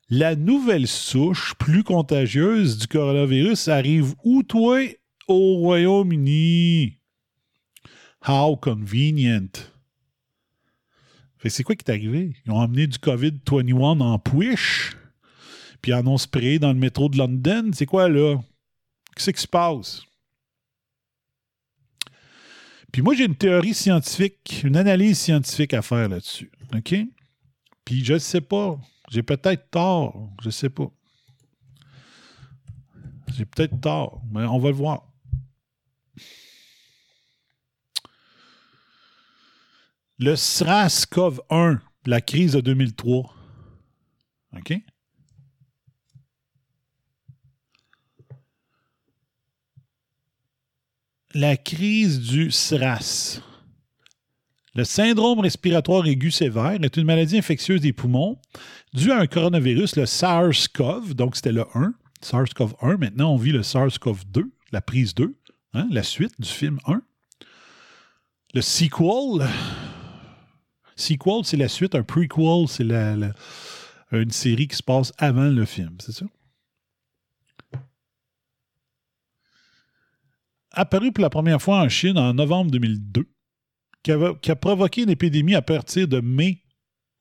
la 0.10 0.36
nouvelle 0.36 0.88
souche 0.88 1.54
plus 1.60 1.84
contagieuse 1.84 2.80
du 2.80 2.88
coronavirus 2.88 3.68
arrive 3.68 4.14
où, 4.24 4.42
toi? 4.42 4.80
Au 5.28 5.58
Royaume-Uni. 5.58 6.98
How 8.28 8.58
convenient. 8.58 9.50
C'est 11.48 11.64
quoi 11.64 11.76
qui 11.76 11.86
est 11.86 11.92
arrivé? 11.92 12.36
Ils 12.46 12.52
ont 12.52 12.60
amené 12.60 12.88
du 12.88 12.98
COVID-21 12.98 14.02
en 14.02 14.18
push, 14.18 14.98
puis 15.82 15.92
ils 15.92 15.96
en 15.96 16.08
ont 16.08 16.18
sprayé 16.18 16.58
dans 16.58 16.74
le 16.74 16.80
métro 16.80 17.08
de 17.08 17.20
London. 17.20 17.70
C'est 17.72 17.86
quoi, 17.86 18.10
là? 18.10 18.38
Qu'est-ce 19.16 19.30
qui 19.30 19.42
se 19.42 19.48
passe? 19.48 20.02
Puis 22.92 23.04
moi, 23.04 23.14
j'ai 23.14 23.26
une 23.26 23.36
théorie 23.36 23.76
scientifique, 23.76 24.64
une 24.64 24.78
analyse 24.78 25.20
scientifique 25.20 25.76
à 25.76 25.84
faire 25.84 26.10
là-dessus. 26.10 26.50
OK? 26.74 26.96
Puis 27.84 28.04
je 28.04 28.14
ne 28.14 28.20
sais 28.20 28.42
pas. 28.42 28.80
J'ai 29.12 29.22
peut-être 29.22 29.70
tort. 29.70 30.32
Je 30.42 30.50
sais 30.50 30.70
pas. 30.70 30.90
J'ai 33.36 33.46
peut-être 33.46 33.80
tort, 33.82 34.24
mais 34.32 34.46
on 34.46 34.58
va 34.58 34.70
le 34.70 34.76
voir. 34.76 35.12
Le 40.18 40.36
SRAS-CoV-1, 40.36 41.80
la 42.06 42.22
crise 42.22 42.54
de 42.54 42.62
2003. 42.62 43.34
OK? 44.58 44.82
la 51.36 51.58
crise 51.58 52.22
du 52.22 52.50
SRAS. 52.50 53.42
Le 54.74 54.86
syndrome 54.86 55.42
respiratoire 55.42 56.08
aigu 56.08 56.32
sévère 56.32 56.82
est 56.82 56.98
une 56.98 57.04
maladie 57.04 57.38
infectieuse 57.38 57.82
des 57.82 57.92
poumons 57.94 58.38
due 58.94 59.12
à 59.12 59.20
un 59.20 59.28
coronavirus, 59.28 59.98
le 59.98 60.06
SARS-CoV, 60.06 61.14
donc 61.14 61.36
c'était 61.36 61.52
le 61.52 61.66
1, 61.74 61.94
SARS-CoV-1. 62.22 62.98
Maintenant, 62.98 63.34
on 63.34 63.38
vit 63.38 63.52
le 63.52 63.62
SARS-CoV-2, 63.62 64.44
la 64.72 64.82
prise 64.82 65.14
2, 65.14 65.36
hein, 65.74 65.88
la 65.92 66.04
suite 66.04 66.34
du 66.40 66.50
film 66.50 66.80
1. 66.88 67.02
Le 68.54 68.62
sequel, 68.62 69.46
sequel, 70.96 71.44
c'est 71.44 71.58
la 71.58 71.68
suite, 71.68 71.96
un 71.96 72.04
prequel, 72.04 72.68
c'est 72.68 72.84
la- 72.84 73.34
une 74.12 74.32
série 74.32 74.68
qui 74.68 74.76
se 74.76 74.84
passe 74.84 75.12
avant 75.18 75.50
le 75.50 75.66
film, 75.66 75.96
c'est 76.00 76.12
ça? 76.14 76.26
Apparu 80.72 81.12
pour 81.12 81.22
la 81.22 81.30
première 81.30 81.62
fois 81.62 81.80
en 81.82 81.90
Chine 81.90 82.18
en 82.18 82.34
novembre 82.34 82.72
2002, 82.72 83.26
qui, 84.04 84.12
qui 84.42 84.52
a 84.52 84.56
provoqué 84.56 85.04
une 85.04 85.10
épidémie 85.10 85.56
à 85.56 85.62
partir 85.62 86.08
de 86.08 86.20
mai 86.20 86.62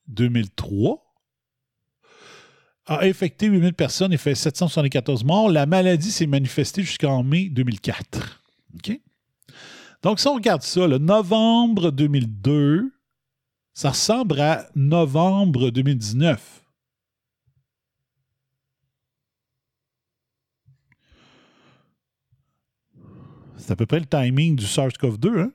2003, 0.08 1.00
a 2.86 3.04
infecté 3.04 3.46
8000 3.46 3.72
personnes 3.72 4.12
et 4.12 4.18
fait 4.18 4.34
774 4.34 5.24
morts. 5.24 5.50
La 5.50 5.66
maladie 5.66 6.10
s'est 6.10 6.26
manifestée 6.26 6.82
jusqu'en 6.82 7.22
mai 7.22 7.48
2004. 7.48 8.42
OK? 8.74 9.00
Donc, 10.02 10.20
si 10.20 10.26
on 10.26 10.34
regarde 10.34 10.62
ça, 10.62 10.86
le 10.86 10.98
novembre 10.98 11.90
2002, 11.90 12.92
ça 13.74 13.90
ressemble 13.90 14.40
à 14.40 14.68
novembre 14.76 15.70
2019. 15.70 16.62
C'est 23.56 23.72
à 23.72 23.76
peu 23.76 23.86
près 23.86 23.98
le 23.98 24.06
timing 24.06 24.56
du 24.56 24.64
SARS-CoV-2, 24.66 25.40
hein? 25.40 25.52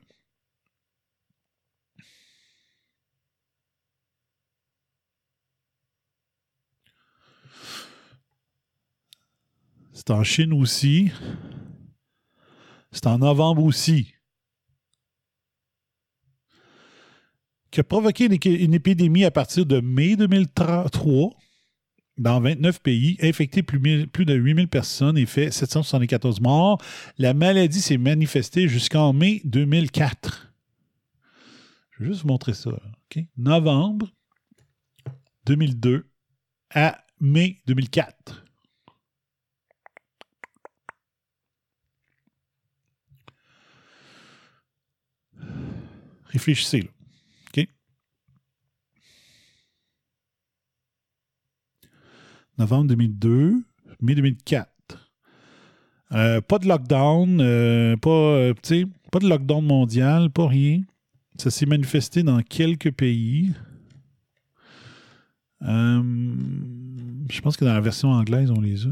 C'est 9.92 10.10
en 10.10 10.24
Chine 10.24 10.52
aussi. 10.52 11.12
C'est 12.90 13.06
en 13.06 13.18
novembre 13.18 13.62
aussi. 13.62 14.14
Qui 17.70 17.80
a 17.80 17.84
provoqué 17.84 18.26
une, 18.26 18.74
épidémie 18.74 19.24
à 19.24 19.30
partir 19.30 19.64
de 19.64 19.80
mai 19.80 20.16
2003 20.16 20.90
dans 22.18 22.40
29 22.40 22.80
pays, 22.80 23.16
infecté 23.22 23.62
plus, 23.62 23.78
de 23.78 24.34
8000 24.34 24.68
personnes 24.68 25.16
et 25.16 25.26
fait 25.26 25.50
774 25.50 26.40
morts. 26.40 26.82
La 27.16 27.32
maladie 27.32 27.80
s'est 27.80 27.96
manifestée 27.96 28.68
jusqu'en 28.68 29.12
mai 29.12 29.40
2004. 29.44 30.52
Je 31.92 32.04
vais 32.04 32.10
juste 32.10 32.22
vous 32.22 32.28
montrer 32.28 32.54
ça. 32.54 32.70
Novembre 33.36 34.08
2002 35.46 36.10
à 36.74 36.98
mai 37.20 37.58
2004. 37.66 38.44
Réfléchissez, 46.32 46.82
là. 46.82 46.88
OK? 47.48 47.68
Novembre 52.60 52.88
2002, 52.88 53.64
mai 54.02 54.14
2004. 54.14 54.68
Euh, 56.12 56.42
pas 56.42 56.58
de 56.58 56.68
lockdown, 56.68 57.40
euh, 57.40 57.96
pas, 57.96 58.10
euh, 58.10 58.54
pas 59.10 59.18
de 59.18 59.26
lockdown 59.26 59.64
mondial, 59.64 60.28
pas 60.28 60.46
rien. 60.46 60.82
Ça 61.38 61.50
s'est 61.50 61.64
manifesté 61.64 62.22
dans 62.22 62.42
quelques 62.42 62.92
pays. 62.92 63.54
Je 65.62 67.40
pense 67.40 67.56
que 67.56 67.64
dans 67.64 67.72
la 67.72 67.80
version 67.80 68.10
anglaise, 68.10 68.50
on 68.50 68.60
les 68.60 68.86
a. 68.86 68.90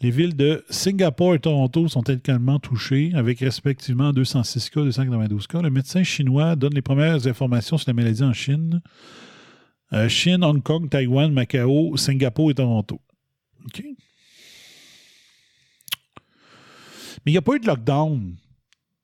Les 0.00 0.12
villes 0.12 0.36
de 0.36 0.64
Singapour 0.70 1.34
et 1.34 1.40
Toronto 1.40 1.88
sont 1.88 2.02
également 2.02 2.60
touchées, 2.60 3.10
avec 3.14 3.40
respectivement 3.40 4.12
206 4.12 4.70
cas, 4.70 4.82
292 4.82 5.48
cas. 5.48 5.60
Le 5.60 5.70
médecin 5.70 6.04
chinois 6.04 6.54
donne 6.54 6.74
les 6.74 6.82
premières 6.82 7.26
informations 7.26 7.78
sur 7.78 7.90
la 7.90 7.94
maladie 7.94 8.22
en 8.22 8.32
Chine. 8.32 8.80
Euh, 9.92 10.08
Chine, 10.08 10.44
Hong 10.44 10.62
Kong, 10.62 10.88
Taïwan, 10.88 11.32
Macao, 11.32 11.96
Singapour 11.96 12.52
et 12.52 12.54
Toronto. 12.54 13.00
Mais 13.74 13.96
il 17.26 17.32
n'y 17.32 17.38
a 17.38 17.42
pas 17.42 17.56
eu 17.56 17.60
de 17.60 17.66
lockdown 17.66 18.36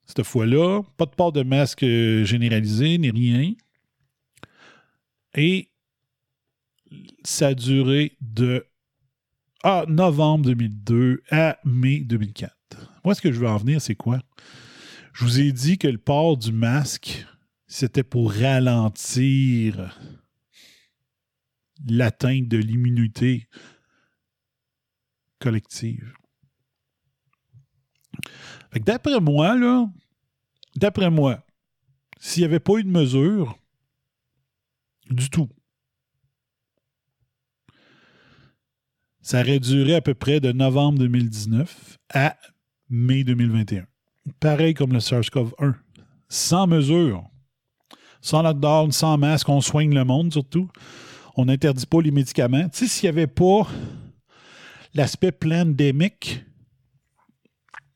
cette 0.06 0.22
fois-là. 0.22 0.82
Pas 0.96 1.06
de 1.06 1.10
port 1.10 1.32
de 1.32 1.42
masque 1.42 1.82
euh, 1.82 2.24
généralisé, 2.24 2.98
ni 2.98 3.10
rien. 3.10 3.54
Et 5.34 5.70
ça 7.24 7.48
a 7.48 7.54
duré 7.54 8.16
de 8.20 8.64
ah, 9.66 9.86
novembre 9.88 10.44
2002 10.44 11.22
à 11.30 11.58
mai 11.64 12.00
2004. 12.00 12.54
Moi, 13.02 13.14
ce 13.14 13.22
que 13.22 13.32
je 13.32 13.40
veux 13.40 13.48
en 13.48 13.56
venir, 13.56 13.80
c'est 13.80 13.94
quoi? 13.94 14.20
Je 15.14 15.24
vous 15.24 15.40
ai 15.40 15.52
dit 15.52 15.78
que 15.78 15.88
le 15.88 15.96
port 15.96 16.36
du 16.36 16.52
masque, 16.52 17.26
c'était 17.66 18.02
pour 18.02 18.30
ralentir 18.30 19.98
l'atteinte 21.88 22.46
de 22.46 22.58
l'immunité 22.58 23.48
collective. 25.38 26.12
D'après 28.74 29.18
moi, 29.18 29.56
là, 29.56 29.90
d'après 30.76 31.08
moi, 31.08 31.42
s'il 32.20 32.42
n'y 32.42 32.46
avait 32.46 32.60
pas 32.60 32.74
eu 32.74 32.84
de 32.84 32.90
mesure 32.90 33.58
du 35.08 35.30
tout, 35.30 35.48
ça 39.24 39.40
aurait 39.40 39.58
duré 39.58 39.94
à 39.94 40.02
peu 40.02 40.12
près 40.12 40.38
de 40.38 40.52
novembre 40.52 40.98
2019 40.98 41.98
à 42.12 42.36
mai 42.90 43.24
2021. 43.24 43.86
Pareil 44.38 44.74
comme 44.74 44.92
le 44.92 44.98
SARS-CoV-1. 44.98 45.74
Sans 46.28 46.66
mesure. 46.66 47.24
Sans 48.20 48.42
lockdown, 48.42 48.92
sans 48.92 49.16
masque, 49.16 49.48
on 49.48 49.62
soigne 49.62 49.94
le 49.94 50.04
monde 50.04 50.30
surtout. 50.30 50.68
On 51.36 51.46
n'interdit 51.46 51.86
pas 51.86 52.02
les 52.02 52.10
médicaments. 52.10 52.68
Tu 52.68 52.80
sais, 52.80 52.86
s'il 52.86 53.10
n'y 53.10 53.16
avait 53.16 53.26
pas 53.26 53.66
l'aspect 54.92 55.32
pandémique 55.32 56.44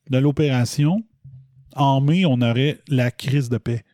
de 0.09 0.17
l'opération, 0.17 1.03
en 1.75 2.01
mai, 2.01 2.25
on 2.25 2.41
aurait 2.41 2.79
la 2.87 3.11
crise 3.11 3.49
de 3.49 3.59
paix. 3.59 3.85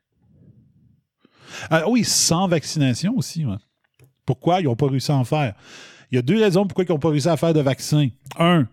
Ah 1.69 1.89
oui, 1.89 2.05
sans 2.05 2.47
vaccination 2.47 3.13
aussi. 3.17 3.45
Pourquoi? 4.25 4.61
Ils 4.61 4.65
n'ont 4.65 4.75
pas 4.77 4.87
réussi 4.87 5.11
à 5.11 5.15
en 5.15 5.25
faire? 5.25 5.53
Il 6.15 6.19
y 6.19 6.19
a 6.19 6.21
deux 6.21 6.39
raisons 6.41 6.65
pourquoi 6.65 6.85
ils 6.87 6.91
n'ont 6.93 6.97
pas 6.97 7.09
réussi 7.09 7.27
à 7.27 7.35
faire 7.35 7.53
de 7.53 7.59
vaccins. 7.59 8.07
Un, 8.39 8.69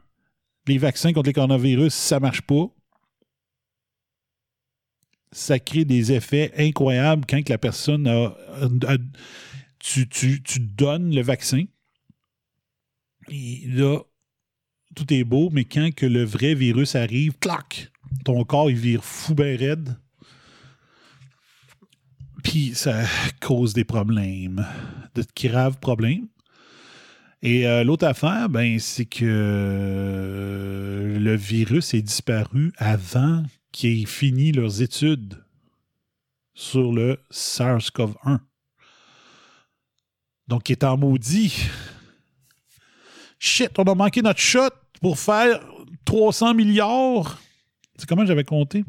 les 0.69 0.79
vaccins 0.79 1.13
contre 1.13 1.27
les 1.27 1.33
coronavirus, 1.33 1.93
ça 1.93 2.17
ne 2.17 2.21
marche 2.21 2.43
pas. 2.43 2.67
Ça 5.33 5.59
crée 5.59 5.85
des 5.85 6.13
effets 6.13 6.53
incroyables 6.57 7.27
quand 7.29 7.49
la 7.49 7.59
personne 7.59 8.07
a, 8.07 8.27
a- 8.87 8.97
tu, 9.81 10.09
tu- 10.09 10.41
tu 10.41 10.61
donnes 10.61 11.13
le 11.13 11.21
vaccin. 11.23 11.65
Et 13.29 13.63
là, 13.67 13.99
tout 14.95 15.13
est 15.13 15.25
beau, 15.25 15.51
mais 15.51 15.65
quand 15.65 15.93
que 15.93 16.07
le 16.07 16.23
vrai 16.23 16.55
virus 16.55 16.95
arrive, 16.95 17.37
clac, 17.41 17.91
ton 18.25 18.45
corps, 18.45 18.71
il 18.71 18.77
vire 18.77 19.03
fou 19.03 19.35
ben 19.35 19.59
raide. 19.59 19.97
Puis 22.45 22.77
ça 22.77 23.03
cause 23.41 23.73
des 23.75 23.85
problèmes, 23.85 24.65
de 25.17 25.25
graves 25.35 25.81
problèmes. 25.81 26.29
Et 27.43 27.67
euh, 27.67 27.83
l'autre 27.83 28.07
affaire, 28.07 28.49
ben, 28.49 28.79
c'est 28.79 29.05
que 29.05 29.25
euh, 29.25 31.19
le 31.19 31.35
virus 31.35 31.93
est 31.93 32.03
disparu 32.03 32.73
avant 32.77 33.43
qu'ils 33.73 34.03
aient 34.03 34.07
fini 34.07 34.53
leurs 34.53 34.81
études 34.81 35.45
sur 36.55 36.93
le 36.93 37.19
SARS-CoV-1. 37.33 38.39
Donc, 40.47 40.69
il 40.69 40.73
est 40.73 40.85
en 40.85 40.97
maudit. 40.97 41.67
Shit, 43.41 43.77
on 43.79 43.85
a 43.85 43.95
manqué 43.97 44.23
notre 44.23 44.39
shot 44.39 44.71
pour 45.01 45.19
faire 45.19 45.61
300 46.05 46.55
milliards. 46.55 47.41
C'est 47.97 48.09
comment 48.09 48.25
j'avais 48.25 48.45
compté? 48.45 48.85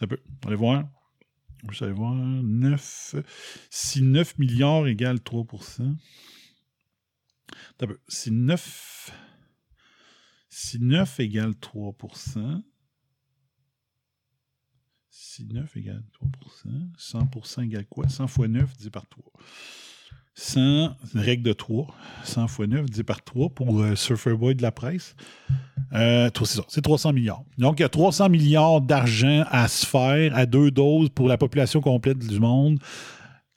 Un 0.00 0.06
peu. 0.06 0.18
On 0.44 0.50
va 0.50 0.56
voir. 0.56 0.84
Vous 1.62 1.84
allez 1.84 1.94
voir. 1.94 2.12
9. 2.14 3.14
Si 3.70 4.02
9 4.02 4.38
milliards 4.38 4.86
égale 4.86 5.20
3 5.20 5.44
Attends 5.44 5.84
un 5.84 5.94
peu. 5.94 5.94
Si 8.08 8.30
9. 8.30 9.12
Si 10.48 10.78
9 10.78 11.20
égale 11.20 11.54
3 11.56 11.94
si 15.10 15.46
9 15.46 15.76
égale 15.76 16.04
3% 16.56 16.68
100% 16.96 17.62
égale 17.64 17.86
quoi? 17.86 18.08
100 18.08 18.26
fois 18.28 18.48
9 18.48 18.72
divisé 18.72 18.90
par 18.90 19.06
3. 19.08 19.24
100, 20.36 20.96
une 21.14 21.20
règle 21.20 21.42
de 21.44 21.52
3, 21.52 21.86
100 22.24 22.46
x 22.46 22.58
9 22.58 22.84
divisé 22.86 23.04
par 23.04 23.22
3 23.22 23.50
pour 23.50 23.80
euh, 23.80 23.94
Surfer 23.94 24.34
Boy 24.34 24.54
de 24.54 24.62
la 24.62 24.72
presse. 24.72 25.14
Euh, 25.92 26.28
c'est 26.68 26.82
300 26.82 27.12
milliards. 27.12 27.44
Donc, 27.58 27.78
il 27.78 27.82
y 27.82 27.84
a 27.84 27.88
300 27.88 28.28
milliards 28.28 28.80
d'argent 28.80 29.44
à 29.50 29.68
se 29.68 29.86
faire 29.86 30.36
à 30.36 30.46
deux 30.46 30.72
doses 30.72 31.10
pour 31.10 31.28
la 31.28 31.38
population 31.38 31.80
complète 31.80 32.18
du 32.18 32.40
monde. 32.40 32.80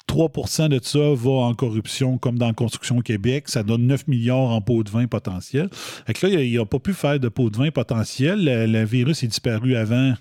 3% 0.08 0.70
de 0.70 0.80
ça 0.82 1.14
va 1.14 1.32
en 1.32 1.54
corruption, 1.54 2.18
comme 2.18 2.38
dans 2.38 2.54
construction 2.54 2.98
au 2.98 3.02
Québec. 3.02 3.50
Ça 3.50 3.64
donne 3.64 3.88
9 3.88 4.08
milliards 4.08 4.52
en 4.52 4.62
pots 4.62 4.84
de 4.84 4.90
vin 4.90 5.08
potentiel. 5.08 5.70
Fait 5.72 6.22
là, 6.22 6.30
il 6.42 6.58
n'a 6.58 6.66
pas 6.66 6.80
pu 6.80 6.94
faire 6.94 7.20
de 7.20 7.30
pots 7.30 7.50
de 7.50 7.58
vin 7.58 7.72
potentiel. 7.72 8.44
Le, 8.44 8.86
virus 8.86 9.24
est 9.24 9.28
disparu 9.28 9.76
avant 9.76 10.14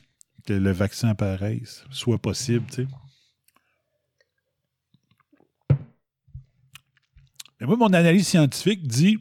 que 0.47 0.53
le 0.53 0.73
vaccin 0.73 1.09
apparaisse, 1.09 1.85
soit 1.91 2.19
possible, 2.19 2.65
tu. 2.71 2.87
Mais 7.61 7.67
moi, 7.67 7.77
mon 7.77 7.93
analyse 7.93 8.27
scientifique 8.27 8.87
dit 8.87 9.19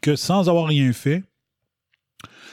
que 0.00 0.16
sans 0.16 0.48
avoir 0.48 0.66
rien 0.66 0.92
fait, 0.92 1.22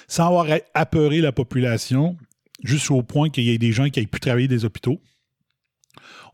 sans 0.08 0.28
avoir 0.28 0.48
apeuré 0.74 1.22
la 1.22 1.32
population, 1.32 2.18
jusqu'au 2.64 3.04
point 3.04 3.30
qu'il 3.30 3.46
y 3.46 3.52
ait 3.52 3.58
des 3.58 3.72
gens 3.72 3.90
qui 3.90 4.00
aient 4.00 4.06
pu 4.06 4.20
travailler 4.20 4.48
des 4.48 4.66
hôpitaux, 4.66 5.02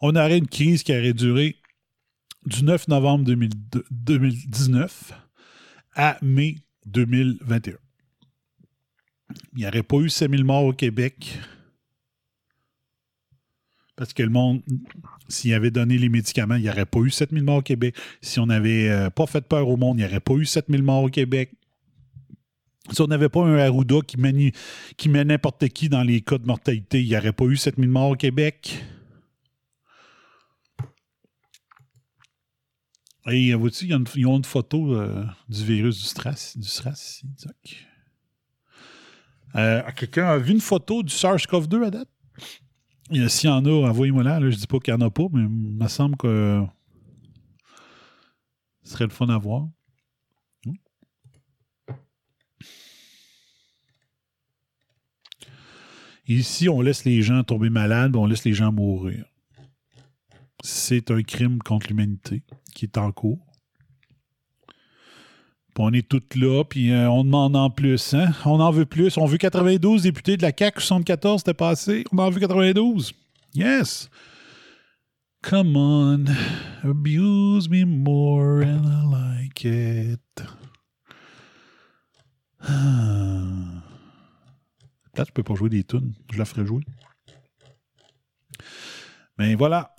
on 0.01 0.15
aurait 0.15 0.37
une 0.37 0.47
crise 0.47 0.83
qui 0.83 0.91
aurait 0.91 1.13
duré 1.13 1.55
du 2.45 2.63
9 2.63 2.87
novembre 2.87 3.25
2002 3.25 3.85
2019 3.91 5.13
à 5.95 6.17
mai 6.21 6.55
2021. 6.85 7.75
Il 9.53 9.59
n'y 9.59 9.67
aurait 9.67 9.83
pas 9.83 9.97
eu 9.97 10.09
7000 10.09 10.43
morts 10.43 10.65
au 10.65 10.73
Québec 10.73 11.37
parce 14.01 14.13
que 14.13 14.23
le 14.23 14.29
monde, 14.29 14.63
s'il 15.27 15.53
avait 15.53 15.69
donné 15.69 15.97
les 15.99 16.09
médicaments, 16.09 16.55
il 16.55 16.63
n'y 16.63 16.69
aurait 16.69 16.87
pas 16.87 17.01
eu 17.01 17.11
7000 17.11 17.43
morts 17.43 17.57
au 17.57 17.61
Québec. 17.61 17.95
Si 18.19 18.39
on 18.39 18.47
n'avait 18.47 18.89
euh, 18.89 19.11
pas 19.11 19.27
fait 19.27 19.47
peur 19.47 19.69
au 19.69 19.77
monde, 19.77 19.99
il 19.99 20.03
n'y 20.03 20.09
aurait 20.09 20.19
pas 20.19 20.33
eu 20.33 20.45
7000 20.45 20.81
morts 20.81 21.03
au 21.03 21.09
Québec. 21.09 21.51
Si 22.91 22.99
on 22.99 23.05
n'avait 23.05 23.29
pas 23.29 23.43
un 23.45 23.57
Arruda 23.59 23.97
qui 24.07 24.17
qui 24.97 25.09
met 25.09 25.23
n'importe 25.23 25.67
qui 25.69 25.87
dans 25.87 26.01
les 26.01 26.21
cas 26.21 26.39
de 26.39 26.47
mortalité, 26.47 26.99
il 26.99 27.09
n'y 27.09 27.15
aurait 27.15 27.31
pas 27.31 27.45
eu 27.45 27.55
7000 27.55 27.89
morts 27.89 28.09
au 28.09 28.15
Québec. 28.15 28.83
Et 33.29 33.53
vois-tu, 33.53 33.85
il 33.85 33.91
y 33.91 33.93
a 33.93 33.97
une, 33.97 34.05
ils 34.15 34.25
ont 34.25 34.37
une 34.37 34.45
photo 34.45 34.95
euh, 34.95 35.25
du 35.47 35.63
virus 35.63 35.99
du 35.99 36.05
SRAS, 36.05 36.53
du. 36.55 36.67
Zac. 36.67 37.87
Euh, 39.55 39.83
Quelqu'un 39.95 40.27
a 40.27 40.37
vu 40.37 40.53
une 40.53 40.61
photo 40.61 41.03
du 41.03 41.13
SARS-CoV-2 41.13 41.85
à 41.85 41.91
date? 41.91 42.09
S'il 43.27 43.49
y 43.49 43.53
en 43.53 43.65
a, 43.65 43.69
envoyez-moi 43.69 44.23
là. 44.23 44.39
là. 44.39 44.49
Je 44.49 44.55
dis 44.55 44.67
pas 44.67 44.79
qu'il 44.79 44.93
n'y 44.93 45.03
en 45.03 45.05
a 45.05 45.11
pas, 45.11 45.25
mais 45.31 45.41
il 45.41 45.49
me 45.49 45.87
semble 45.87 46.15
que 46.15 46.63
ce 48.83 48.91
serait 48.93 49.05
le 49.05 49.11
fun 49.11 49.27
à 49.29 49.37
voir. 49.37 49.67
Ici, 56.27 56.69
on 56.69 56.81
laisse 56.81 57.03
les 57.03 57.21
gens 57.21 57.43
tomber 57.43 57.69
malades, 57.69 58.15
on 58.15 58.25
laisse 58.25 58.45
les 58.45 58.53
gens 58.53 58.71
mourir. 58.71 59.25
C'est 60.63 61.11
un 61.11 61.21
crime 61.23 61.59
contre 61.59 61.87
l'humanité 61.87 62.43
qui 62.73 62.85
est 62.85 62.97
en 62.97 63.11
cours. 63.11 63.39
On 65.79 65.91
est 65.93 66.07
toutes 66.07 66.35
là, 66.35 66.63
puis 66.63 66.91
euh, 66.91 67.09
on 67.09 67.23
demande 67.23 67.55
en 67.55 67.69
plus. 67.71 68.13
Hein? 68.13 68.33
On 68.45 68.59
en 68.59 68.71
veut 68.71 68.85
plus. 68.85 69.17
On 69.17 69.25
veut 69.25 69.37
92 69.37 70.03
députés 70.03 70.37
de 70.37 70.43
la 70.43 70.51
CAQ, 70.55 70.79
74, 70.81 71.39
c'était 71.39 71.53
passé. 71.55 72.03
On 72.11 72.17
en 72.19 72.29
veut 72.29 72.39
92. 72.39 73.13
Yes. 73.55 74.09
Come 75.41 75.75
on. 75.75 76.25
Abuse 76.83 77.67
me 77.67 77.85
more 77.85 78.61
and 78.63 78.83
I 78.85 79.41
like 79.41 79.63
it. 79.63 80.43
Ah. 82.59 83.41
Que 85.15 85.23
je 85.25 85.31
peux 85.31 85.43
pas 85.43 85.55
jouer 85.55 85.69
des 85.69 85.83
tunes. 85.83 86.13
Je 86.31 86.37
la 86.37 86.45
ferai 86.45 86.65
jouer. 86.65 86.83
Mais 89.39 89.55
voilà. 89.55 89.95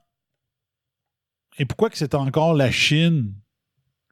Et 1.59 1.65
pourquoi 1.67 1.91
que 1.91 1.99
c'est 1.99 2.15
encore 2.15 2.55
la 2.55 2.71
Chine? 2.71 3.35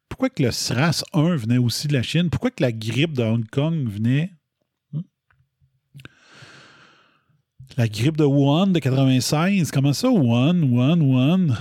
Pourquoi 0.09 0.29
que 0.29 0.43
le 0.43 0.51
SRAS 0.51 1.05
1 1.15 1.37
venait 1.37 1.59
aussi 1.59 1.89
de 1.89 1.95
la 1.95 2.03
Chine? 2.03 2.29
Pourquoi 2.31 2.51
que 2.51 2.63
la 2.63 2.73
grippe 2.73 3.13
de 3.13 3.23
Hong 3.23 3.49
Kong 3.49 3.89
venait? 3.89 4.33
Hmm? 4.93 5.01
La 7.77 7.89
grippe 7.89 8.17
de 8.17 8.25
Wuhan 8.25 8.67
de 8.67 8.79
96. 8.79 9.71
Comment 9.71 9.93
ça, 9.93 10.11
Wuhan, 10.11 10.63
Wuhan, 10.63 11.01
Wuhan? 11.01 11.57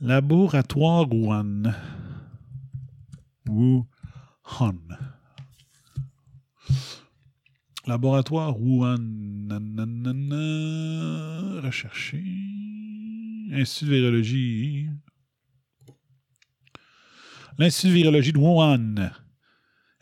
Laboratoire 0.00 1.08
Wuhan. 1.10 1.74
Wuhan. 3.46 4.78
Laboratoire 7.86 8.60
Wuhan. 8.60 8.98
Nanana. 9.48 10.36
Rechercher. 11.62 12.22
Institut 13.52 13.86
de 13.86 13.90
virologie. 13.90 14.86
L'Institut 17.58 17.88
de 17.88 17.94
virologie 17.94 18.32
de 18.32 18.38
Wuhan 18.38 19.10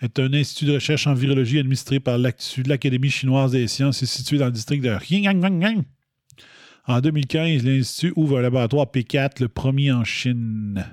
est 0.00 0.18
un 0.18 0.32
institut 0.32 0.66
de 0.66 0.74
recherche 0.74 1.06
en 1.06 1.14
virologie 1.14 1.58
administré 1.58 1.98
par 1.98 2.18
l'Académie 2.18 3.10
chinoise 3.10 3.52
des 3.52 3.66
sciences 3.66 4.02
et 4.02 4.06
situé 4.06 4.38
dans 4.38 4.46
le 4.46 4.52
district 4.52 4.84
de 4.84 4.96
Xinjiang. 4.96 5.84
En 6.86 7.00
2015, 7.00 7.64
l'Institut 7.64 8.12
ouvre 8.16 8.38
un 8.38 8.42
laboratoire 8.42 8.86
P4, 8.86 9.42
le 9.42 9.48
premier 9.48 9.92
en 9.92 10.04
Chine. 10.04 10.86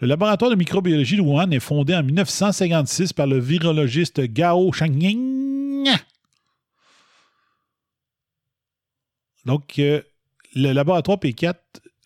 Le 0.00 0.06
laboratoire 0.06 0.50
de 0.50 0.56
microbiologie 0.56 1.16
de 1.16 1.22
Wuhan 1.22 1.50
est 1.50 1.60
fondé 1.60 1.94
en 1.94 2.02
1956 2.02 3.12
par 3.12 3.26
le 3.26 3.38
virologiste 3.38 4.20
Gao 4.32 4.72
Shangying. 4.72 5.88
Donc, 9.46 9.78
euh, 9.78 10.02
le 10.54 10.72
laboratoire 10.72 11.18
P4, 11.18 11.54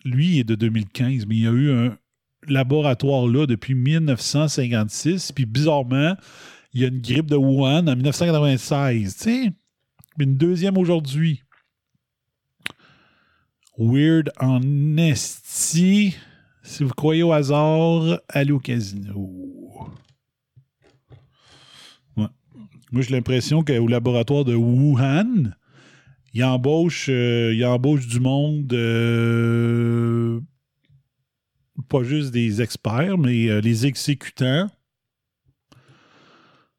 lui, 0.04 0.38
est 0.38 0.44
de 0.44 0.54
2015, 0.54 1.26
mais 1.26 1.36
il 1.36 1.42
y 1.42 1.46
a 1.46 1.50
eu 1.50 1.72
un 1.72 1.98
laboratoire 2.46 3.26
là 3.26 3.46
depuis 3.46 3.74
1956. 3.74 5.32
Puis, 5.32 5.46
bizarrement, 5.46 6.14
il 6.72 6.82
y 6.82 6.84
a 6.84 6.88
une 6.88 7.00
grippe 7.00 7.26
de 7.26 7.36
Wuhan 7.36 7.88
en 7.88 7.96
1996. 7.96 9.16
Tu 9.16 9.22
sais, 9.22 9.52
une 10.18 10.36
deuxième 10.36 10.76
aujourd'hui. 10.76 11.42
Weird 13.78 14.30
Honesty. 14.38 16.14
Si 16.62 16.84
vous 16.84 16.92
croyez 16.92 17.22
au 17.22 17.32
hasard, 17.32 18.20
allez 18.28 18.52
au 18.52 18.60
casino. 18.60 19.90
Moi, 22.92 23.02
j'ai 23.02 23.14
l'impression 23.14 23.62
qu'au 23.62 23.86
laboratoire 23.86 24.44
de 24.44 24.54
Wuhan, 24.54 25.54
il 26.32 26.44
embauche, 26.44 27.08
euh, 27.08 27.52
il 27.54 27.64
embauche 27.64 28.06
du 28.06 28.20
monde, 28.20 28.72
euh, 28.72 30.40
pas 31.88 32.04
juste 32.04 32.30
des 32.30 32.62
experts, 32.62 33.18
mais 33.18 33.48
euh, 33.48 33.60
les 33.60 33.86
exécutants 33.86 34.70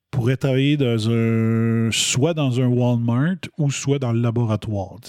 pourraient 0.10 0.38
travailler 0.38 0.78
dans 0.78 1.10
un, 1.10 1.90
soit 1.92 2.34
dans 2.34 2.60
un 2.62 2.68
Walmart 2.68 3.38
ou 3.58 3.72
soit 3.72 4.00
dans 4.00 4.14
le 4.14 4.22
laboratoire. 4.22 5.00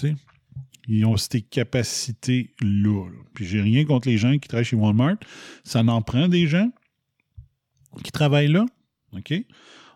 Ils 0.87 1.05
ont 1.05 1.15
ces 1.15 1.41
capacités-là. 1.41 3.09
là. 3.09 3.23
Puis 3.33 3.45
j'ai 3.45 3.61
rien 3.61 3.85
contre 3.85 4.09
les 4.09 4.17
gens 4.17 4.37
qui 4.37 4.47
travaillent 4.47 4.65
chez 4.65 4.75
Walmart. 4.75 5.17
Ça 5.63 5.81
en 5.81 6.01
prend 6.01 6.27
des 6.27 6.47
gens 6.47 6.69
qui 8.03 8.11
travaillent 8.11 8.51
là. 8.51 8.65
OK? 9.13 9.33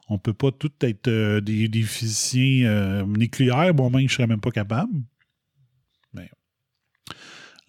On 0.10 0.18
peut 0.18 0.34
pas 0.34 0.52
tous 0.52 0.72
être 0.82 1.10
euh, 1.10 1.42
des, 1.42 1.84
physiciens 1.84 2.70
euh, 2.70 3.06
nucléaires. 3.06 3.74
Moi-même, 3.74 4.08
je 4.08 4.14
serais 4.14 4.28
même 4.28 4.40
pas 4.40 4.52
capable. 4.52 4.94
Mais, 6.14 6.30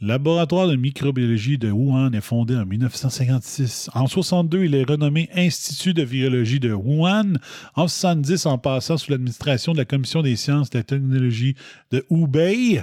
Laboratoire 0.01 0.69
de 0.69 0.77
microbiologie 0.77 1.59
de 1.59 1.73
Wuhan 1.73 2.13
est 2.13 2.21
fondé 2.21 2.55
en 2.55 2.65
1956. 2.65 3.91
En 3.95 4.07
62, 4.07 4.67
il 4.67 4.75
est 4.77 4.89
renommé 4.89 5.29
Institut 5.35 5.95
de 5.95 6.05
virologie 6.05 6.61
de 6.61 6.73
Wuhan. 6.73 7.35
En 7.75 7.89
70, 7.89 8.47
en 8.47 8.59
passant 8.59 8.97
sous 8.97 9.11
l'administration 9.11 9.73
de 9.73 9.79
la 9.79 9.85
Commission 9.85 10.23
des 10.23 10.37
sciences 10.37 10.69
et 10.69 10.71
de 10.71 10.79
la 10.79 10.85
technologie 10.85 11.57
de 11.91 12.07
Hubei. 12.09 12.81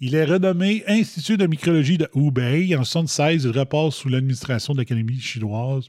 Il 0.00 0.14
est 0.14 0.26
renommé 0.26 0.84
Institut 0.86 1.38
de 1.38 1.46
microbiologie 1.46 1.96
de 1.96 2.10
Hubei. 2.14 2.76
En 2.76 2.84
76, 2.84 3.44
il 3.44 3.58
repasse 3.58 3.94
sous 3.94 4.10
l'administration 4.10 4.74
de 4.74 4.80
l'Académie 4.80 5.18
chinoise 5.18 5.88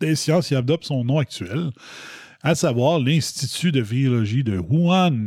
des 0.00 0.16
sciences 0.16 0.50
et 0.52 0.56
adopte 0.56 0.84
son 0.84 1.04
nom 1.04 1.18
actuel, 1.18 1.70
à 2.42 2.54
savoir 2.54 2.98
l'Institut 2.98 3.72
de 3.72 3.80
virologie 3.80 4.44
de 4.44 4.58
Wuhan. 4.58 5.26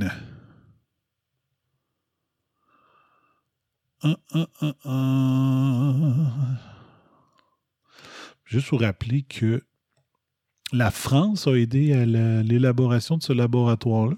Juste 8.46 8.70
vous 8.70 8.78
rappeler 8.78 9.24
que 9.24 9.64
la 10.72 10.92
France 10.92 11.48
a 11.48 11.54
aidé 11.54 11.94
à 11.94 12.06
la- 12.06 12.44
l'élaboration 12.44 13.18
de 13.18 13.24
ce 13.24 13.34
laboratoire-là. 13.34 14.16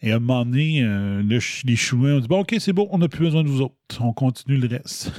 Et 0.00 0.12
à 0.12 0.16
un 0.16 0.20
moment 0.20 0.50
euh, 0.56 1.22
les 1.22 1.76
Chinois 1.76 2.10
ont 2.14 2.20
dit 2.20 2.28
Bon, 2.28 2.40
OK, 2.40 2.54
c'est 2.60 2.72
bon, 2.72 2.88
on 2.92 2.98
n'a 2.98 3.08
plus 3.08 3.24
besoin 3.24 3.42
de 3.42 3.48
vous 3.48 3.62
autres. 3.62 3.74
On 4.00 4.12
continue 4.12 4.56
le 4.58 4.68
reste. 4.68 5.12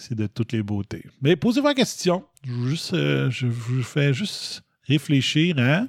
c'est 0.00 0.14
de 0.14 0.26
toutes 0.26 0.52
les 0.52 0.62
beautés. 0.62 1.04
Mais 1.20 1.36
posez-vous 1.36 1.66
la 1.66 1.74
question. 1.74 2.24
Je 2.42 2.68
juste, 2.68 2.94
euh, 2.94 3.30
vous 3.42 3.82
fais 3.82 4.14
juste 4.14 4.62
réfléchir 4.84 5.58
à 5.58 5.84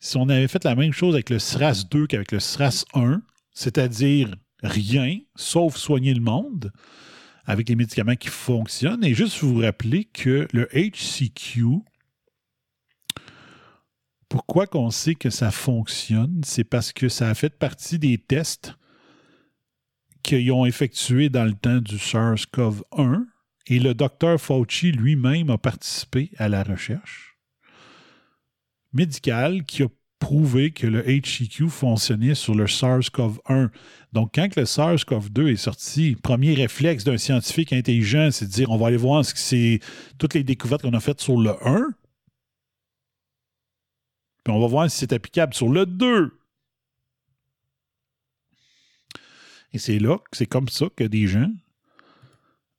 si 0.00 0.16
on 0.16 0.28
avait 0.28 0.46
fait 0.46 0.62
la 0.64 0.76
même 0.76 0.92
chose 0.92 1.14
avec 1.14 1.30
le 1.30 1.38
SRAS 1.38 1.84
2 1.90 2.06
qu'avec 2.06 2.30
le 2.30 2.38
SRAS 2.38 2.84
1, 2.94 3.20
c'est-à-dire 3.52 4.34
rien, 4.62 5.18
sauf 5.34 5.76
soigner 5.76 6.14
le 6.14 6.20
monde 6.20 6.72
avec 7.46 7.68
les 7.68 7.74
médicaments 7.74 8.14
qui 8.14 8.28
fonctionnent, 8.28 9.02
et 9.02 9.14
juste 9.14 9.38
vous 9.38 9.58
rappeler 9.58 10.04
que 10.04 10.46
le 10.52 10.68
HCQ, 10.72 11.80
pourquoi 14.28 14.66
qu'on 14.66 14.90
sait 14.90 15.14
que 15.14 15.30
ça 15.30 15.50
fonctionne, 15.50 16.42
c'est 16.44 16.64
parce 16.64 16.92
que 16.92 17.08
ça 17.08 17.30
a 17.30 17.34
fait 17.34 17.58
partie 17.58 17.98
des 17.98 18.18
tests 18.18 18.74
qu'ils 20.28 20.52
ont 20.52 20.66
effectués 20.66 21.30
dans 21.30 21.44
le 21.44 21.54
temps 21.54 21.78
du 21.78 21.96
SARS-CoV-1, 21.96 23.24
et 23.68 23.78
le 23.78 23.94
docteur 23.94 24.38
Fauci 24.38 24.92
lui-même 24.92 25.48
a 25.48 25.56
participé 25.56 26.30
à 26.36 26.50
la 26.50 26.62
recherche 26.62 27.38
médicale 28.92 29.64
qui 29.64 29.82
a 29.84 29.88
prouvé 30.18 30.70
que 30.70 30.86
le 30.86 31.02
HCQ 31.02 31.70
fonctionnait 31.70 32.34
sur 32.34 32.54
le 32.54 32.66
SARS-CoV-1. 32.66 33.70
Donc, 34.12 34.32
quand 34.34 34.54
le 34.56 34.64
SARS-CoV-2 34.64 35.52
est 35.52 35.56
sorti, 35.56 36.14
premier 36.22 36.52
réflexe 36.52 37.04
d'un 37.04 37.16
scientifique 37.16 37.72
intelligent, 37.72 38.28
c'est 38.30 38.46
de 38.46 38.50
dire 38.50 38.70
on 38.70 38.76
va 38.76 38.88
aller 38.88 38.96
voir 38.98 39.24
ce 39.24 39.32
que 39.32 39.40
c'est 39.40 39.80
toutes 40.18 40.34
les 40.34 40.44
découvertes 40.44 40.82
qu'on 40.82 40.92
a 40.92 41.00
faites 41.00 41.22
sur 41.22 41.38
le 41.38 41.54
1. 41.66 41.88
Puis 44.44 44.54
on 44.54 44.60
va 44.60 44.66
voir 44.66 44.90
si 44.90 44.98
c'est 44.98 45.12
applicable 45.14 45.54
sur 45.54 45.70
le 45.70 45.86
2. 45.86 46.37
Et 49.72 49.78
c'est 49.78 49.98
là, 49.98 50.18
c'est 50.32 50.46
comme 50.46 50.68
ça 50.68 50.86
que 50.94 51.04
des 51.04 51.26
gens, 51.26 51.50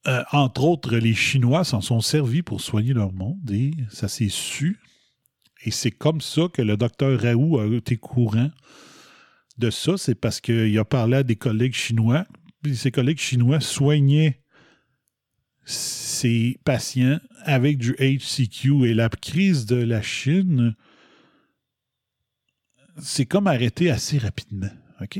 euh, 0.07 0.23
entre 0.31 0.63
autres 0.63 0.95
les 0.97 1.13
Chinois, 1.13 1.63
s'en 1.63 1.81
sont 1.81 2.01
servis 2.01 2.41
pour 2.41 2.61
soigner 2.61 2.93
leur 2.93 3.13
monde 3.13 3.51
et 3.51 3.71
ça 3.89 4.07
s'est 4.07 4.29
su. 4.29 4.79
Et 5.63 5.71
c'est 5.71 5.91
comme 5.91 6.21
ça 6.21 6.43
que 6.53 6.61
le 6.61 6.77
docteur 6.77 7.19
Raoult 7.19 7.59
a 7.59 7.67
été 7.75 7.97
courant 7.97 8.49
de 9.57 9.69
ça. 9.69 9.97
C'est 9.97 10.15
parce 10.15 10.39
qu'il 10.39 10.77
a 10.77 10.85
parlé 10.85 11.17
à 11.17 11.23
des 11.23 11.35
collègues 11.35 11.73
chinois. 11.73 12.25
Puis 12.61 12.75
ces 12.75 12.91
collègues 12.91 13.19
chinois 13.19 13.59
soignaient 13.59 14.41
ces 15.65 16.59
patients 16.63 17.19
avec 17.43 17.77
du 17.77 17.93
HCQ. 17.99 18.85
Et 18.85 18.93
la 18.93 19.09
crise 19.09 19.65
de 19.65 19.75
la 19.75 20.01
Chine, 20.01 20.75
c'est 22.97 23.25
comme 23.25 23.47
arrêté 23.47 23.91
assez 23.91 24.17
rapidement. 24.17 24.71
OK? 25.01 25.19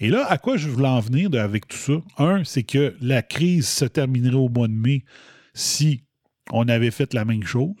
Et 0.00 0.08
là, 0.08 0.24
à 0.26 0.38
quoi 0.38 0.56
je 0.56 0.68
voulais 0.68 0.88
en 0.88 1.00
venir 1.00 1.30
avec 1.34 1.68
tout 1.68 1.76
ça? 1.76 1.92
Un, 2.18 2.42
c'est 2.44 2.62
que 2.62 2.96
la 3.00 3.22
crise 3.22 3.68
se 3.68 3.84
terminerait 3.84 4.34
au 4.36 4.48
mois 4.48 4.66
de 4.68 4.72
mai 4.72 5.04
si 5.54 6.02
on 6.52 6.66
avait 6.68 6.90
fait 6.90 7.12
la 7.14 7.24
même 7.24 7.44
chose 7.44 7.74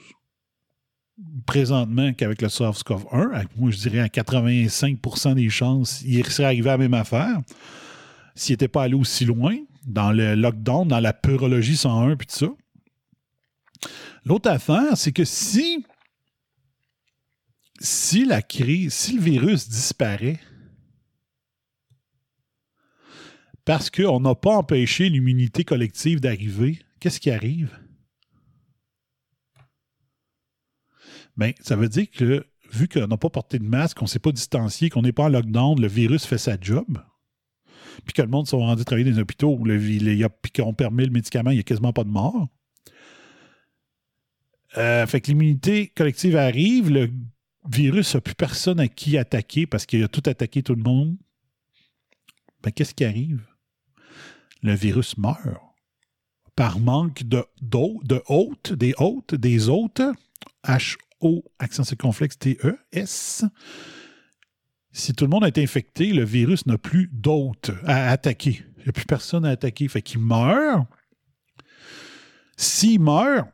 présentement 1.46 2.12
qu'avec 2.14 2.40
le 2.42 2.48
SARS-CoV-1. 2.48 3.34
À- 3.34 3.44
Moi, 3.56 3.70
je 3.70 3.76
dirais 3.78 4.00
à 4.00 4.08
85% 4.08 5.34
des 5.34 5.50
chances, 5.50 6.02
il 6.06 6.24
serait 6.26 6.44
arrivé 6.44 6.68
à 6.70 6.72
la 6.74 6.78
même 6.78 6.94
affaire 6.94 7.38
s'il 8.34 8.54
n'était 8.54 8.68
pas 8.68 8.84
allé 8.84 8.94
aussi 8.94 9.24
loin 9.24 9.56
dans 9.86 10.12
le 10.12 10.34
lockdown, 10.34 10.86
dans 10.88 11.00
la 11.00 11.12
peurologie 11.12 11.76
101 11.76 12.16
puis 12.16 12.26
tout 12.26 12.36
ça. 12.36 12.48
L'autre 14.24 14.50
affaire, 14.50 14.96
c'est 14.96 15.12
que 15.12 15.24
si 15.24 15.84
si 17.80 18.24
la 18.26 18.42
crise, 18.42 18.92
si 18.92 19.14
le 19.14 19.22
virus 19.22 19.68
disparaît, 19.68 20.38
parce 23.70 23.88
qu'on 23.88 24.18
n'a 24.18 24.34
pas 24.34 24.56
empêché 24.56 25.08
l'immunité 25.08 25.62
collective 25.62 26.18
d'arriver, 26.18 26.80
qu'est-ce 26.98 27.20
qui 27.20 27.30
arrive? 27.30 27.70
Bien, 31.36 31.52
ça 31.60 31.76
veut 31.76 31.88
dire 31.88 32.10
que 32.10 32.44
vu 32.72 32.88
qu'on 32.88 33.06
n'a 33.06 33.16
pas 33.16 33.30
porté 33.30 33.60
de 33.60 33.64
masque, 33.64 33.98
qu'on 33.98 34.06
ne 34.06 34.10
s'est 34.10 34.18
pas 34.18 34.32
distancié, 34.32 34.90
qu'on 34.90 35.02
n'est 35.02 35.12
pas 35.12 35.26
en 35.26 35.28
lockdown, 35.28 35.80
le 35.80 35.86
virus 35.86 36.26
fait 36.26 36.36
sa 36.36 36.58
job, 36.60 36.98
puis 38.04 38.12
que 38.12 38.22
le 38.22 38.26
monde 38.26 38.48
sont 38.48 38.58
rendus 38.58 38.84
travailler 38.84 39.08
dans 39.08 39.14
les 39.14 39.22
hôpitaux, 39.22 39.56
le, 39.64 40.24
a- 40.24 40.28
puis 40.28 40.50
qu'on 40.50 40.74
permet 40.74 41.04
le 41.04 41.12
médicament, 41.12 41.50
il 41.52 41.54
n'y 41.54 41.60
a 41.60 41.62
quasiment 41.62 41.92
pas 41.92 42.02
de 42.02 42.10
mort. 42.10 42.48
Euh, 44.78 45.06
fait 45.06 45.20
que 45.20 45.28
l'immunité 45.28 45.86
collective 45.86 46.34
arrive, 46.34 46.90
le 46.90 47.08
virus 47.70 48.16
n'a 48.16 48.20
plus 48.20 48.34
personne 48.34 48.80
à 48.80 48.88
qui 48.88 49.16
attaquer 49.16 49.68
parce 49.68 49.86
qu'il 49.86 50.02
a 50.02 50.08
tout 50.08 50.24
attaqué 50.26 50.60
tout 50.64 50.74
le 50.74 50.82
monde. 50.82 51.16
Ben, 52.64 52.72
qu'est-ce 52.72 52.94
qui 52.94 53.04
arrive? 53.04 53.46
Le 54.62 54.74
virus 54.74 55.16
meurt 55.16 55.60
par 56.54 56.78
manque 56.78 57.22
de, 57.22 57.42
de 57.62 58.22
hôtes, 58.26 58.74
des 58.74 58.92
hôtes, 58.98 59.34
des 59.34 59.68
hôtes, 59.68 60.02
H-O, 60.64 61.42
accent 61.58 61.84
circonflexe 61.84 62.38
T-E-S. 62.38 63.44
Si 64.92 65.14
tout 65.14 65.24
le 65.24 65.30
monde 65.30 65.44
est 65.44 65.56
infecté, 65.56 66.12
le 66.12 66.24
virus 66.24 66.66
n'a 66.66 66.76
plus 66.76 67.08
d'hôtes 67.12 67.70
à 67.84 68.10
attaquer. 68.10 68.62
Il 68.76 68.82
n'y 68.82 68.88
a 68.88 68.92
plus 68.92 69.06
personne 69.06 69.46
à 69.46 69.50
attaquer. 69.50 69.88
Fait 69.88 70.02
qu'il 70.02 70.20
meurt. 70.20 70.86
S'il 72.56 73.00
meurt, 73.00 73.48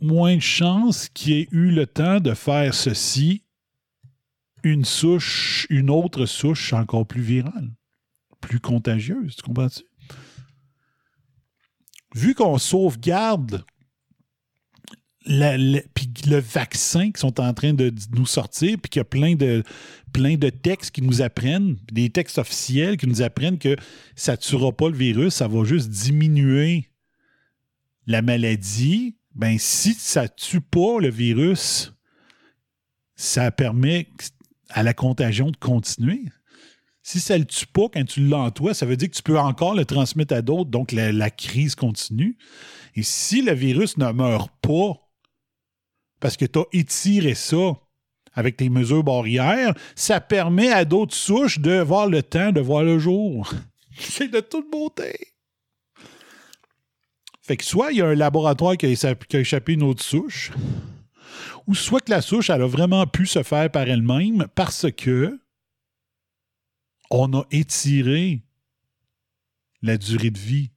moins 0.00 0.36
de 0.36 0.40
chances 0.40 1.08
qu'il 1.08 1.32
ait 1.32 1.48
eu 1.52 1.70
le 1.70 1.86
temps 1.86 2.20
de 2.20 2.34
faire 2.34 2.74
ceci, 2.74 3.44
une 4.62 4.84
souche, 4.84 5.66
une 5.70 5.88
autre 5.88 6.26
souche 6.26 6.72
encore 6.72 7.06
plus 7.06 7.22
virale, 7.22 7.70
plus 8.40 8.60
contagieuse. 8.60 9.36
Tu 9.36 9.42
comprends-tu? 9.42 9.84
Vu 12.14 12.34
qu'on 12.34 12.58
sauvegarde 12.58 13.64
puis 15.24 16.12
le 16.26 16.38
vaccin 16.38 17.10
qui 17.10 17.20
sont 17.20 17.40
en 17.40 17.54
train 17.54 17.72
de 17.72 17.92
nous 18.12 18.26
sortir, 18.26 18.76
puis 18.80 18.90
qu'il 18.90 19.00
y 19.00 19.02
a 19.02 19.04
plein 19.04 19.34
de, 19.34 19.62
plein 20.12 20.36
de 20.36 20.50
textes 20.50 20.90
qui 20.90 21.02
nous 21.02 21.22
apprennent, 21.22 21.76
des 21.90 22.10
textes 22.10 22.38
officiels 22.38 22.96
qui 22.96 23.06
nous 23.06 23.22
apprennent 23.22 23.58
que 23.58 23.76
ça 24.16 24.32
ne 24.32 24.36
tuera 24.36 24.70
pas 24.72 24.88
le 24.88 24.96
virus, 24.96 25.34
ça 25.34 25.48
va 25.48 25.64
juste 25.64 25.88
diminuer 25.88 26.90
la 28.06 28.20
maladie. 28.20 29.16
Ben, 29.34 29.58
si 29.58 29.94
ça 29.94 30.24
ne 30.24 30.28
tue 30.28 30.60
pas 30.60 31.00
le 31.00 31.10
virus, 31.10 31.94
ça 33.16 33.50
permet 33.50 34.08
à 34.68 34.82
la 34.82 34.92
contagion 34.92 35.50
de 35.50 35.56
continuer. 35.56 36.24
Si 37.06 37.20
ça 37.20 37.34
ne 37.34 37.40
le 37.40 37.44
tue 37.44 37.66
pas 37.66 37.88
quand 37.92 38.04
tu 38.06 38.26
l'as 38.26 38.50
ça 38.72 38.86
veut 38.86 38.96
dire 38.96 39.10
que 39.10 39.14
tu 39.14 39.22
peux 39.22 39.38
encore 39.38 39.74
le 39.74 39.84
transmettre 39.84 40.32
à 40.34 40.40
d'autres, 40.40 40.70
donc 40.70 40.90
la, 40.90 41.30
crise 41.30 41.74
continue. 41.74 42.38
Et 42.96 43.02
si 43.02 43.42
le 43.42 43.52
virus 43.52 43.98
ne 43.98 44.10
meurt 44.10 44.50
pas 44.62 44.94
parce 46.18 46.38
que 46.38 46.46
tu 46.46 46.58
as 46.58 46.64
étiré 46.72 47.34
ça 47.34 47.76
avec 48.32 48.56
tes 48.56 48.70
mesures 48.70 49.04
barrières, 49.04 49.74
ça 49.94 50.18
permet 50.18 50.72
à 50.72 50.86
d'autres 50.86 51.14
souches 51.14 51.58
de 51.58 51.78
voir 51.78 52.08
le 52.08 52.22
temps, 52.22 52.52
de 52.52 52.62
voir 52.62 52.82
le 52.82 52.98
jour. 52.98 53.52
C'est 53.98 54.28
de 54.28 54.40
toute 54.40 54.70
beauté. 54.70 55.34
Fait 57.42 57.58
que 57.58 57.64
soit 57.64 57.92
il 57.92 57.98
y 57.98 58.00
a 58.00 58.06
un 58.06 58.14
laboratoire 58.14 58.78
qui 58.78 58.86
a, 58.86 59.14
qui 59.14 59.36
a 59.36 59.40
échappé 59.40 59.74
une 59.74 59.82
autre 59.82 60.02
souche, 60.02 60.52
ou 61.66 61.74
soit 61.74 62.00
que 62.00 62.10
la 62.10 62.22
souche, 62.22 62.48
elle 62.48 62.62
a 62.62 62.66
vraiment 62.66 63.06
pu 63.06 63.26
se 63.26 63.42
faire 63.42 63.70
par 63.70 63.86
elle-même 63.86 64.46
parce 64.54 64.86
que 64.90 65.38
on 67.10 67.32
a 67.38 67.44
étiré 67.50 68.42
la 69.82 69.96
durée 69.96 70.30
de 70.30 70.38
vie 70.38 70.70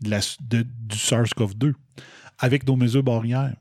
du 0.00 0.96
SARS-CoV-2 0.96 1.74
avec 2.38 2.66
nos 2.66 2.76
mesures 2.76 3.02
barrières. 3.02 3.56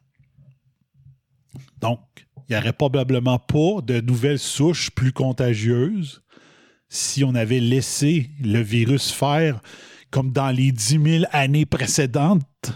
Donc, 1.79 1.99
il 2.47 2.53
n'y 2.53 2.57
aurait 2.57 2.73
probablement 2.73 3.39
pas 3.39 3.81
de 3.81 4.01
nouvelles 4.01 4.39
souches 4.39 4.91
plus 4.91 5.11
contagieuses 5.11 6.23
si 6.89 7.23
on 7.23 7.35
avait 7.35 7.59
laissé 7.59 8.29
le 8.39 8.61
virus 8.61 9.11
faire 9.11 9.61
comme 10.11 10.31
dans 10.31 10.51
les 10.51 10.71
10 10.71 11.03
000 11.03 11.25
années 11.31 11.65
précédentes. 11.65 12.71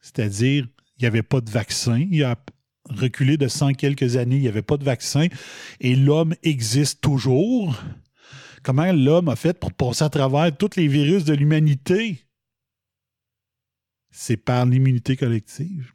C'est-à-dire, 0.00 0.68
il 0.96 1.02
n'y 1.02 1.06
avait 1.06 1.22
pas 1.22 1.40
de 1.40 1.50
vaccin. 1.50 2.06
Il 2.10 2.36
reculé 2.96 3.36
de 3.36 3.48
100 3.48 3.74
quelques 3.74 4.16
années, 4.16 4.36
il 4.36 4.42
n'y 4.42 4.48
avait 4.48 4.62
pas 4.62 4.76
de 4.76 4.84
vaccin. 4.84 5.26
Et 5.80 5.96
l'homme 5.96 6.34
existe 6.42 7.00
toujours. 7.00 7.80
Comment 8.62 8.92
l'homme 8.92 9.28
a 9.28 9.36
fait 9.36 9.58
pour 9.58 9.72
passer 9.72 10.04
à 10.04 10.10
travers 10.10 10.56
tous 10.56 10.76
les 10.76 10.88
virus 10.88 11.24
de 11.24 11.34
l'humanité? 11.34 12.26
C'est 14.10 14.36
par 14.36 14.66
l'immunité 14.66 15.16
collective. 15.16 15.92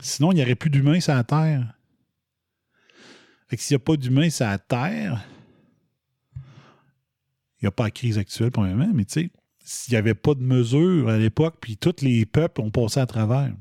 Sinon, 0.00 0.32
il 0.32 0.36
n'y 0.36 0.42
aurait 0.42 0.54
plus 0.54 0.70
d'humains 0.70 1.00
sur 1.00 1.14
la 1.14 1.24
Terre. 1.24 1.78
Fait 3.48 3.56
que 3.56 3.62
s'il 3.62 3.76
n'y 3.76 3.82
a 3.82 3.84
pas 3.84 3.96
d'humains 3.96 4.30
sur 4.30 4.46
la 4.46 4.58
Terre, 4.58 5.24
il 7.60 7.66
n'y 7.66 7.68
a 7.68 7.70
pas 7.70 7.84
la 7.84 7.90
crise 7.90 8.18
actuelle, 8.18 8.50
premièrement, 8.50 8.90
mais 8.92 9.04
tu 9.04 9.12
sais, 9.12 9.30
s'il 9.64 9.92
n'y 9.92 9.98
avait 9.98 10.14
pas 10.14 10.34
de 10.34 10.42
mesures 10.42 11.08
à 11.08 11.18
l'époque, 11.18 11.58
puis 11.60 11.76
tous 11.76 12.02
les 12.02 12.26
peuples 12.26 12.60
ont 12.60 12.70
passé 12.70 12.98
à 12.98 13.06
travers. 13.06 13.54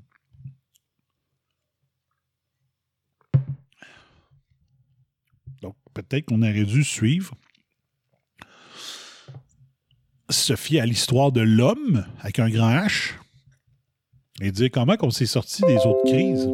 Donc, 5.61 5.75
peut-être 5.93 6.25
qu'on 6.25 6.41
aurait 6.41 6.65
dû 6.65 6.83
suivre, 6.83 7.35
se 10.29 10.55
fier 10.55 10.81
à 10.81 10.85
l'histoire 10.85 11.31
de 11.31 11.41
l'homme 11.41 12.05
avec 12.19 12.39
un 12.39 12.49
grand 12.49 12.71
H 12.71 13.13
et 14.39 14.51
dire 14.51 14.69
comment 14.71 14.95
on 15.01 15.11
s'est 15.11 15.25
sorti 15.25 15.63
des 15.65 15.85
autres 15.85 16.03
crises. 16.03 16.49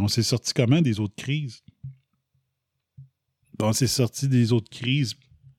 On 0.00 0.08
s'est 0.08 0.22
sorti 0.22 0.54
comment 0.54 0.80
des 0.80 1.00
autres 1.00 1.16
crises? 1.16 1.62
On 3.60 3.72
s'est 3.72 3.86
sorti 3.86 4.28
des 4.28 4.52
autres 4.52 4.70
crises 4.70 5.14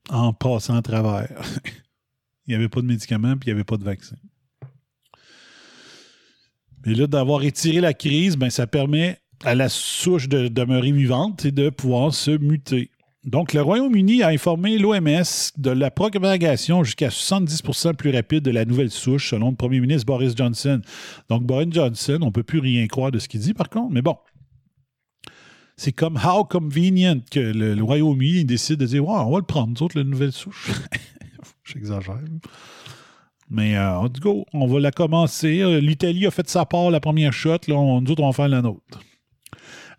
en 0.10 0.34
passant 0.34 0.76
à 0.76 0.82
travers. 0.82 1.42
il 2.48 2.50
n'y 2.50 2.56
avait 2.56 2.70
pas 2.70 2.82
de 2.82 2.88
médicaments 2.88 3.36
puis 3.38 3.50
il 3.50 3.54
n'y 3.54 3.58
avait 3.58 3.66
pas 3.66 3.78
de 3.78 3.84
vaccin. 3.84 4.16
Mais 6.86 6.94
là, 6.94 7.08
d'avoir 7.08 7.44
étiré 7.44 7.82
la 7.82 7.94
crise, 7.94 8.38
ben, 8.38 8.50
ça 8.50 8.68
permet 8.68 9.20
à 9.44 9.56
la 9.56 9.70
souche 9.70 10.28
de 10.30 10.48
demeurer 10.48 10.92
vivante 10.92 11.46
et 11.46 11.52
de 11.52 11.70
pouvoir 11.70 12.14
se 12.14 12.32
muter. 12.32 12.92
Donc, 13.26 13.54
le 13.54 13.62
Royaume-Uni 13.62 14.24
a 14.24 14.30
informé 14.30 14.78
l'OMS 14.78 15.52
de 15.58 15.70
la 15.72 15.92
propagation 15.92 16.86
jusqu'à 16.86 17.10
70% 17.10 17.96
plus 17.96 18.12
rapide 18.12 18.44
de 18.44 18.52
la 18.52 18.64
nouvelle 18.64 18.90
souche, 18.90 19.32
selon 19.32 19.50
le 19.50 19.56
premier 19.56 19.82
ministre 19.82 20.06
Boris 20.06 20.36
Johnson. 20.36 20.82
Donc, 21.30 21.44
Boris 21.44 21.68
Johnson, 21.70 22.20
on 22.22 22.28
ne 22.28 22.32
peut 22.32 22.44
plus 22.44 22.60
rien 22.60 22.88
croire 22.88 23.12
de 23.12 23.20
ce 23.20 23.28
qu'il 23.28 23.42
dit, 23.42 23.54
par 23.54 23.70
contre, 23.70 23.92
mais 23.92 24.02
bon. 24.02 24.16
C'est 25.80 25.94
comme 25.94 26.18
how 26.18 26.44
convenient 26.44 27.22
que 27.32 27.40
le, 27.40 27.82
Royaume-Uni 27.82 28.44
décide 28.44 28.82
de 28.82 28.86
dire 28.86 29.08
ouais, 29.08 29.16
on 29.18 29.32
va 29.32 29.38
le 29.38 29.46
prendre, 29.46 29.70
nous 29.70 29.82
autres, 29.82 29.98
la 29.98 30.04
nouvelle 30.04 30.34
souche. 30.34 30.72
J'exagère. 31.64 32.20
Mais 33.50 33.78
euh, 33.78 33.96
en 33.96 34.10
tout 34.10 34.20
cas, 34.20 34.50
on 34.52 34.68
va 34.68 34.82
la 34.82 34.92
commencer. 34.92 35.80
L'Italie 35.80 36.28
a 36.28 36.32
fait 36.32 36.50
sa 36.50 36.66
part 36.66 36.92
la 36.92 37.00
première 37.00 37.32
shot. 37.32 37.60
Là, 37.70 37.76
on, 37.76 38.02
nous 38.02 38.12
autres, 38.12 38.22
on 38.22 38.28
va 38.28 38.34
faire 38.34 38.50
la 38.50 38.62
nôtre. 38.62 39.00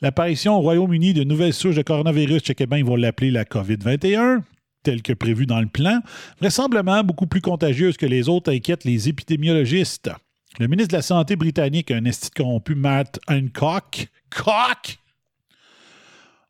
L'apparition 0.03 0.59
au 0.59 0.61
Royaume-Uni 0.61 1.15
de 1.15 1.25
nouvelles 1.25 1.55
souches 1.55 1.77
de 1.77 1.83
coronavirus, 1.83 2.43
checkez 2.43 2.67
bien, 2.67 2.77
ils 2.77 2.85
vont 2.85 2.97
l'appeler 2.97 3.31
la 3.31 3.47
COVID-21, 3.47 4.43
telle 4.83 5.01
que 5.01 5.15
prévu 5.15 5.47
dans 5.47 5.61
le 5.61 5.67
plan, 5.67 6.01
vraisemblablement 6.41 7.05
beaucoup 7.05 7.27
plus 7.27 7.41
contagieuse 7.41 7.97
que 7.97 8.05
les 8.07 8.29
autres, 8.29 8.53
inquiètent 8.53 8.85
les 8.85 9.09
épidémiologistes. 9.09 10.11
Le 10.59 10.67
ministre 10.67 10.91
de 10.91 10.97
la 10.99 11.03
Santé 11.03 11.37
britannique, 11.37 11.91
un 11.91 12.05
esti 12.05 12.29
corrompu, 12.29 12.75
Matt 12.75 13.19
Hancock, 13.29 14.09
cock, 14.29 14.99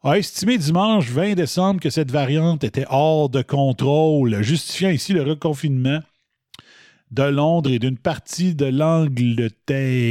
a 0.02 0.16
estimé 0.16 0.56
dimanche 0.56 1.10
20 1.10 1.34
décembre 1.34 1.78
que 1.80 1.90
cette 1.90 2.10
variante 2.10 2.64
était 2.64 2.86
hors 2.88 3.28
de 3.28 3.42
contrôle, 3.42 4.40
justifiant 4.42 4.88
ici 4.88 5.12
le 5.12 5.22
reconfinement 5.22 6.00
de 7.10 7.24
Londres 7.24 7.70
et 7.70 7.78
d'une 7.78 7.98
partie 7.98 8.54
de 8.54 8.64
l'Angleterre. 8.64 10.08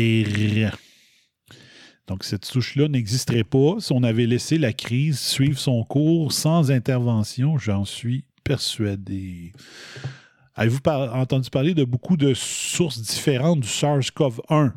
Donc, 2.06 2.24
cette 2.24 2.46
souche-là 2.46 2.88
n'existerait 2.88 3.44
pas 3.44 3.80
si 3.80 3.92
on 3.92 4.04
avait 4.04 4.28
laissé 4.28 4.60
la 4.60 4.74
crise 4.74 5.20
suivre 5.20 5.58
son 5.58 5.84
cours 5.84 6.34
sans 6.34 6.70
intervention, 6.72 7.58
j'en 7.58 7.86
suis 7.86 8.26
persuadé. 8.44 9.54
Avez-vous 10.56 10.82
entendu 10.88 11.50
parler 11.50 11.74
de 11.74 11.84
beaucoup 11.84 12.18
de 12.18 12.36
sources 12.36 13.02
différentes 13.02 13.62
du 13.62 13.68
SARS-CoV-1? 13.68 14.74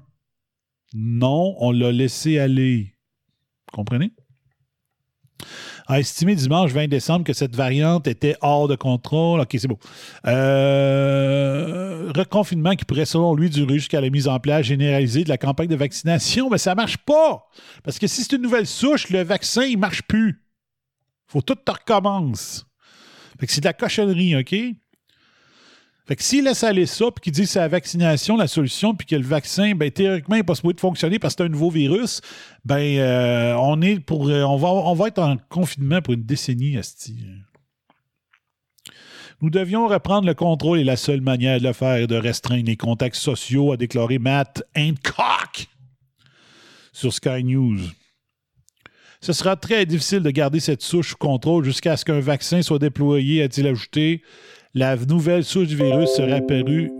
Non, 0.94 1.54
on 1.58 1.70
l'a 1.70 1.92
laissé 1.92 2.38
aller. 2.38 2.94
Comprenez? 3.72 4.12
A 5.86 6.00
estimé 6.00 6.34
dimanche 6.34 6.72
20 6.72 6.88
décembre 6.88 7.24
que 7.24 7.32
cette 7.32 7.56
variante 7.56 8.06
était 8.06 8.36
hors 8.40 8.68
de 8.68 8.76
contrôle. 8.76 9.40
OK, 9.40 9.48
c'est 9.52 9.68
beau. 9.68 9.78
Euh, 10.26 12.12
reconfinement 12.14 12.74
qui 12.74 12.84
pourrait, 12.84 13.04
selon 13.04 13.34
lui, 13.34 13.50
durer 13.50 13.74
jusqu'à 13.74 14.00
la 14.00 14.10
mise 14.10 14.28
en 14.28 14.38
place 14.40 14.66
généralisée 14.66 15.24
de 15.24 15.28
la 15.28 15.38
campagne 15.38 15.68
de 15.68 15.76
vaccination. 15.76 16.48
Mais 16.50 16.58
ça 16.58 16.70
ne 16.70 16.76
marche 16.76 16.98
pas. 16.98 17.46
Parce 17.84 17.98
que 17.98 18.06
si 18.06 18.22
c'est 18.22 18.36
une 18.36 18.42
nouvelle 18.42 18.66
souche, 18.66 19.10
le 19.10 19.22
vaccin, 19.22 19.64
il 19.64 19.78
marche 19.78 20.02
plus. 20.02 20.42
faut 21.26 21.42
tout 21.42 21.54
te 21.54 21.70
recommence. 21.70 22.66
Fait 23.38 23.46
que 23.46 23.52
c'est 23.52 23.60
de 23.60 23.66
la 23.66 23.72
cochonnerie, 23.72 24.36
OK? 24.36 24.54
Fait 26.06 26.16
que 26.16 26.22
s'il 26.22 26.44
laisse 26.44 26.64
aller 26.64 26.86
ça, 26.86 27.06
puis 27.12 27.22
qu'il 27.22 27.32
dit 27.32 27.42
que 27.42 27.48
c'est 27.48 27.60
la 27.60 27.68
vaccination 27.68 28.36
la 28.36 28.48
solution, 28.48 28.94
puis 28.94 29.06
que 29.06 29.14
le 29.14 29.24
vaccin, 29.24 29.74
ben, 29.74 29.90
théoriquement, 29.90 30.34
n'est 30.34 30.42
pas 30.42 30.56
supposé 30.56 30.74
de 30.74 30.80
fonctionner 30.80 31.18
parce 31.18 31.34
que 31.34 31.42
c'est 31.42 31.46
un 31.46 31.52
nouveau 31.52 31.70
virus, 31.70 32.20
ben, 32.64 32.80
euh, 32.80 33.54
on, 33.54 33.80
est 33.82 34.00
pour, 34.00 34.28
euh, 34.28 34.42
on, 34.42 34.56
va, 34.56 34.68
on 34.68 34.94
va 34.94 35.08
être 35.08 35.20
en 35.20 35.36
confinement 35.48 36.02
pour 36.02 36.14
une 36.14 36.24
décennie, 36.24 36.76
asti. 36.76 37.16
Nous 39.40 39.50
devions 39.50 39.86
reprendre 39.86 40.26
le 40.26 40.34
contrôle 40.34 40.78
et 40.78 40.84
la 40.84 40.96
seule 40.96 41.20
manière 41.20 41.60
de 41.60 41.66
le 41.66 41.72
faire 41.72 41.94
est 41.94 42.06
de 42.06 42.16
restreindre 42.16 42.66
les 42.66 42.76
contacts 42.76 43.16
sociaux, 43.16 43.72
a 43.72 43.76
déclaré 43.76 44.18
Matt 44.18 44.64
Hancock 44.76 45.68
sur 46.92 47.12
Sky 47.12 47.44
News. 47.44 47.78
Ce 49.20 49.32
sera 49.32 49.54
très 49.54 49.86
difficile 49.86 50.20
de 50.20 50.30
garder 50.30 50.58
cette 50.58 50.82
souche 50.82 51.10
sous 51.10 51.16
contrôle 51.16 51.64
jusqu'à 51.64 51.96
ce 51.96 52.04
qu'un 52.04 52.20
vaccin 52.20 52.60
soit 52.62 52.80
déployé, 52.80 53.42
a-t-il 53.42 53.66
ajouté. 53.68 54.22
La 54.74 54.96
nouvelle 54.96 55.44
souche 55.44 55.68
du 55.68 55.76
virus 55.76 56.08
serait 56.08 56.38
apparue 56.38 56.90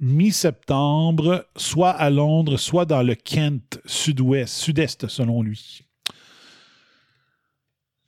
mi-septembre, 0.00 1.46
soit 1.56 1.90
à 1.90 2.10
Londres, 2.10 2.58
soit 2.58 2.84
dans 2.84 3.02
le 3.02 3.14
Kent 3.14 3.80
sud-ouest, 3.86 4.54
sud-est 4.54 5.08
selon 5.08 5.42
lui. 5.42 5.87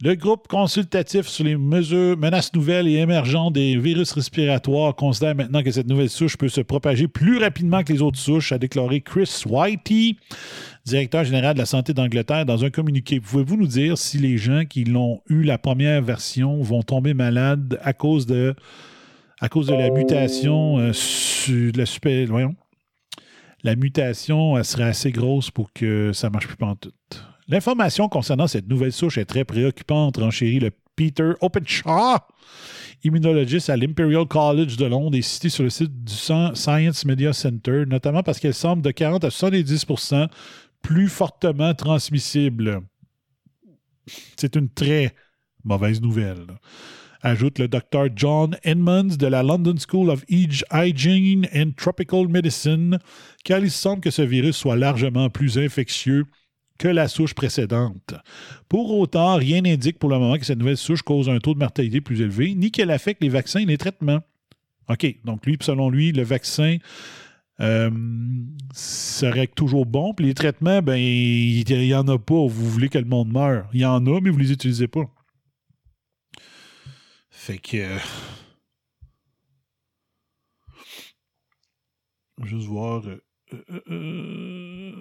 Le 0.03 0.15
groupe 0.15 0.49
consultatif 0.49 1.29
sur 1.29 1.45
les 1.45 1.59
mesures, 1.59 2.17
menaces 2.17 2.55
nouvelles 2.55 2.89
et 2.89 3.01
émergentes 3.01 3.53
des 3.53 3.77
virus 3.77 4.13
respiratoires 4.13 4.97
considère 4.97 5.35
maintenant 5.35 5.63
que 5.63 5.71
cette 5.71 5.89
nouvelle 5.89 6.09
souche 6.09 6.39
peut 6.39 6.49
se 6.49 6.63
propager 6.63 7.07
plus 7.07 7.37
rapidement 7.37 7.83
que 7.85 7.93
les 7.93 8.01
autres 8.01 8.19
souches, 8.19 8.51
a 8.53 8.57
déclaré 8.57 9.03
Chris 9.03 9.43
Whitey, 9.45 10.17
directeur 10.87 11.25
général 11.25 11.53
de 11.53 11.59
la 11.59 11.67
santé 11.67 11.93
d'Angleterre, 11.93 12.47
dans 12.47 12.65
un 12.65 12.71
communiqué. 12.71 13.21
Pouvez-vous 13.21 13.59
nous 13.59 13.67
dire 13.67 13.99
si 13.99 14.17
les 14.17 14.39
gens 14.39 14.65
qui 14.65 14.85
l'ont 14.85 15.21
eu 15.29 15.43
la 15.43 15.59
première 15.59 16.01
version 16.01 16.63
vont 16.63 16.83
tomber 16.83 17.13
malades 17.13 17.79
à 17.83 17.93
cause 17.93 18.25
de, 18.25 18.55
la 19.43 19.91
mutation 19.91 20.79
euh, 20.79 20.93
de 21.47 21.77
la 21.77 21.85
super. 21.85 22.27
La 23.63 23.77
mutation 23.77 24.65
serait 24.65 24.85
assez 24.85 25.13
grosse 25.13 25.51
pour 25.51 25.71
que 25.75 26.15
ça 26.15 26.31
marche 26.31 26.47
plus 26.47 26.57
pantoute. 26.57 27.30
L'information 27.51 28.09
concernant 28.09 28.47
cette 28.47 28.69
nouvelle 28.69 28.93
souche 28.93 29.19
est 29.19 29.25
très 29.25 29.45
préoccupante, 29.45 30.19
renchérit 30.19 30.61
le 30.61 30.71
Peter 30.95 31.33
Openshaw, 31.41 32.19
immunologiste 33.03 33.71
à 33.71 33.77
l'Imperial 33.77 34.25
College 34.27 34.77
de 34.77 34.87
Londres 34.87 35.17
et 35.17 35.23
cité 35.23 35.49
sur 35.49 35.65
le 35.65 35.71
site 35.71 36.05
du 36.05 36.13
Sci- 36.13 36.55
Science 36.55 37.05
Media 37.05 37.33
Center, 37.33 37.85
notamment 37.89 38.23
parce 38.23 38.39
qu'elle 38.39 38.55
semble 38.55 38.83
de 38.83 38.93
40 38.93 39.25
à 39.25 39.31
70% 39.31 40.29
plus 40.81 41.09
fortement 41.09 41.75
transmissible. 41.75 42.83
C'est 44.37 44.55
une 44.55 44.69
très 44.69 45.13
mauvaise 45.65 46.01
nouvelle. 46.01 46.47
Ajoute 47.23 47.59
le 47.59 47.67
docteur 47.67 48.07
John 48.15 48.57
Edmonds 48.63 49.17
de 49.19 49.27
la 49.27 49.43
London 49.43 49.75
School 49.77 50.09
of 50.09 50.25
Hyg- 50.27 50.63
Hygiene 50.73 51.49
and 51.53 51.73
Tropical 51.77 52.29
Medicine, 52.29 52.99
car 53.45 53.59
il 53.59 53.73
semble 53.73 54.01
que 54.01 54.11
ce 54.11 54.23
virus 54.23 54.57
soit 54.57 54.77
largement 54.77 55.29
plus 55.31 55.59
infectieux 55.59 56.25
que 56.81 56.89
la 56.89 57.09
souche 57.09 57.35
précédente. 57.35 58.14
Pour 58.66 58.99
autant, 58.99 59.37
rien 59.37 59.61
n'indique 59.61 59.99
pour 59.99 60.09
le 60.09 60.18
moment 60.18 60.39
que 60.39 60.47
cette 60.47 60.59
nouvelle 60.59 60.78
souche 60.78 61.03
cause 61.03 61.28
un 61.28 61.39
taux 61.39 61.53
de 61.53 61.59
mortalité 61.59 62.01
plus 62.01 62.22
élevé, 62.22 62.55
ni 62.55 62.70
qu'elle 62.70 62.91
affecte 62.91 63.22
les 63.22 63.28
vaccins 63.28 63.61
et 63.61 63.66
les 63.66 63.76
traitements. 63.76 64.22
OK, 64.89 65.14
donc 65.24 65.45
lui, 65.45 65.59
selon 65.61 65.91
lui, 65.91 66.11
le 66.11 66.22
vaccin 66.22 66.78
euh, 67.61 67.91
serait 68.72 69.47
toujours 69.47 69.85
bon, 69.85 70.14
puis 70.14 70.24
les 70.24 70.33
traitements, 70.33 70.81
ben, 70.81 70.97
il 70.97 71.64
n'y 71.68 71.95
en 71.95 72.09
a 72.09 72.18
pas. 72.18 72.47
Vous 72.47 72.70
voulez 72.70 72.89
que 72.89 72.97
le 72.99 73.05
monde 73.05 73.31
meure. 73.31 73.68
Il 73.74 73.81
y 73.81 73.85
en 73.85 74.07
a, 74.07 74.20
mais 74.22 74.31
vous 74.31 74.39
ne 74.39 74.43
les 74.43 74.53
utilisez 74.53 74.89
pas. 74.89 75.05
Fait 77.28 77.59
que... 77.59 77.76
euh, 77.76 77.99
Juste 82.43 82.66
voir... 82.68 83.03
euh, 83.53 84.93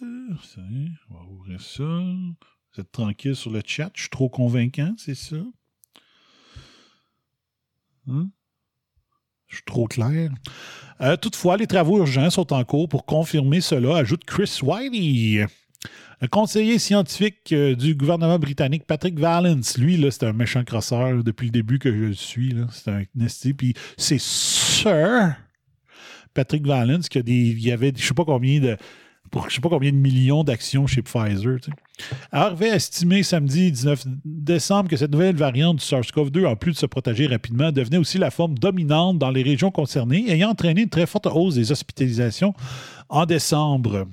on 0.00 1.14
va 1.14 1.20
ouvrir 1.30 1.60
ça. 1.60 1.82
Vous 1.82 2.80
êtes 2.80 2.92
tranquille 2.92 3.36
sur 3.36 3.50
le 3.50 3.62
chat? 3.64 3.90
Je 3.94 4.02
suis 4.02 4.10
trop 4.10 4.28
convaincant, 4.28 4.94
c'est 4.96 5.14
ça? 5.14 5.36
Hein? 8.08 8.30
Je 9.46 9.56
suis 9.56 9.64
trop 9.64 9.86
clair. 9.86 10.30
Euh, 11.00 11.16
toutefois, 11.16 11.56
les 11.56 11.66
travaux 11.66 11.98
urgents 11.98 12.30
sont 12.30 12.52
en 12.52 12.64
cours 12.64 12.88
pour 12.88 13.06
confirmer 13.06 13.60
cela, 13.60 13.96
ajoute 13.96 14.24
Chris 14.24 14.58
Whitey. 14.62 15.46
Le 16.20 16.26
conseiller 16.26 16.78
scientifique 16.78 17.52
euh, 17.52 17.76
du 17.76 17.94
gouvernement 17.94 18.38
britannique, 18.38 18.84
Patrick 18.86 19.18
Valence, 19.18 19.78
lui, 19.78 20.04
c'est 20.10 20.24
un 20.24 20.32
méchant 20.32 20.64
crosseur 20.64 21.22
depuis 21.22 21.46
le 21.46 21.52
début 21.52 21.78
que 21.78 22.08
je 22.08 22.12
suis. 22.12 22.54
C'est 22.72 22.90
un 22.90 23.04
nasty. 23.14 23.54
Puis 23.54 23.74
c'est 23.96 24.20
Sir 24.20 25.36
Patrick 26.34 26.66
Valens, 26.66 27.08
qui 27.08 27.18
a 27.18 27.22
des, 27.22 27.50
il 27.50 27.60
y 27.60 27.72
avait 27.72 27.92
je 27.96 28.06
sais 28.06 28.14
pas 28.14 28.24
combien 28.24 28.60
de 28.60 28.76
pour 29.30 29.48
je 29.48 29.56
sais 29.56 29.60
pas 29.60 29.68
combien 29.68 29.90
de 29.90 29.96
millions 29.96 30.44
d'actions 30.44 30.86
chez 30.86 31.02
Pfizer. 31.02 31.58
Harvey 32.32 32.70
a 32.70 32.76
estimé 32.76 33.22
samedi 33.22 33.72
19 33.72 34.04
décembre 34.24 34.88
que 34.88 34.96
cette 34.96 35.10
nouvelle 35.10 35.36
variante 35.36 35.76
du 35.76 35.84
SARS-CoV-2, 35.84 36.46
en 36.46 36.56
plus 36.56 36.72
de 36.72 36.76
se 36.76 36.86
protéger 36.86 37.26
rapidement, 37.26 37.72
devenait 37.72 37.96
aussi 37.98 38.18
la 38.18 38.30
forme 38.30 38.58
dominante 38.58 39.18
dans 39.18 39.30
les 39.30 39.42
régions 39.42 39.70
concernées, 39.70 40.30
ayant 40.30 40.50
entraîné 40.50 40.82
une 40.82 40.88
très 40.88 41.06
forte 41.06 41.26
hausse 41.26 41.54
des 41.54 41.72
hospitalisations 41.72 42.54
en 43.08 43.26
décembre. 43.26 44.06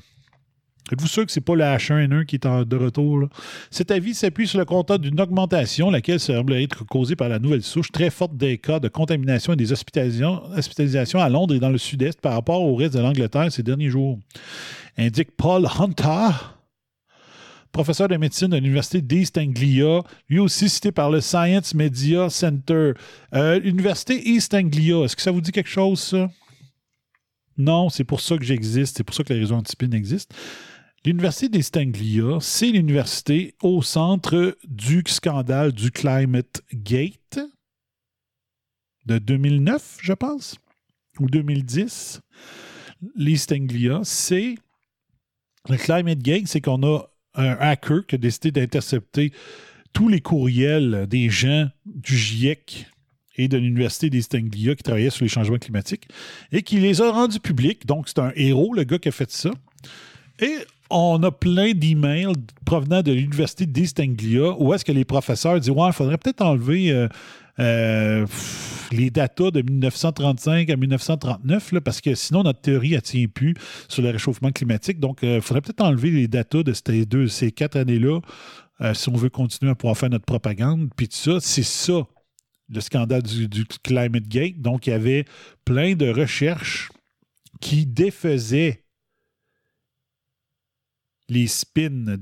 Êtes-vous 0.92 1.08
sûr 1.08 1.26
que 1.26 1.32
c'est 1.32 1.42
pas 1.42 1.56
le 1.56 1.64
H1N1 1.64 2.26
qui 2.26 2.36
est 2.36 2.46
en- 2.46 2.64
de 2.64 2.76
retour? 2.76 3.28
Cet 3.72 3.90
avis 3.90 4.14
s'appuie 4.14 4.48
sur 4.48 4.60
le 4.60 4.66
constat 4.66 5.00
d'une 5.00 5.20
augmentation, 5.20 5.90
laquelle 5.90 6.20
semble 6.20 6.54
être 6.54 6.86
causée 6.86 7.16
par 7.16 7.28
la 7.28 7.40
nouvelle 7.40 7.64
souche 7.64 7.92
très 7.92 8.12
forte 8.12 8.38
des 8.38 8.60
cas 8.60 8.80
de 8.80 8.88
contamination 8.88 9.54
et 9.54 9.56
des 9.56 9.72
hospitalisations, 9.72 11.20
à 11.20 11.30
Londres 11.30 11.56
et 11.56 11.60
dans 11.60 11.70
le 11.72 11.80
sud-est 11.80 12.22
par 12.22 12.34
rapport 12.34 12.62
au 12.62 12.76
reste 12.76 12.94
de 12.94 13.00
l'Angleterre 13.00 13.52
ces 13.52 13.64
derniers 13.64 13.90
jours. 13.90 14.20
Indique 14.96 15.32
Paul 15.36 15.68
Hunter, 15.80 16.30
professeur 17.72 18.08
de 18.08 18.16
médecine 18.18 18.50
de 18.50 18.58
l'Université 18.58 19.02
d'East 19.02 19.38
Anglia, 19.40 20.02
lui 20.30 20.38
aussi 20.40 20.70
cité 20.70 20.92
par 20.92 21.10
le 21.10 21.20
Science 21.20 21.74
Media 21.74 22.30
Center. 22.30 22.92
Euh, 23.34 23.60
L'Université 23.60 24.30
East 24.30 24.54
Anglia, 24.54 25.00
est-ce 25.04 25.16
que 25.16 25.22
ça 25.24 25.32
vous 25.32 25.42
dit 25.42 25.52
quelque 25.52 25.68
chose, 25.70 26.00
ça? 26.00 26.30
Non, 27.58 27.90
c'est 27.90 28.04
pour 28.04 28.20
ça 28.22 28.38
que 28.38 28.44
j'existe, 28.44 28.98
c'est 28.98 29.04
pour 29.04 29.16
ça 29.16 29.24
que 29.24 29.34
la 29.34 29.40
réseau 29.40 29.56
Antispin 29.56 29.92
existe. 29.92 30.34
L'Université 31.06 31.50
d'East 31.50 31.78
Anglia, 31.78 32.40
c'est 32.42 32.72
l'université 32.72 33.54
au 33.62 33.84
centre 33.84 34.58
du 34.68 35.04
scandale 35.06 35.72
du 35.72 35.92
Climate 35.92 36.64
Gate 36.74 37.40
de 39.06 39.20
2009, 39.20 40.00
je 40.02 40.14
pense, 40.14 40.58
ou 41.20 41.28
2010. 41.28 42.22
L'East 43.16 43.52
Anglia, 43.52 44.00
c'est 44.04 44.56
le 45.70 45.78
Climate 45.78 46.18
Gate, 46.18 46.48
c'est 46.48 46.60
qu'on 46.62 46.82
a 46.82 47.04
un 47.36 47.52
hacker 47.52 48.08
qui 48.08 48.16
a 48.16 48.18
décidé 48.18 48.50
d'intercepter 48.50 49.32
tous 49.94 50.08
les 50.08 50.22
courriels 50.22 51.06
des 51.08 51.30
gens 51.30 51.70
du 51.86 52.18
GIEC 52.18 52.88
et 53.36 53.48
de 53.48 53.58
l'Université 53.58 54.10
d'East 54.10 54.34
Anglia 54.34 54.74
qui 54.74 54.82
travaillaient 54.82 55.12
sur 55.12 55.24
les 55.24 55.30
changements 55.30 55.60
climatiques 55.60 56.08
et 56.52 56.64
qui 56.64 56.80
les 56.80 57.00
a 57.00 57.12
rendus 57.12 57.40
publics. 57.40 57.86
Donc, 57.86 58.10
c'est 58.10 58.18
un 58.18 58.32
héros, 58.36 58.74
le 58.74 58.86
gars 58.86 58.98
qui 58.98 59.10
a 59.10 59.12
fait 59.12 59.30
ça. 59.30 59.52
Et 60.40 60.56
on 60.90 61.22
a 61.24 61.32
plein 61.32 61.74
d'emails 61.74 62.34
provenant 62.66 63.02
de 63.02 63.12
l'Université 63.12 63.66
d'East 63.66 64.00
Anglia 64.00 64.52
où 64.60 64.74
est-ce 64.74 64.86
que 64.86 64.92
les 64.92 65.06
professeurs 65.06 65.60
disent 65.60 65.72
Ouais, 65.72 65.88
il 65.88 65.94
faudrait 65.94 66.18
peut-être 66.18 66.42
enlever 66.42 66.92
euh, 66.92 67.08
euh, 67.60 68.26
les 68.92 69.10
datas 69.10 69.52
de 69.52 69.62
1935 69.62 70.70
à 70.70 70.76
1939 70.76 71.72
là, 71.72 71.82
parce 71.82 72.02
que 72.02 72.14
sinon 72.16 72.44
notre 72.44 72.62
théorie 72.62 72.92
ne 72.92 73.00
tient 73.00 73.28
plus 73.28 73.56
sur 73.88 74.04
le 74.04 74.10
réchauffement 74.10 74.52
climatique. 74.52 75.00
Donc, 75.00 75.20
il 75.22 75.42
faudrait 75.42 75.62
peut-être 75.62 75.82
enlever 75.82 76.12
les 76.12 76.28
datas 76.28 76.64
de 76.64 76.74
ces, 76.74 77.06
deux, 77.06 77.28
ces 77.28 77.52
quatre 77.52 77.78
années-là 77.78 78.20
euh, 78.82 78.94
si 78.94 79.10
on 79.10 79.14
veut 79.14 79.30
continuer 79.30 79.72
à 79.72 79.76
pouvoir 79.76 79.98
faire 79.98 80.10
notre 80.10 80.26
propagande. 80.26 80.90
Puis 80.96 81.08
tout 81.08 81.18
ça, 81.18 81.40
c'est 81.40 81.64
ça 81.64 82.06
le 82.70 82.82
scandale 82.82 83.22
du 83.22 83.66
Climate 83.84 84.28
Gate. 84.28 84.60
Donc, 84.60 84.88
il 84.88 84.90
y 84.90 84.94
avait 84.94 85.26
plein 85.66 85.96
de 85.96 86.10
recherches 86.10 86.90
qui 87.62 87.86
défaisaient 87.86 88.85
les 91.30 91.48
spins 91.48 92.08
euh, 92.08 92.18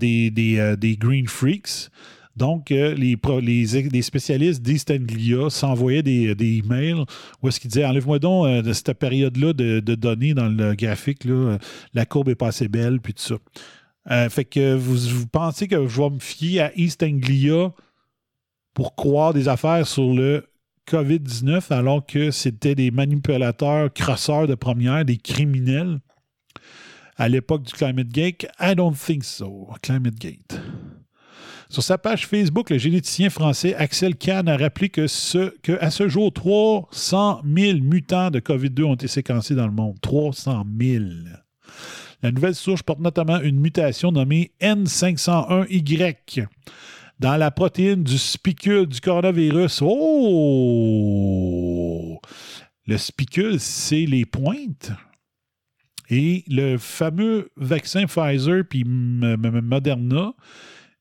des 0.75 0.97
Green 0.99 1.27
Freaks. 1.27 1.89
Donc, 2.35 2.71
euh, 2.71 2.95
les, 2.95 3.15
pro- 3.15 3.39
les, 3.39 3.63
les 3.91 4.01
spécialistes 4.01 4.61
d'East 4.63 4.89
Anglia 4.89 5.49
s'envoyaient 5.51 6.01
des, 6.01 6.33
des 6.33 6.57
emails 6.57 7.05
où 7.41 7.47
est-ce 7.47 7.59
qu'ils 7.59 7.69
disaient 7.69 7.85
Enlève-moi 7.85 8.17
donc 8.17 8.47
euh, 8.47 8.61
de 8.63 8.73
cette 8.73 8.93
période-là 8.93 9.53
de, 9.53 9.79
données 9.79 10.33
dans 10.33 10.47
le 10.49 10.73
graphique, 10.73 11.25
là, 11.25 11.33
euh, 11.33 11.57
la 11.93 12.05
courbe 12.07 12.29
est 12.29 12.35
pas 12.35 12.47
assez 12.47 12.67
belle, 12.67 12.99
puis 13.01 13.13
tout 13.13 13.21
ça. 13.21 13.35
Euh, 14.09 14.29
fait 14.29 14.45
que 14.45 14.73
vous, 14.73 14.97
vous 14.97 15.27
pensez 15.27 15.67
que 15.67 15.87
je 15.87 16.01
vais 16.01 16.09
me 16.09 16.19
fier 16.19 16.59
à 16.61 16.71
East 16.75 17.03
Anglia 17.03 17.71
pour 18.73 18.95
croire 18.95 19.33
des 19.33 19.47
affaires 19.47 19.85
sur 19.85 20.11
le 20.13 20.45
COVID-19 20.89 21.71
alors 21.71 22.03
que 22.05 22.31
c'était 22.31 22.75
des 22.75 22.89
manipulateurs, 22.91 23.93
crosseurs 23.93 24.47
de 24.47 24.55
première, 24.55 25.05
des 25.05 25.17
criminels? 25.17 25.99
À 27.17 27.29
l'époque 27.29 27.63
du 27.63 27.73
Climate 27.73 28.09
Gate? 28.09 28.47
I 28.59 28.75
don't 28.75 28.95
think 28.95 29.23
so. 29.23 29.69
Climate 29.81 30.15
Gate. 30.15 30.59
Sur 31.69 31.81
sa 31.81 31.97
page 31.97 32.27
Facebook, 32.27 32.69
le 32.69 32.77
généticien 32.77 33.31
français 33.31 33.73
Axel 33.73 34.15
Kahn 34.15 34.47
a 34.47 34.57
rappelé 34.57 34.89
que, 34.89 35.07
ce, 35.07 35.53
à 35.79 35.89
ce 35.89 36.07
jour, 36.07 36.31
300 36.31 37.41
000 37.43 37.79
mutants 37.79 38.29
de 38.29 38.39
COVID-2 38.39 38.83
ont 38.83 38.93
été 38.93 39.07
séquencés 39.07 39.55
dans 39.55 39.65
le 39.65 39.73
monde. 39.73 39.95
300 40.01 40.65
000. 40.79 41.03
La 42.21 42.31
nouvelle 42.31 42.53
souche 42.55 42.83
porte 42.83 42.99
notamment 42.99 43.41
une 43.41 43.59
mutation 43.59 44.11
nommée 44.11 44.51
N501Y 44.61 46.45
dans 47.19 47.37
la 47.37 47.51
protéine 47.51 48.03
du 48.03 48.17
spicule 48.17 48.85
du 48.85 49.01
coronavirus. 49.01 49.81
Oh! 49.81 51.01
Le 52.85 52.97
spicule, 52.97 53.59
c'est 53.59 54.05
les 54.05 54.25
pointes. 54.25 54.91
Et 56.15 56.43
le 56.47 56.77
fameux 56.77 57.49
vaccin 57.57 58.05
Pfizer 58.05 58.63
puis 58.69 58.83
Moderna 58.85 60.35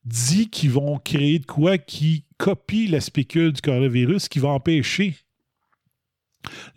dit 0.07 0.49
qu'ils 0.49 0.71
vont 0.71 0.99
créer 0.99 1.39
de 1.39 1.45
quoi 1.45 1.77
qui 1.77 2.25
copie 2.39 2.87
la 2.87 3.03
spicule 3.03 3.53
du 3.53 3.61
coronavirus, 3.61 4.31
qui 4.31 4.39
va 4.39 4.49
empêcher 4.49 5.17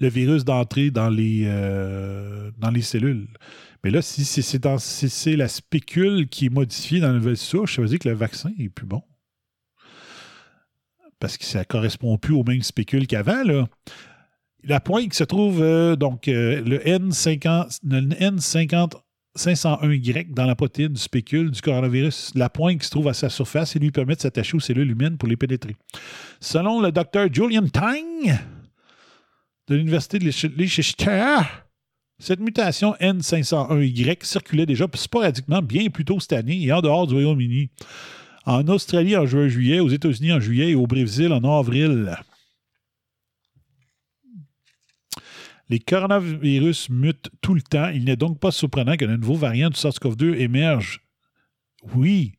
le 0.01 0.09
virus 0.09 0.43
d'entrer 0.43 0.91
dans 0.91 1.07
les, 1.07 1.43
euh, 1.45 2.51
dans 2.57 2.71
les 2.71 2.81
cellules. 2.81 3.29
Mais 3.86 3.89
là, 3.89 4.01
si 4.01 4.25
c'est 4.25 5.36
la 5.38 5.47
spicule 5.47 6.27
qui 6.27 6.47
est 6.47 6.53
modifiée 6.53 6.99
dans 6.99 7.07
la 7.07 7.13
nouvelle 7.13 7.38
souche, 7.38 7.77
ça 7.77 7.81
veut 7.81 7.88
dire 7.88 7.99
que 7.99 8.09
le 8.09 8.15
vaccin 8.15 8.51
est 8.59 8.67
plus 8.67 8.86
bon. 8.86 9.01
Parce 11.19 11.38
que 11.38 11.45
ça 11.45 11.59
ne 11.59 11.63
correspond 11.63 12.17
plus 12.17 12.33
aux 12.33 12.43
mêmes 12.43 12.63
spicules 12.63 13.07
qu'avant. 13.07 13.43
La 14.68 14.80
pointe 14.80 15.09
qui 15.09 15.18
se 15.18 15.24
trouve, 15.24 15.61
euh, 15.61 15.95
donc, 15.95 16.28
euh, 16.28 16.61
le 16.61 16.80
N50, 16.80 17.80
le 17.84 18.01
N50 18.16 18.93
501Y 19.38 20.34
dans 20.34 20.45
la 20.45 20.55
protéine 20.55 20.93
du 20.93 20.99
spécule 20.99 21.51
du 21.51 21.61
coronavirus, 21.61 22.32
la 22.36 22.49
pointe 22.49 22.80
qui 22.80 22.86
se 22.86 22.91
trouve 22.91 23.09
à 23.09 23.13
sa 23.13 23.30
surface 23.30 23.76
et 23.76 23.80
lui 23.80 23.91
permet 23.91 24.16
de 24.16 24.22
s'attacher 24.22 24.55
aux 24.55 24.61
cellules 24.61 24.89
humaines 24.89 25.18
pour 25.18 25.28
les 25.28 25.36
pénétrer. 25.36 25.76
Selon 26.39 26.80
le 26.82 26.91
docteur 26.91 27.28
Julian 27.32 27.68
Tang 27.68 27.93
de 29.68 29.76
l'Université 29.76 30.20
de 30.20 30.24
Leic- 30.26 30.55
Leicester, 30.55 31.36
cette 32.18 32.39
mutation 32.39 32.95
N501Y 33.01 34.24
circulait 34.24 34.66
déjà 34.66 34.88
sporadiquement 34.93 35.61
bien 35.61 35.89
plus 35.89 36.05
tôt 36.05 36.20
cette 36.22 36.34
année 36.34 36.63
et 36.63 36.72
en 36.72 36.82
dehors 36.82 37.05
du 37.05 37.13
Royaume-Uni. 37.16 37.70
En 38.45 38.66
Australie 38.70 39.18
en 39.18 39.26
juin-juillet, 39.26 39.80
aux 39.82 39.89
États-Unis 39.89 40.32
en 40.32 40.39
juillet 40.39 40.70
et 40.70 40.76
au 40.76 40.88
Brésil 40.88 41.34
en 41.34 41.43
avril. 41.59 42.16
Les 45.70 45.80
coronavirus 45.80 46.89
mutent 46.89 47.30
tout 47.41 47.55
le 47.55 47.61
temps. 47.61 47.89
Il 47.89 48.05
n'est 48.05 48.16
donc 48.16 48.39
pas 48.39 48.51
surprenant 48.51 48.97
que 48.97 49.05
de 49.05 49.16
nouveaux 49.16 49.36
variants 49.36 49.70
du 49.70 49.80
SARS-CoV-2 49.80 50.36
émergent. 50.36 51.01
Oui, 51.95 52.34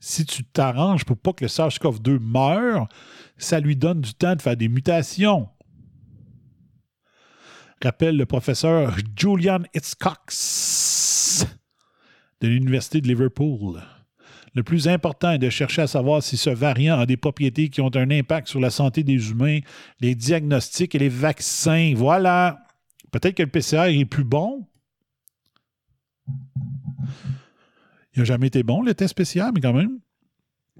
si 0.00 0.24
tu 0.24 0.44
t'arranges 0.44 1.04
pour 1.04 1.18
pas 1.18 1.32
que 1.32 1.44
le 1.44 1.48
SARS-CoV-2 1.48 2.18
meure, 2.18 2.88
ça 3.36 3.60
lui 3.60 3.76
donne 3.76 4.00
du 4.00 4.14
temps 4.14 4.34
de 4.34 4.42
faire 4.42 4.56
des 4.56 4.68
mutations. 4.68 5.48
Rappelle 7.82 8.16
le 8.16 8.26
professeur 8.26 8.94
Julian 9.16 9.60
Hitchcox 9.74 11.46
de 12.40 12.48
l'Université 12.48 13.00
de 13.00 13.08
Liverpool. 13.08 13.80
Le 14.54 14.62
plus 14.62 14.88
important 14.88 15.30
est 15.30 15.38
de 15.38 15.48
chercher 15.48 15.82
à 15.82 15.86
savoir 15.86 16.22
si 16.22 16.36
ce 16.36 16.50
variant 16.50 16.98
a 16.98 17.06
des 17.06 17.16
propriétés 17.16 17.68
qui 17.68 17.80
ont 17.80 17.94
un 17.94 18.10
impact 18.10 18.48
sur 18.48 18.60
la 18.60 18.70
santé 18.70 19.04
des 19.04 19.30
humains, 19.30 19.60
les 20.00 20.14
diagnostics 20.14 20.94
et 20.94 20.98
les 20.98 21.08
vaccins. 21.08 21.92
Voilà. 21.96 22.64
Peut-être 23.12 23.36
que 23.36 23.42
le 23.42 23.48
PCR 23.48 23.88
est 23.88 24.04
plus 24.04 24.24
bon. 24.24 24.66
Il 28.14 28.18
n'a 28.18 28.24
jamais 28.24 28.48
été 28.48 28.62
bon, 28.62 28.82
le 28.82 28.92
test 28.94 29.14
PCR, 29.14 29.50
mais 29.54 29.60
quand 29.60 29.72
même. 29.72 30.00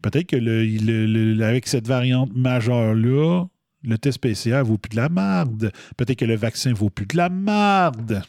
Peut-être 0.03 0.27
que 0.27 1.43
avec 1.43 1.69
cette 1.69 1.87
variante 1.87 2.35
majeure-là, 2.35 3.45
le 3.83 3.99
test 3.99 4.19
PCR 4.19 4.63
vaut 4.63 4.79
plus 4.79 4.91
de 4.91 4.97
la 4.97 5.09
marde. 5.09 5.73
Peut-être 5.97 6.19
que 6.19 6.25
le 6.25 6.37
vaccin 6.37 6.73
vaut 6.73 6.91
plus 6.91 7.07
de 7.07 7.17
la 7.17 7.29
marde. 7.29 8.23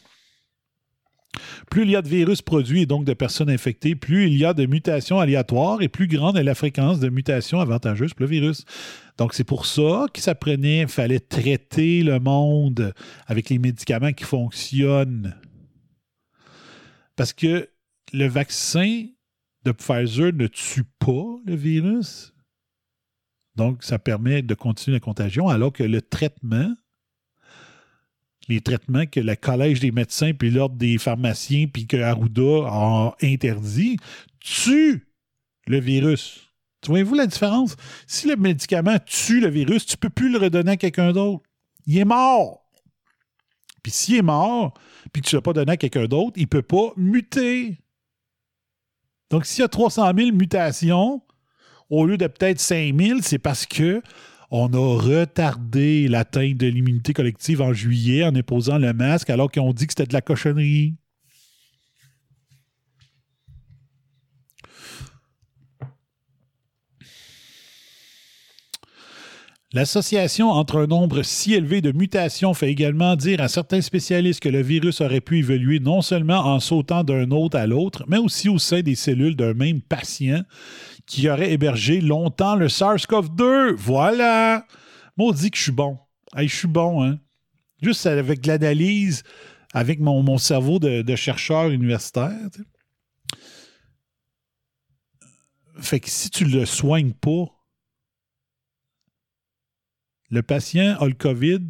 Plus 1.70 1.82
il 1.82 1.90
y 1.90 1.96
a 1.96 2.02
de 2.02 2.08
virus 2.08 2.42
produits 2.42 2.82
et 2.82 2.86
donc 2.86 3.04
de 3.04 3.14
personnes 3.14 3.48
infectées, 3.48 3.94
plus 3.94 4.26
il 4.26 4.36
y 4.36 4.44
a 4.44 4.52
de 4.52 4.66
mutations 4.66 5.18
aléatoires 5.18 5.80
et 5.80 5.88
plus 5.88 6.06
grande 6.06 6.36
est 6.36 6.42
la 6.42 6.54
fréquence 6.54 7.00
de 7.00 7.08
mutations 7.08 7.60
avantageuses 7.60 8.12
pour 8.12 8.24
le 8.24 8.30
virus. 8.30 8.64
Donc, 9.18 9.34
c'est 9.34 9.44
pour 9.44 9.66
ça 9.66 10.06
que 10.12 10.20
ça 10.20 10.34
prenait, 10.34 10.86
fallait 10.86 11.20
traiter 11.20 12.02
le 12.02 12.18
monde 12.18 12.94
avec 13.26 13.48
les 13.50 13.58
médicaments 13.58 14.12
qui 14.12 14.24
fonctionnent. 14.24 15.34
Parce 17.16 17.32
que 17.32 17.68
le 18.12 18.26
vaccin 18.26 19.06
de 19.64 19.72
Pfizer 19.72 20.32
ne 20.32 20.46
tue 20.46 20.84
pas 20.98 21.38
le 21.46 21.54
virus. 21.54 22.34
Donc, 23.54 23.84
ça 23.84 23.98
permet 23.98 24.42
de 24.42 24.54
continuer 24.54 24.96
la 24.96 25.00
contagion, 25.00 25.48
alors 25.48 25.72
que 25.72 25.82
le 25.82 26.00
traitement, 26.00 26.74
les 28.54 28.60
traitements 28.60 29.06
que 29.06 29.20
le 29.20 29.34
Collège 29.36 29.80
des 29.80 29.92
médecins, 29.92 30.32
puis 30.32 30.50
l'Ordre 30.50 30.76
des 30.76 30.98
pharmaciens, 30.98 31.66
puis 31.66 31.86
que 31.86 31.96
Arruda 31.96 32.66
a 32.66 33.14
interdit, 33.22 33.96
tuent 34.40 35.06
le 35.66 35.80
virus. 35.80 36.48
Tu 36.80 36.88
voyez-vous 36.88 37.14
la 37.14 37.26
différence? 37.26 37.76
Si 38.06 38.26
le 38.28 38.36
médicament 38.36 38.98
tue 39.06 39.40
le 39.40 39.48
virus, 39.48 39.86
tu 39.86 39.94
ne 39.94 40.00
peux 40.00 40.10
plus 40.10 40.30
le 40.30 40.38
redonner 40.38 40.72
à 40.72 40.76
quelqu'un 40.76 41.12
d'autre. 41.12 41.44
Il 41.86 41.96
est 41.96 42.04
mort. 42.04 42.68
Puis 43.82 43.92
s'il 43.92 44.16
est 44.16 44.22
mort, 44.22 44.74
puis 45.12 45.22
que 45.22 45.28
tu 45.28 45.34
ne 45.34 45.38
l'as 45.38 45.42
pas 45.42 45.52
donné 45.52 45.72
à 45.72 45.76
quelqu'un 45.76 46.06
d'autre, 46.06 46.32
il 46.36 46.42
ne 46.42 46.46
peut 46.46 46.62
pas 46.62 46.92
muter. 46.96 47.78
Donc, 49.30 49.46
s'il 49.46 49.62
y 49.62 49.64
a 49.64 49.68
300 49.68 50.12
000 50.16 50.32
mutations, 50.32 51.22
au 51.88 52.06
lieu 52.06 52.16
de 52.16 52.26
peut-être 52.26 52.60
5 52.60 52.94
000, 52.98 53.20
c'est 53.22 53.38
parce 53.38 53.66
que 53.66 54.02
on 54.54 54.70
a 54.74 55.00
retardé 55.00 56.08
l'atteinte 56.08 56.58
de 56.58 56.66
l'immunité 56.66 57.14
collective 57.14 57.62
en 57.62 57.72
juillet 57.72 58.22
en 58.22 58.36
imposant 58.36 58.76
le 58.76 58.92
masque 58.92 59.30
alors 59.30 59.50
qu'on 59.50 59.72
dit 59.72 59.86
que 59.86 59.94
c'était 59.94 60.06
de 60.06 60.12
la 60.12 60.20
cochonnerie. 60.20 60.94
L'association 69.72 70.50
entre 70.50 70.80
un 70.80 70.86
nombre 70.86 71.22
si 71.22 71.54
élevé 71.54 71.80
de 71.80 71.92
mutations 71.92 72.52
fait 72.52 72.70
également 72.70 73.16
dire 73.16 73.40
à 73.40 73.48
certains 73.48 73.80
spécialistes 73.80 74.40
que 74.40 74.50
le 74.50 74.60
virus 74.60 75.00
aurait 75.00 75.22
pu 75.22 75.38
évoluer 75.38 75.80
non 75.80 76.02
seulement 76.02 76.40
en 76.40 76.60
sautant 76.60 77.04
d'un 77.04 77.30
autre 77.30 77.56
à 77.56 77.66
l'autre, 77.66 78.04
mais 78.06 78.18
aussi 78.18 78.50
au 78.50 78.58
sein 78.58 78.82
des 78.82 78.96
cellules 78.96 79.34
d'un 79.34 79.54
même 79.54 79.80
patient 79.80 80.42
qui 81.12 81.28
aurait 81.28 81.52
hébergé 81.52 82.00
longtemps 82.00 82.56
le 82.56 82.68
SARS-CoV-2. 82.68 83.74
Voilà! 83.74 84.66
Maudit 85.18 85.50
que 85.50 85.58
je 85.58 85.64
suis 85.64 85.70
bon. 85.72 85.98
Hey, 86.34 86.48
je 86.48 86.56
suis 86.56 86.68
bon, 86.68 87.04
hein? 87.04 87.20
Juste 87.82 88.06
avec 88.06 88.46
l'analyse, 88.46 89.22
avec 89.74 90.00
mon, 90.00 90.38
cerveau 90.38 90.78
de, 90.78 91.14
chercheur 91.14 91.68
universitaire. 91.68 92.48
Fait 95.80 96.00
que 96.00 96.08
si 96.08 96.30
tu 96.30 96.46
le 96.46 96.64
soignes 96.64 97.12
pas, 97.12 97.44
le 100.30 100.42
patient 100.42 100.96
a 100.98 101.06
le 101.06 101.12
COVID, 101.12 101.68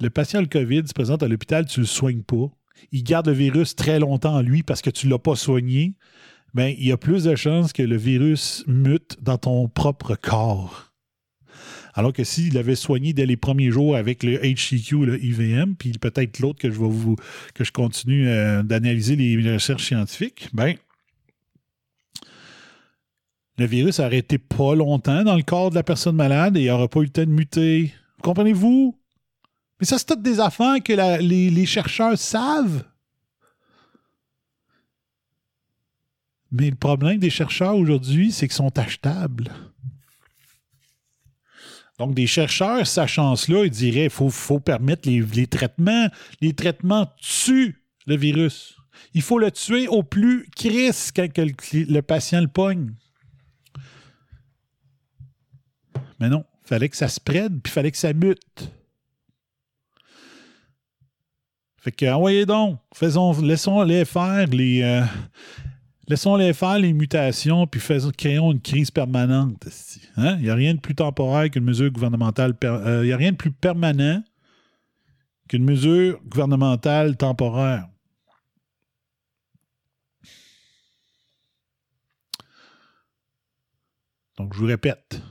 le 0.00 0.10
patient 0.10 0.38
a 0.40 0.42
le 0.42 0.48
COVID, 0.48 0.82
se 0.88 0.94
présente 0.94 1.22
à 1.22 1.28
l'hôpital, 1.28 1.64
tu 1.66 1.78
le 1.78 1.86
soignes 1.86 2.24
pas. 2.24 2.50
Il 2.92 3.02
garde 3.02 3.26
le 3.26 3.32
virus 3.32 3.76
très 3.76 3.98
longtemps 3.98 4.34
en 4.34 4.42
lui 4.42 4.62
parce 4.62 4.82
que 4.82 4.90
tu 4.90 5.06
ne 5.06 5.12
l'as 5.12 5.18
pas 5.18 5.36
soigné. 5.36 5.94
Ben, 6.54 6.74
il 6.78 6.86
y 6.86 6.92
a 6.92 6.96
plus 6.96 7.24
de 7.24 7.34
chances 7.36 7.72
que 7.72 7.82
le 7.82 7.96
virus 7.96 8.64
mute 8.66 9.18
dans 9.20 9.38
ton 9.38 9.68
propre 9.68 10.14
corps. 10.14 10.88
Alors 11.94 12.12
que 12.12 12.24
s'il 12.24 12.54
l'avait 12.54 12.76
soigné 12.76 13.12
dès 13.12 13.26
les 13.26 13.36
premiers 13.36 13.70
jours 13.70 13.96
avec 13.96 14.22
le 14.22 14.38
HCQ, 14.38 15.04
le 15.04 15.22
IVM, 15.22 15.74
puis 15.74 15.92
peut-être 15.92 16.38
l'autre 16.38 16.60
que 16.60 16.70
je 16.70 16.78
vais 16.78 16.88
vous 16.88 17.16
que 17.54 17.64
je 17.64 17.72
continue 17.72 18.28
euh, 18.28 18.62
d'analyser 18.62 19.16
les, 19.16 19.52
recherches 19.52 19.86
scientifiques, 19.86 20.48
ben 20.52 20.76
le 23.58 23.66
virus 23.66 23.98
a 23.98 24.04
arrêté 24.04 24.38
pas 24.38 24.76
longtemps 24.76 25.24
dans 25.24 25.34
le 25.34 25.42
corps 25.42 25.70
de 25.70 25.74
la 25.74 25.82
personne 25.82 26.14
malade 26.14 26.56
et 26.56 26.60
il 26.60 26.66
n'aura 26.68 26.86
pas 26.86 27.00
eu 27.00 27.04
le 27.04 27.08
temps 27.08 27.22
de 27.22 27.30
muter. 27.30 27.92
Comprenez-vous? 28.22 28.96
Mais 29.78 29.86
ça, 29.86 29.98
c'est 29.98 30.06
toutes 30.06 30.22
des 30.22 30.40
affaires 30.40 30.82
que 30.82 30.92
les, 31.20 31.66
chercheurs 31.66 32.18
savent. 32.18 32.84
Mais 36.50 36.70
le 36.70 36.76
problème 36.76 37.18
des 37.18 37.30
chercheurs 37.30 37.76
aujourd'hui, 37.76 38.32
c'est 38.32 38.48
qu'ils 38.48 38.56
sont 38.56 38.76
achetables. 38.78 39.52
Donc, 41.98 42.14
des 42.14 42.26
chercheurs, 42.26 42.86
sachant 42.86 43.36
cela, 43.36 43.64
ils 43.64 43.70
diraient 43.70 44.08
qu'il 44.08 44.30
faut, 44.30 44.60
permettre 44.60 45.08
les, 45.08 45.46
traitements. 45.46 46.08
Les 46.40 46.54
traitements 46.54 47.06
tuent 47.20 47.76
le 48.06 48.16
virus. 48.16 48.76
Il 49.14 49.22
faut 49.22 49.38
le 49.38 49.50
tuer 49.50 49.86
au 49.88 50.02
plus 50.02 50.48
crisp 50.56 51.16
quand 51.16 51.28
le 51.36 52.00
patient 52.00 52.40
le 52.40 52.48
pogne. 52.48 52.94
Mais 56.20 56.28
non, 56.28 56.44
il 56.64 56.68
fallait 56.68 56.88
que 56.88 56.96
ça 56.96 57.08
se 57.08 57.20
prenne, 57.20 57.60
puis 57.60 57.70
il 57.70 57.74
fallait 57.74 57.90
que 57.90 57.98
ça 57.98 58.12
mute. 58.12 58.72
Fait 61.88 61.92
que, 61.92 62.04
envoyez 62.12 62.44
donc, 62.44 62.78
faisons, 62.94 63.32
laissons-les 63.40 64.04
faire 64.04 64.46
les. 64.48 64.82
euh, 64.82 65.02
laissons-les 66.06 66.52
faire 66.52 66.78
les 66.78 66.92
mutations, 66.92 67.66
puis 67.66 67.80
faisons, 67.80 68.10
créons 68.14 68.52
une 68.52 68.60
crise 68.60 68.90
permanente. 68.90 69.66
esti. 69.66 70.02
Hein? 70.18 70.36
Il 70.36 70.42
n'y 70.42 70.50
a 70.50 70.54
rien 70.54 70.74
de 70.74 70.80
plus 70.80 70.94
temporaire 70.94 71.48
qu'une 71.50 71.64
mesure 71.64 71.90
gouvernementale. 71.90 72.52
per- 72.54 72.66
euh, 72.84 73.04
Il 73.04 73.06
n'y 73.06 73.12
a 73.14 73.16
rien 73.16 73.32
de 73.32 73.38
plus 73.38 73.50
permanent 73.52 74.22
qu'une 75.48 75.64
mesure 75.64 76.20
gouvernementale 76.26 77.16
temporaire. 77.16 77.88
Donc, 84.36 84.52
je 84.52 84.58
vous 84.58 84.66
répète. 84.66 85.22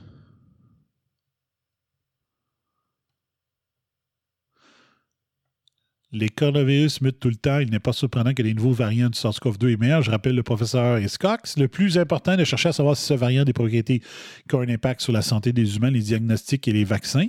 Les 6.10 6.30
coronavirus 6.30 7.02
mutent 7.02 7.20
tout 7.20 7.28
le 7.28 7.36
temps. 7.36 7.58
Il 7.58 7.70
n'est 7.70 7.80
pas 7.80 7.92
surprenant 7.92 8.32
que 8.32 8.42
les 8.42 8.54
nouveaux 8.54 8.72
variants 8.72 9.10
du 9.10 9.18
SARS-CoV-2 9.18 9.68
émergent. 9.72 10.06
Je 10.06 10.10
rappelle 10.10 10.34
le 10.34 10.42
professeur 10.42 10.98
Cox. 11.20 11.58
Le 11.58 11.68
plus 11.68 11.98
important 11.98 12.32
est 12.32 12.38
de 12.38 12.44
chercher 12.44 12.70
à 12.70 12.72
savoir 12.72 12.96
si 12.96 13.04
ce 13.04 13.14
variant 13.14 13.42
a 13.42 13.44
des 13.44 13.52
propriétés 13.52 14.00
qui 14.48 14.54
ont 14.54 14.60
un 14.60 14.68
impact 14.68 15.02
sur 15.02 15.12
la 15.12 15.20
santé 15.20 15.52
des 15.52 15.76
humains, 15.76 15.90
les 15.90 16.00
diagnostics 16.00 16.66
et 16.66 16.72
les 16.72 16.84
vaccins. 16.84 17.26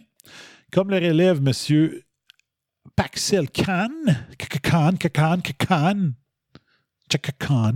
Comme 0.72 0.92
le 0.92 0.98
relève 0.98 1.42
M. 1.46 1.92
Paxel 2.96 3.50
Khan, 3.50 3.90
Khan, 4.64 4.94
Khan, 5.14 5.42
Khan, 5.58 6.12
Khan, 7.40 7.74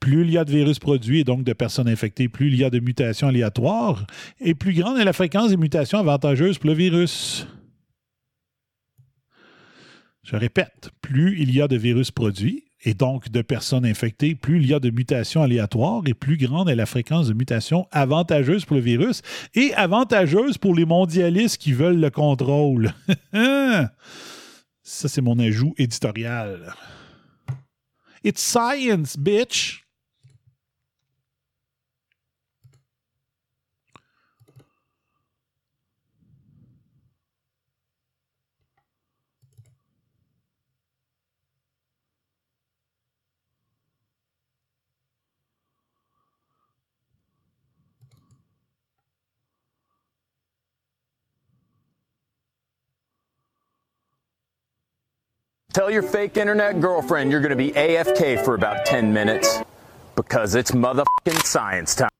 plus 0.00 0.22
il 0.22 0.30
y 0.30 0.38
a 0.38 0.44
de 0.44 0.50
virus 0.50 0.78
produits 0.78 1.20
et 1.20 1.24
donc 1.24 1.44
de 1.44 1.52
personnes 1.52 1.88
infectées, 1.88 2.28
plus 2.28 2.48
il 2.48 2.56
y 2.56 2.64
a 2.64 2.70
de 2.70 2.80
mutations 2.80 3.28
aléatoires, 3.28 4.06
et 4.40 4.54
plus 4.54 4.74
grande 4.74 4.98
est 4.98 5.04
la 5.04 5.12
fréquence 5.12 5.50
des 5.50 5.56
mutations 5.56 5.98
avantageuses 5.98 6.58
pour 6.58 6.70
le 6.70 6.74
virus. 6.74 7.46
Je 10.24 10.36
répète, 10.36 10.90
plus 11.02 11.38
il 11.38 11.54
y 11.54 11.60
a 11.60 11.68
de 11.68 11.76
virus 11.76 12.10
produits 12.10 12.64
et 12.82 12.94
donc 12.94 13.30
de 13.30 13.42
personnes 13.42 13.84
infectées, 13.84 14.34
plus 14.34 14.58
il 14.58 14.66
y 14.66 14.74
a 14.74 14.80
de 14.80 14.90
mutations 14.90 15.42
aléatoires 15.42 16.02
et 16.06 16.14
plus 16.14 16.38
grande 16.38 16.70
est 16.70 16.74
la 16.74 16.86
fréquence 16.86 17.28
de 17.28 17.34
mutations 17.34 17.86
avantageuses 17.92 18.64
pour 18.64 18.76
le 18.76 18.82
virus 18.82 19.20
et 19.54 19.74
avantageuse 19.74 20.56
pour 20.56 20.74
les 20.74 20.86
mondialistes 20.86 21.58
qui 21.58 21.72
veulent 21.72 22.00
le 22.00 22.10
contrôle. 22.10 22.94
Ça, 24.82 25.08
c'est 25.08 25.22
mon 25.22 25.38
ajout 25.38 25.74
éditorial. 25.76 26.74
It's 28.22 28.40
science, 28.40 29.18
bitch! 29.18 29.83
Tell 55.74 55.90
your 55.90 56.02
fake 56.02 56.36
internet 56.36 56.80
girlfriend 56.80 57.32
you're 57.32 57.40
going 57.40 57.50
to 57.50 57.56
be 57.56 57.72
AFK 57.72 58.44
for 58.44 58.54
about 58.54 58.86
10 58.86 59.12
minutes 59.12 59.58
because 60.14 60.54
it's 60.54 60.70
motherfucking 60.70 61.42
science 61.42 61.96
time. 61.96 62.10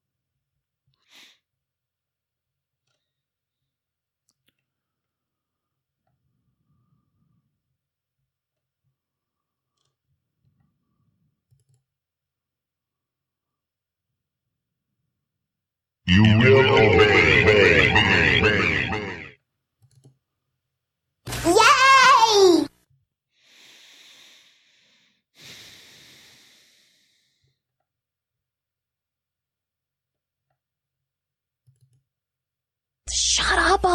You 16.07 16.25
will 16.25 16.94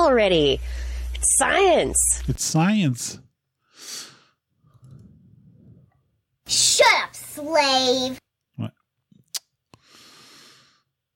already. 0.10 0.60
It's 1.16 1.38
science. 1.38 2.24
It's 2.28 2.44
science. 2.44 3.20
Shut 6.48 6.86
up, 7.04 7.14
slave! 7.14 8.18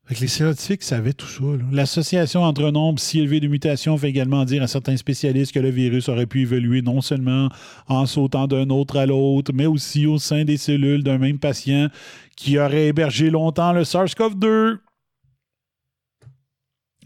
Fait 0.06 0.16
que 0.16 0.20
les 0.20 0.28
scientifiques 0.28 0.84
savaient 0.84 1.14
tout 1.14 1.26
ça. 1.26 1.44
L'association 1.72 2.44
entre 2.44 2.66
un 2.66 2.74
nombre 2.74 3.00
si 3.00 3.22
élevé 3.22 3.40
de 3.40 3.48
mutations 3.48 3.98
fait 3.98 4.10
également 4.10 4.44
dire 4.44 4.62
à 4.62 4.68
certains 4.68 4.98
spécialistes 4.98 5.54
que 5.54 5.62
le 5.62 5.70
virus 5.70 6.10
aurait 6.10 6.26
pu 6.26 6.42
évoluer 6.42 6.82
non 6.82 7.00
seulement 7.00 7.48
en 7.88 8.06
sautant 8.06 8.48
d'un 8.48 8.70
autre 8.70 8.98
à 8.98 9.06
l'autre, 9.06 9.54
mais 9.54 9.66
aussi 9.66 10.06
au 10.06 10.20
sein 10.20 10.44
des 10.44 10.58
cellules 10.58 11.04
d'un 11.04 11.18
même 11.18 11.40
patient 11.40 11.88
qui 12.36 12.60
aurait 12.60 12.88
hébergé 12.88 13.30
longtemps 13.30 13.72
le 13.72 13.84
SARS-CoV-2. 13.84 14.80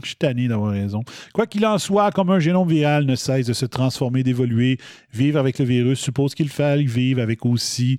Je 0.02 0.08
suis 0.08 0.16
tanné 0.16 0.48
d'avoir 0.48 0.72
raison. 0.72 1.04
Quoi 1.34 1.48
qu'il 1.48 1.66
en 1.66 1.78
soit, 1.78 2.12
comme 2.12 2.30
un 2.30 2.40
génome 2.40 2.68
viral 2.70 3.06
ne 3.06 3.16
cesse 3.16 3.48
de 3.48 3.54
se 3.54 3.66
transformer, 3.66 4.24
d'évoluer, 4.24 4.78
vivre 5.14 5.40
avec 5.40 5.60
le 5.60 5.66
virus 5.66 6.00
suppose 6.00 6.36
qu'il 6.36 6.50
faille 6.50 6.86
vivre 6.86 7.22
avec 7.22 7.46
aussi 7.46 7.98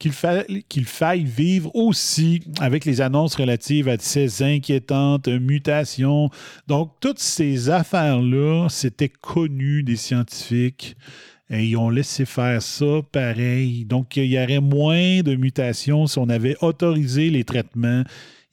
qu'il 0.00 0.12
fa- 0.12 0.44
qu'il 0.68 0.84
faille 0.84 1.22
vivre 1.24 1.70
aussi 1.76 2.40
avec 2.60 2.84
les 2.84 3.00
annonces 3.00 3.36
relatives 3.36 3.88
à 3.88 3.96
ces 3.98 4.42
inquiétantes 4.42 5.28
mutations. 5.28 6.28
Donc, 6.66 6.94
toutes 7.00 7.20
ces 7.20 7.70
affaires-là, 7.70 8.66
c'était 8.68 9.08
connu 9.08 9.84
des 9.84 9.94
scientifiques. 9.94 10.96
Et 11.50 11.66
ils 11.66 11.76
ont 11.76 11.90
laissé 11.90 12.24
faire 12.24 12.60
ça 12.62 13.02
pareil. 13.12 13.84
Donc, 13.84 14.16
il 14.16 14.24
y 14.24 14.38
aurait 14.42 14.60
moins 14.60 15.20
de 15.20 15.36
mutations 15.36 16.06
si 16.06 16.18
on 16.18 16.28
avait 16.30 16.56
autorisé 16.62 17.30
les 17.30 17.44
traitements. 17.44 18.02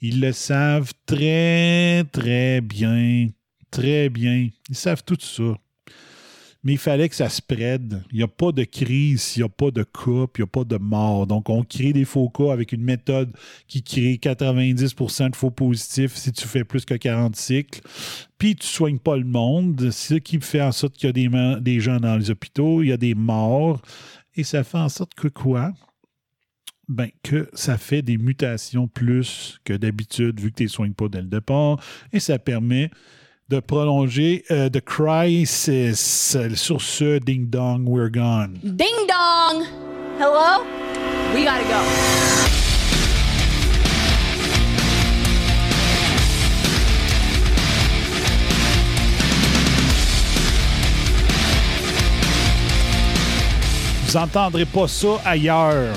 Ils 0.01 0.21
le 0.21 0.31
savent 0.31 0.93
très, 1.05 2.05
très 2.11 2.61
bien. 2.61 3.29
Très 3.69 4.09
bien. 4.09 4.49
Ils 4.69 4.75
savent 4.75 5.03
tout 5.03 5.17
ça. 5.19 5.55
Mais 6.63 6.73
il 6.73 6.77
fallait 6.77 7.07
que 7.07 7.15
ça 7.15 7.29
spread. 7.29 8.01
Il 8.11 8.17
n'y 8.17 8.23
a 8.23 8.27
pas 8.27 8.51
de 8.51 8.65
crise, 8.65 9.33
il 9.35 9.39
n'y 9.39 9.45
a 9.45 9.49
pas 9.49 9.71
de 9.71 9.83
puis 9.83 10.09
il 10.09 10.41
n'y 10.41 10.43
a 10.43 10.47
pas 10.47 10.63
de 10.65 10.77
mort. 10.77 11.25
Donc, 11.25 11.49
on 11.49 11.63
crée 11.63 11.93
des 11.93 12.03
faux 12.03 12.29
cas 12.29 12.51
avec 12.51 12.73
une 12.73 12.83
méthode 12.83 13.31
qui 13.67 13.81
crée 13.81 14.19
90% 14.21 15.31
de 15.31 15.35
faux 15.35 15.51
positifs 15.51 16.15
si 16.15 16.33
tu 16.33 16.45
fais 16.47 16.65
plus 16.65 16.83
que 16.83 16.95
40 16.95 17.35
cycles. 17.35 17.81
Puis, 18.37 18.55
tu 18.55 18.65
ne 18.65 18.71
soignes 18.71 18.99
pas 18.99 19.15
le 19.15 19.25
monde. 19.25 19.89
Ce 19.91 20.15
qui 20.15 20.39
fait 20.41 20.61
en 20.61 20.73
sorte 20.73 20.95
qu'il 20.95 21.07
y 21.07 21.37
a 21.37 21.59
des 21.59 21.79
gens 21.79 21.99
dans 21.99 22.17
les 22.17 22.29
hôpitaux, 22.29 22.83
il 22.83 22.89
y 22.89 22.93
a 22.93 22.97
des 22.97 23.15
morts. 23.15 23.81
Et 24.35 24.43
ça 24.43 24.63
fait 24.63 24.77
en 24.77 24.89
sorte 24.89 25.13
que 25.13 25.29
quoi? 25.29 25.73
Ben, 26.89 27.09
que 27.21 27.47
ça 27.53 27.77
fait 27.77 28.01
des 28.01 28.17
mutations 28.17 28.87
plus 28.87 29.59
que 29.63 29.73
d'habitude, 29.73 30.39
vu 30.39 30.49
que 30.49 30.55
tu 30.55 30.63
ne 30.63 30.69
soignes 30.69 30.93
pas 30.93 31.07
dès 31.07 31.21
le 31.21 31.27
départ. 31.27 31.77
Et 32.11 32.19
ça 32.19 32.39
permet 32.39 32.89
de 33.47 33.59
prolonger 33.59 34.43
euh, 34.49 34.69
The 34.69 34.81
Crisis. 34.81 36.35
Sur 36.55 36.81
ce, 36.81 37.19
Ding 37.19 37.47
Dong, 37.47 37.87
We're 37.87 38.09
Gone. 38.09 38.59
Ding 38.63 39.07
dong! 39.07 39.65
Hello? 40.19 40.65
We 41.35 41.43
gotta 41.45 41.63
go. 41.63 41.79
Vous 54.07 54.17
entendrez 54.17 54.65
pas 54.65 54.87
ça 54.87 55.21
ailleurs. 55.23 55.95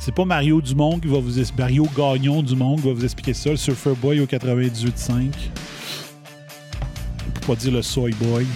C'est 0.00 0.14
pas 0.14 0.24
Mario 0.24 0.60
Dumont 0.62 0.98
qui 0.98 1.08
va 1.08 1.18
vous 1.18 1.38
es- 1.38 1.52
Mario 1.58 1.86
Gagnon 1.96 2.42
qui 2.42 2.54
va 2.56 2.92
vous 2.92 3.04
expliquer 3.04 3.34
ça, 3.34 3.50
le 3.50 3.56
Surfer 3.56 3.92
Boy 4.00 4.20
au 4.20 4.26
98.5. 4.26 5.30
Pour 7.34 7.54
pas 7.54 7.60
dire 7.60 7.72
le 7.72 7.82
Soy 7.82 8.12
Boy. 8.12 8.46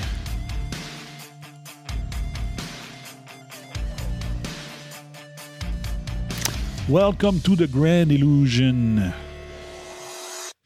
Welcome 6.88 7.40
to 7.40 7.56
the 7.56 7.66
Grand 7.66 8.10
Illusion. 8.10 9.12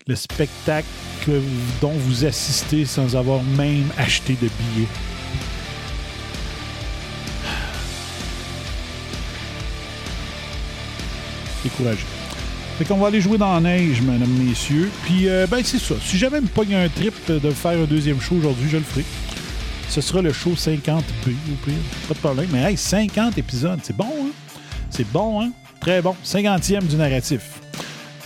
Le 0.06 0.14
spectacle 0.16 0.86
dont 1.80 1.92
vous 1.92 2.24
assistez 2.24 2.84
sans 2.86 3.14
avoir 3.14 3.42
même 3.42 3.84
acheté 3.98 4.32
de 4.34 4.48
billets. 4.48 4.88
Découragé. 11.78 12.04
Fait 12.78 12.84
qu'on 12.84 12.96
va 12.96 13.08
aller 13.08 13.20
jouer 13.20 13.38
dans 13.38 13.52
la 13.52 13.60
neige, 13.60 14.00
mesdames, 14.02 14.28
messieurs. 14.28 14.88
Puis, 15.04 15.28
euh, 15.28 15.46
ben, 15.50 15.62
c'est 15.64 15.80
ça. 15.80 15.94
Si 16.00 16.16
jamais 16.16 16.40
me 16.40 16.46
pogne 16.46 16.74
un 16.74 16.88
trip 16.88 17.14
de 17.28 17.50
faire 17.50 17.72
un 17.72 17.84
deuxième 17.84 18.20
show 18.20 18.36
aujourd'hui, 18.36 18.68
je 18.70 18.76
le 18.76 18.84
ferai. 18.84 19.04
Ce 19.88 20.00
sera 20.00 20.22
le 20.22 20.32
show 20.32 20.52
50B, 20.52 21.30
au 21.30 21.64
pire. 21.64 21.74
Pas 22.06 22.14
de 22.14 22.18
problème. 22.20 22.46
Mais, 22.52 22.70
hey, 22.70 22.76
50 22.76 23.36
épisodes, 23.36 23.80
c'est 23.82 23.96
bon, 23.96 24.04
hein? 24.04 24.30
C'est 24.90 25.10
bon, 25.10 25.42
hein? 25.42 25.50
Très 25.80 26.00
bon. 26.02 26.14
50e 26.24 26.86
du 26.86 26.96
narratif. 26.96 27.40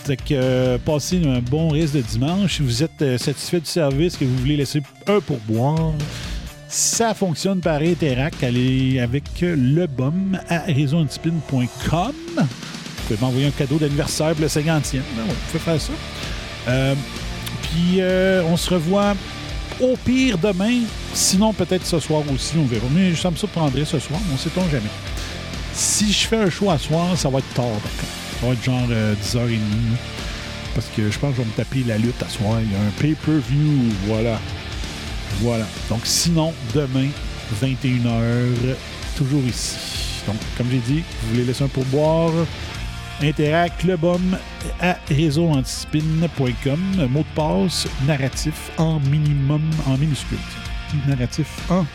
Fait 0.03 0.17
que, 0.17 0.33
euh, 0.33 0.77
passez 0.77 1.19
un 1.25 1.39
bon 1.39 1.69
reste 1.69 1.95
de 1.95 2.01
dimanche. 2.01 2.57
Si 2.57 2.61
vous 2.61 2.83
êtes 2.83 3.01
euh, 3.01 3.17
satisfait 3.17 3.59
du 3.59 3.65
service, 3.65 4.17
que 4.17 4.25
vous 4.25 4.37
voulez 4.37 4.57
laisser 4.57 4.83
un 5.07 5.19
pourboire, 5.19 5.93
ça 6.67 7.15
fonctionne 7.15 7.59
par 7.59 7.81
Interac. 7.81 8.43
Allez 8.43 8.99
avec 8.99 9.23
le 9.41 9.87
bum 9.87 10.37
à 10.47 10.59
réseauantispin.com. 10.59 12.13
Vous 13.03 13.15
pouvez 13.15 13.25
m'envoyer 13.25 13.47
un 13.47 13.51
cadeau 13.51 13.77
d'anniversaire 13.77 14.31
pour 14.31 14.41
le 14.41 14.47
50e. 14.47 14.61
Ben 14.63 14.71
ouais, 14.71 15.01
vous 15.27 15.35
pouvez 15.51 15.59
faire 15.59 15.81
ça. 15.81 15.91
Euh, 16.69 16.95
puis 17.61 17.97
euh, 17.99 18.43
on 18.47 18.55
se 18.55 18.73
revoit 18.73 19.13
au 19.81 19.97
pire 20.05 20.37
demain. 20.37 20.79
Sinon, 21.13 21.51
peut-être 21.51 21.85
ce 21.85 21.99
soir 21.99 22.23
aussi, 22.33 22.53
on 22.57 22.65
verra. 22.65 22.85
Mais 22.91 23.13
ça 23.13 23.29
me 23.29 23.35
surprendrait 23.35 23.83
ce 23.83 23.99
soir, 23.99 24.19
on 24.29 24.33
ne 24.33 24.37
sait-on 24.37 24.69
jamais. 24.69 24.89
Si 25.73 26.13
je 26.13 26.27
fais 26.27 26.37
un 26.37 26.49
show 26.49 26.69
à 26.69 26.77
soir, 26.77 27.17
ça 27.17 27.27
va 27.29 27.39
être 27.39 27.53
tard. 27.53 27.65
Ça 28.39 28.47
va 28.47 28.53
être 28.53 28.63
genre 28.63 28.87
euh, 28.89 29.15
10h30. 29.21 29.57
Parce 30.73 30.87
que 30.95 31.11
je 31.11 31.19
pense 31.19 31.31
que 31.31 31.37
je 31.37 31.41
vais 31.41 31.47
me 31.47 31.53
taper 31.55 31.83
la 31.85 31.97
lutte 31.97 32.23
à 32.23 32.29
soir. 32.29 32.59
Il 32.61 32.71
y 32.71 32.75
a 32.75 32.79
un 32.79 32.91
pay-per-view. 33.01 33.91
Voilà. 34.07 34.39
Voilà. 35.41 35.65
Donc, 35.89 36.01
sinon, 36.05 36.53
demain, 36.73 37.09
21h, 37.61 38.75
toujours 39.17 39.43
ici. 39.43 39.75
Donc, 40.25 40.37
comme 40.57 40.67
j'ai 40.71 40.79
dit, 40.79 41.03
vous 41.21 41.29
voulez 41.31 41.43
laisser 41.43 41.63
un 41.63 41.67
pourboire, 41.67 42.31
Interact, 43.21 43.85
bum 43.97 44.37
à 44.81 44.97
réseauantispin.com. 45.09 47.07
Mot 47.09 47.19
de 47.19 47.25
passe, 47.35 47.87
narratif 48.05 48.71
en 48.77 48.99
minimum, 48.99 49.61
en 49.85 49.97
minuscule. 49.97 50.37
Narratif 51.07 51.47
en, 51.69 51.85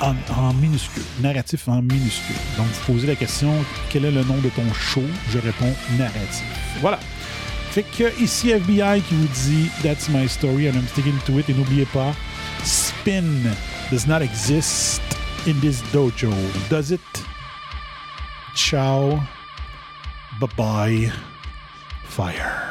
en, 0.00 0.14
en 0.36 0.52
minuscule. 0.54 1.02
Narratif 1.20 1.66
en 1.68 1.82
minuscule. 1.82 2.36
Donc, 2.56 2.66
vous 2.66 2.92
posez 2.92 3.06
la 3.06 3.16
question, 3.16 3.52
quel 3.88 4.04
est 4.04 4.12
le 4.12 4.22
nom 4.24 4.38
de 4.38 4.48
ton 4.50 4.72
show? 4.72 5.02
Je 5.30 5.38
réponds 5.38 5.74
narratif. 5.98 6.44
Voilà. 6.80 6.98
Fait 7.70 7.84
que 7.84 8.20
ici 8.20 8.50
FBI 8.50 9.00
qui 9.08 9.14
vous 9.14 9.28
dit 9.28 9.70
That's 9.82 10.08
my 10.08 10.28
story 10.28 10.68
and 10.68 10.74
I'm 10.74 10.88
sticking 10.88 11.16
to 11.26 11.38
it. 11.38 11.48
Et 11.48 11.54
n'oubliez 11.54 11.86
pas, 11.86 12.14
spin 12.64 13.24
does 13.90 14.06
not 14.06 14.22
exist 14.22 15.00
in 15.46 15.54
this 15.60 15.82
dojo. 15.92 16.32
Does 16.68 16.90
it? 16.90 17.00
Ciao. 18.54 19.22
Bye 20.40 20.48
bye. 20.56 21.12
Fire. 22.04 22.69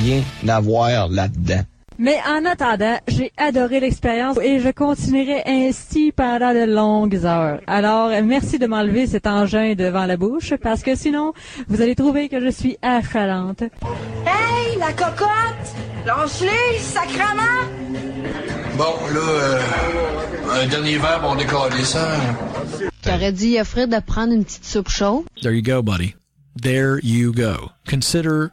Rien 0.00 0.22
à 0.48 0.60
voir 0.60 1.08
là-dedans. 1.08 1.62
Mais 1.98 2.18
en 2.26 2.46
attendant, 2.46 2.98
j'ai 3.08 3.30
adoré 3.36 3.78
l'expérience 3.78 4.38
et 4.42 4.58
je 4.58 4.70
continuerai 4.70 5.42
ainsi 5.46 6.12
pendant 6.12 6.54
de 6.54 6.64
longues 6.64 7.26
heures. 7.26 7.60
Alors, 7.66 8.10
merci 8.24 8.58
de 8.58 8.66
m'enlever 8.66 9.06
cet 9.06 9.26
engin 9.26 9.74
devant 9.74 10.06
la 10.06 10.16
bouche 10.16 10.54
parce 10.62 10.82
que 10.82 10.94
sinon, 10.94 11.34
vous 11.68 11.82
allez 11.82 11.94
trouver 11.94 12.30
que 12.30 12.40
je 12.40 12.48
suis 12.48 12.78
achalante. 12.80 13.62
Hey, 14.24 14.78
la 14.78 14.92
cocotte! 14.94 15.28
Lance-les, 16.06 16.78
sacrement! 16.78 17.68
Bon, 18.78 18.94
là, 19.12 19.20
euh, 19.20 19.60
un 20.62 20.66
dernier 20.68 20.96
verre, 20.96 21.20
on 21.22 21.34
décolle 21.34 21.84
ça. 21.84 22.08
J'aurais 23.04 23.32
dit 23.32 23.58
à 23.58 23.64
Fred 23.64 23.90
de 23.90 24.00
prendre 24.00 24.32
une 24.32 24.44
petite 24.44 24.64
soupe 24.64 24.88
chaude? 24.88 25.24
There 25.42 25.52
you 25.52 25.62
go, 25.62 25.82
buddy. 25.82 26.14
There 26.62 26.98
you 27.02 27.32
go. 27.32 27.72
Consider 27.86 28.52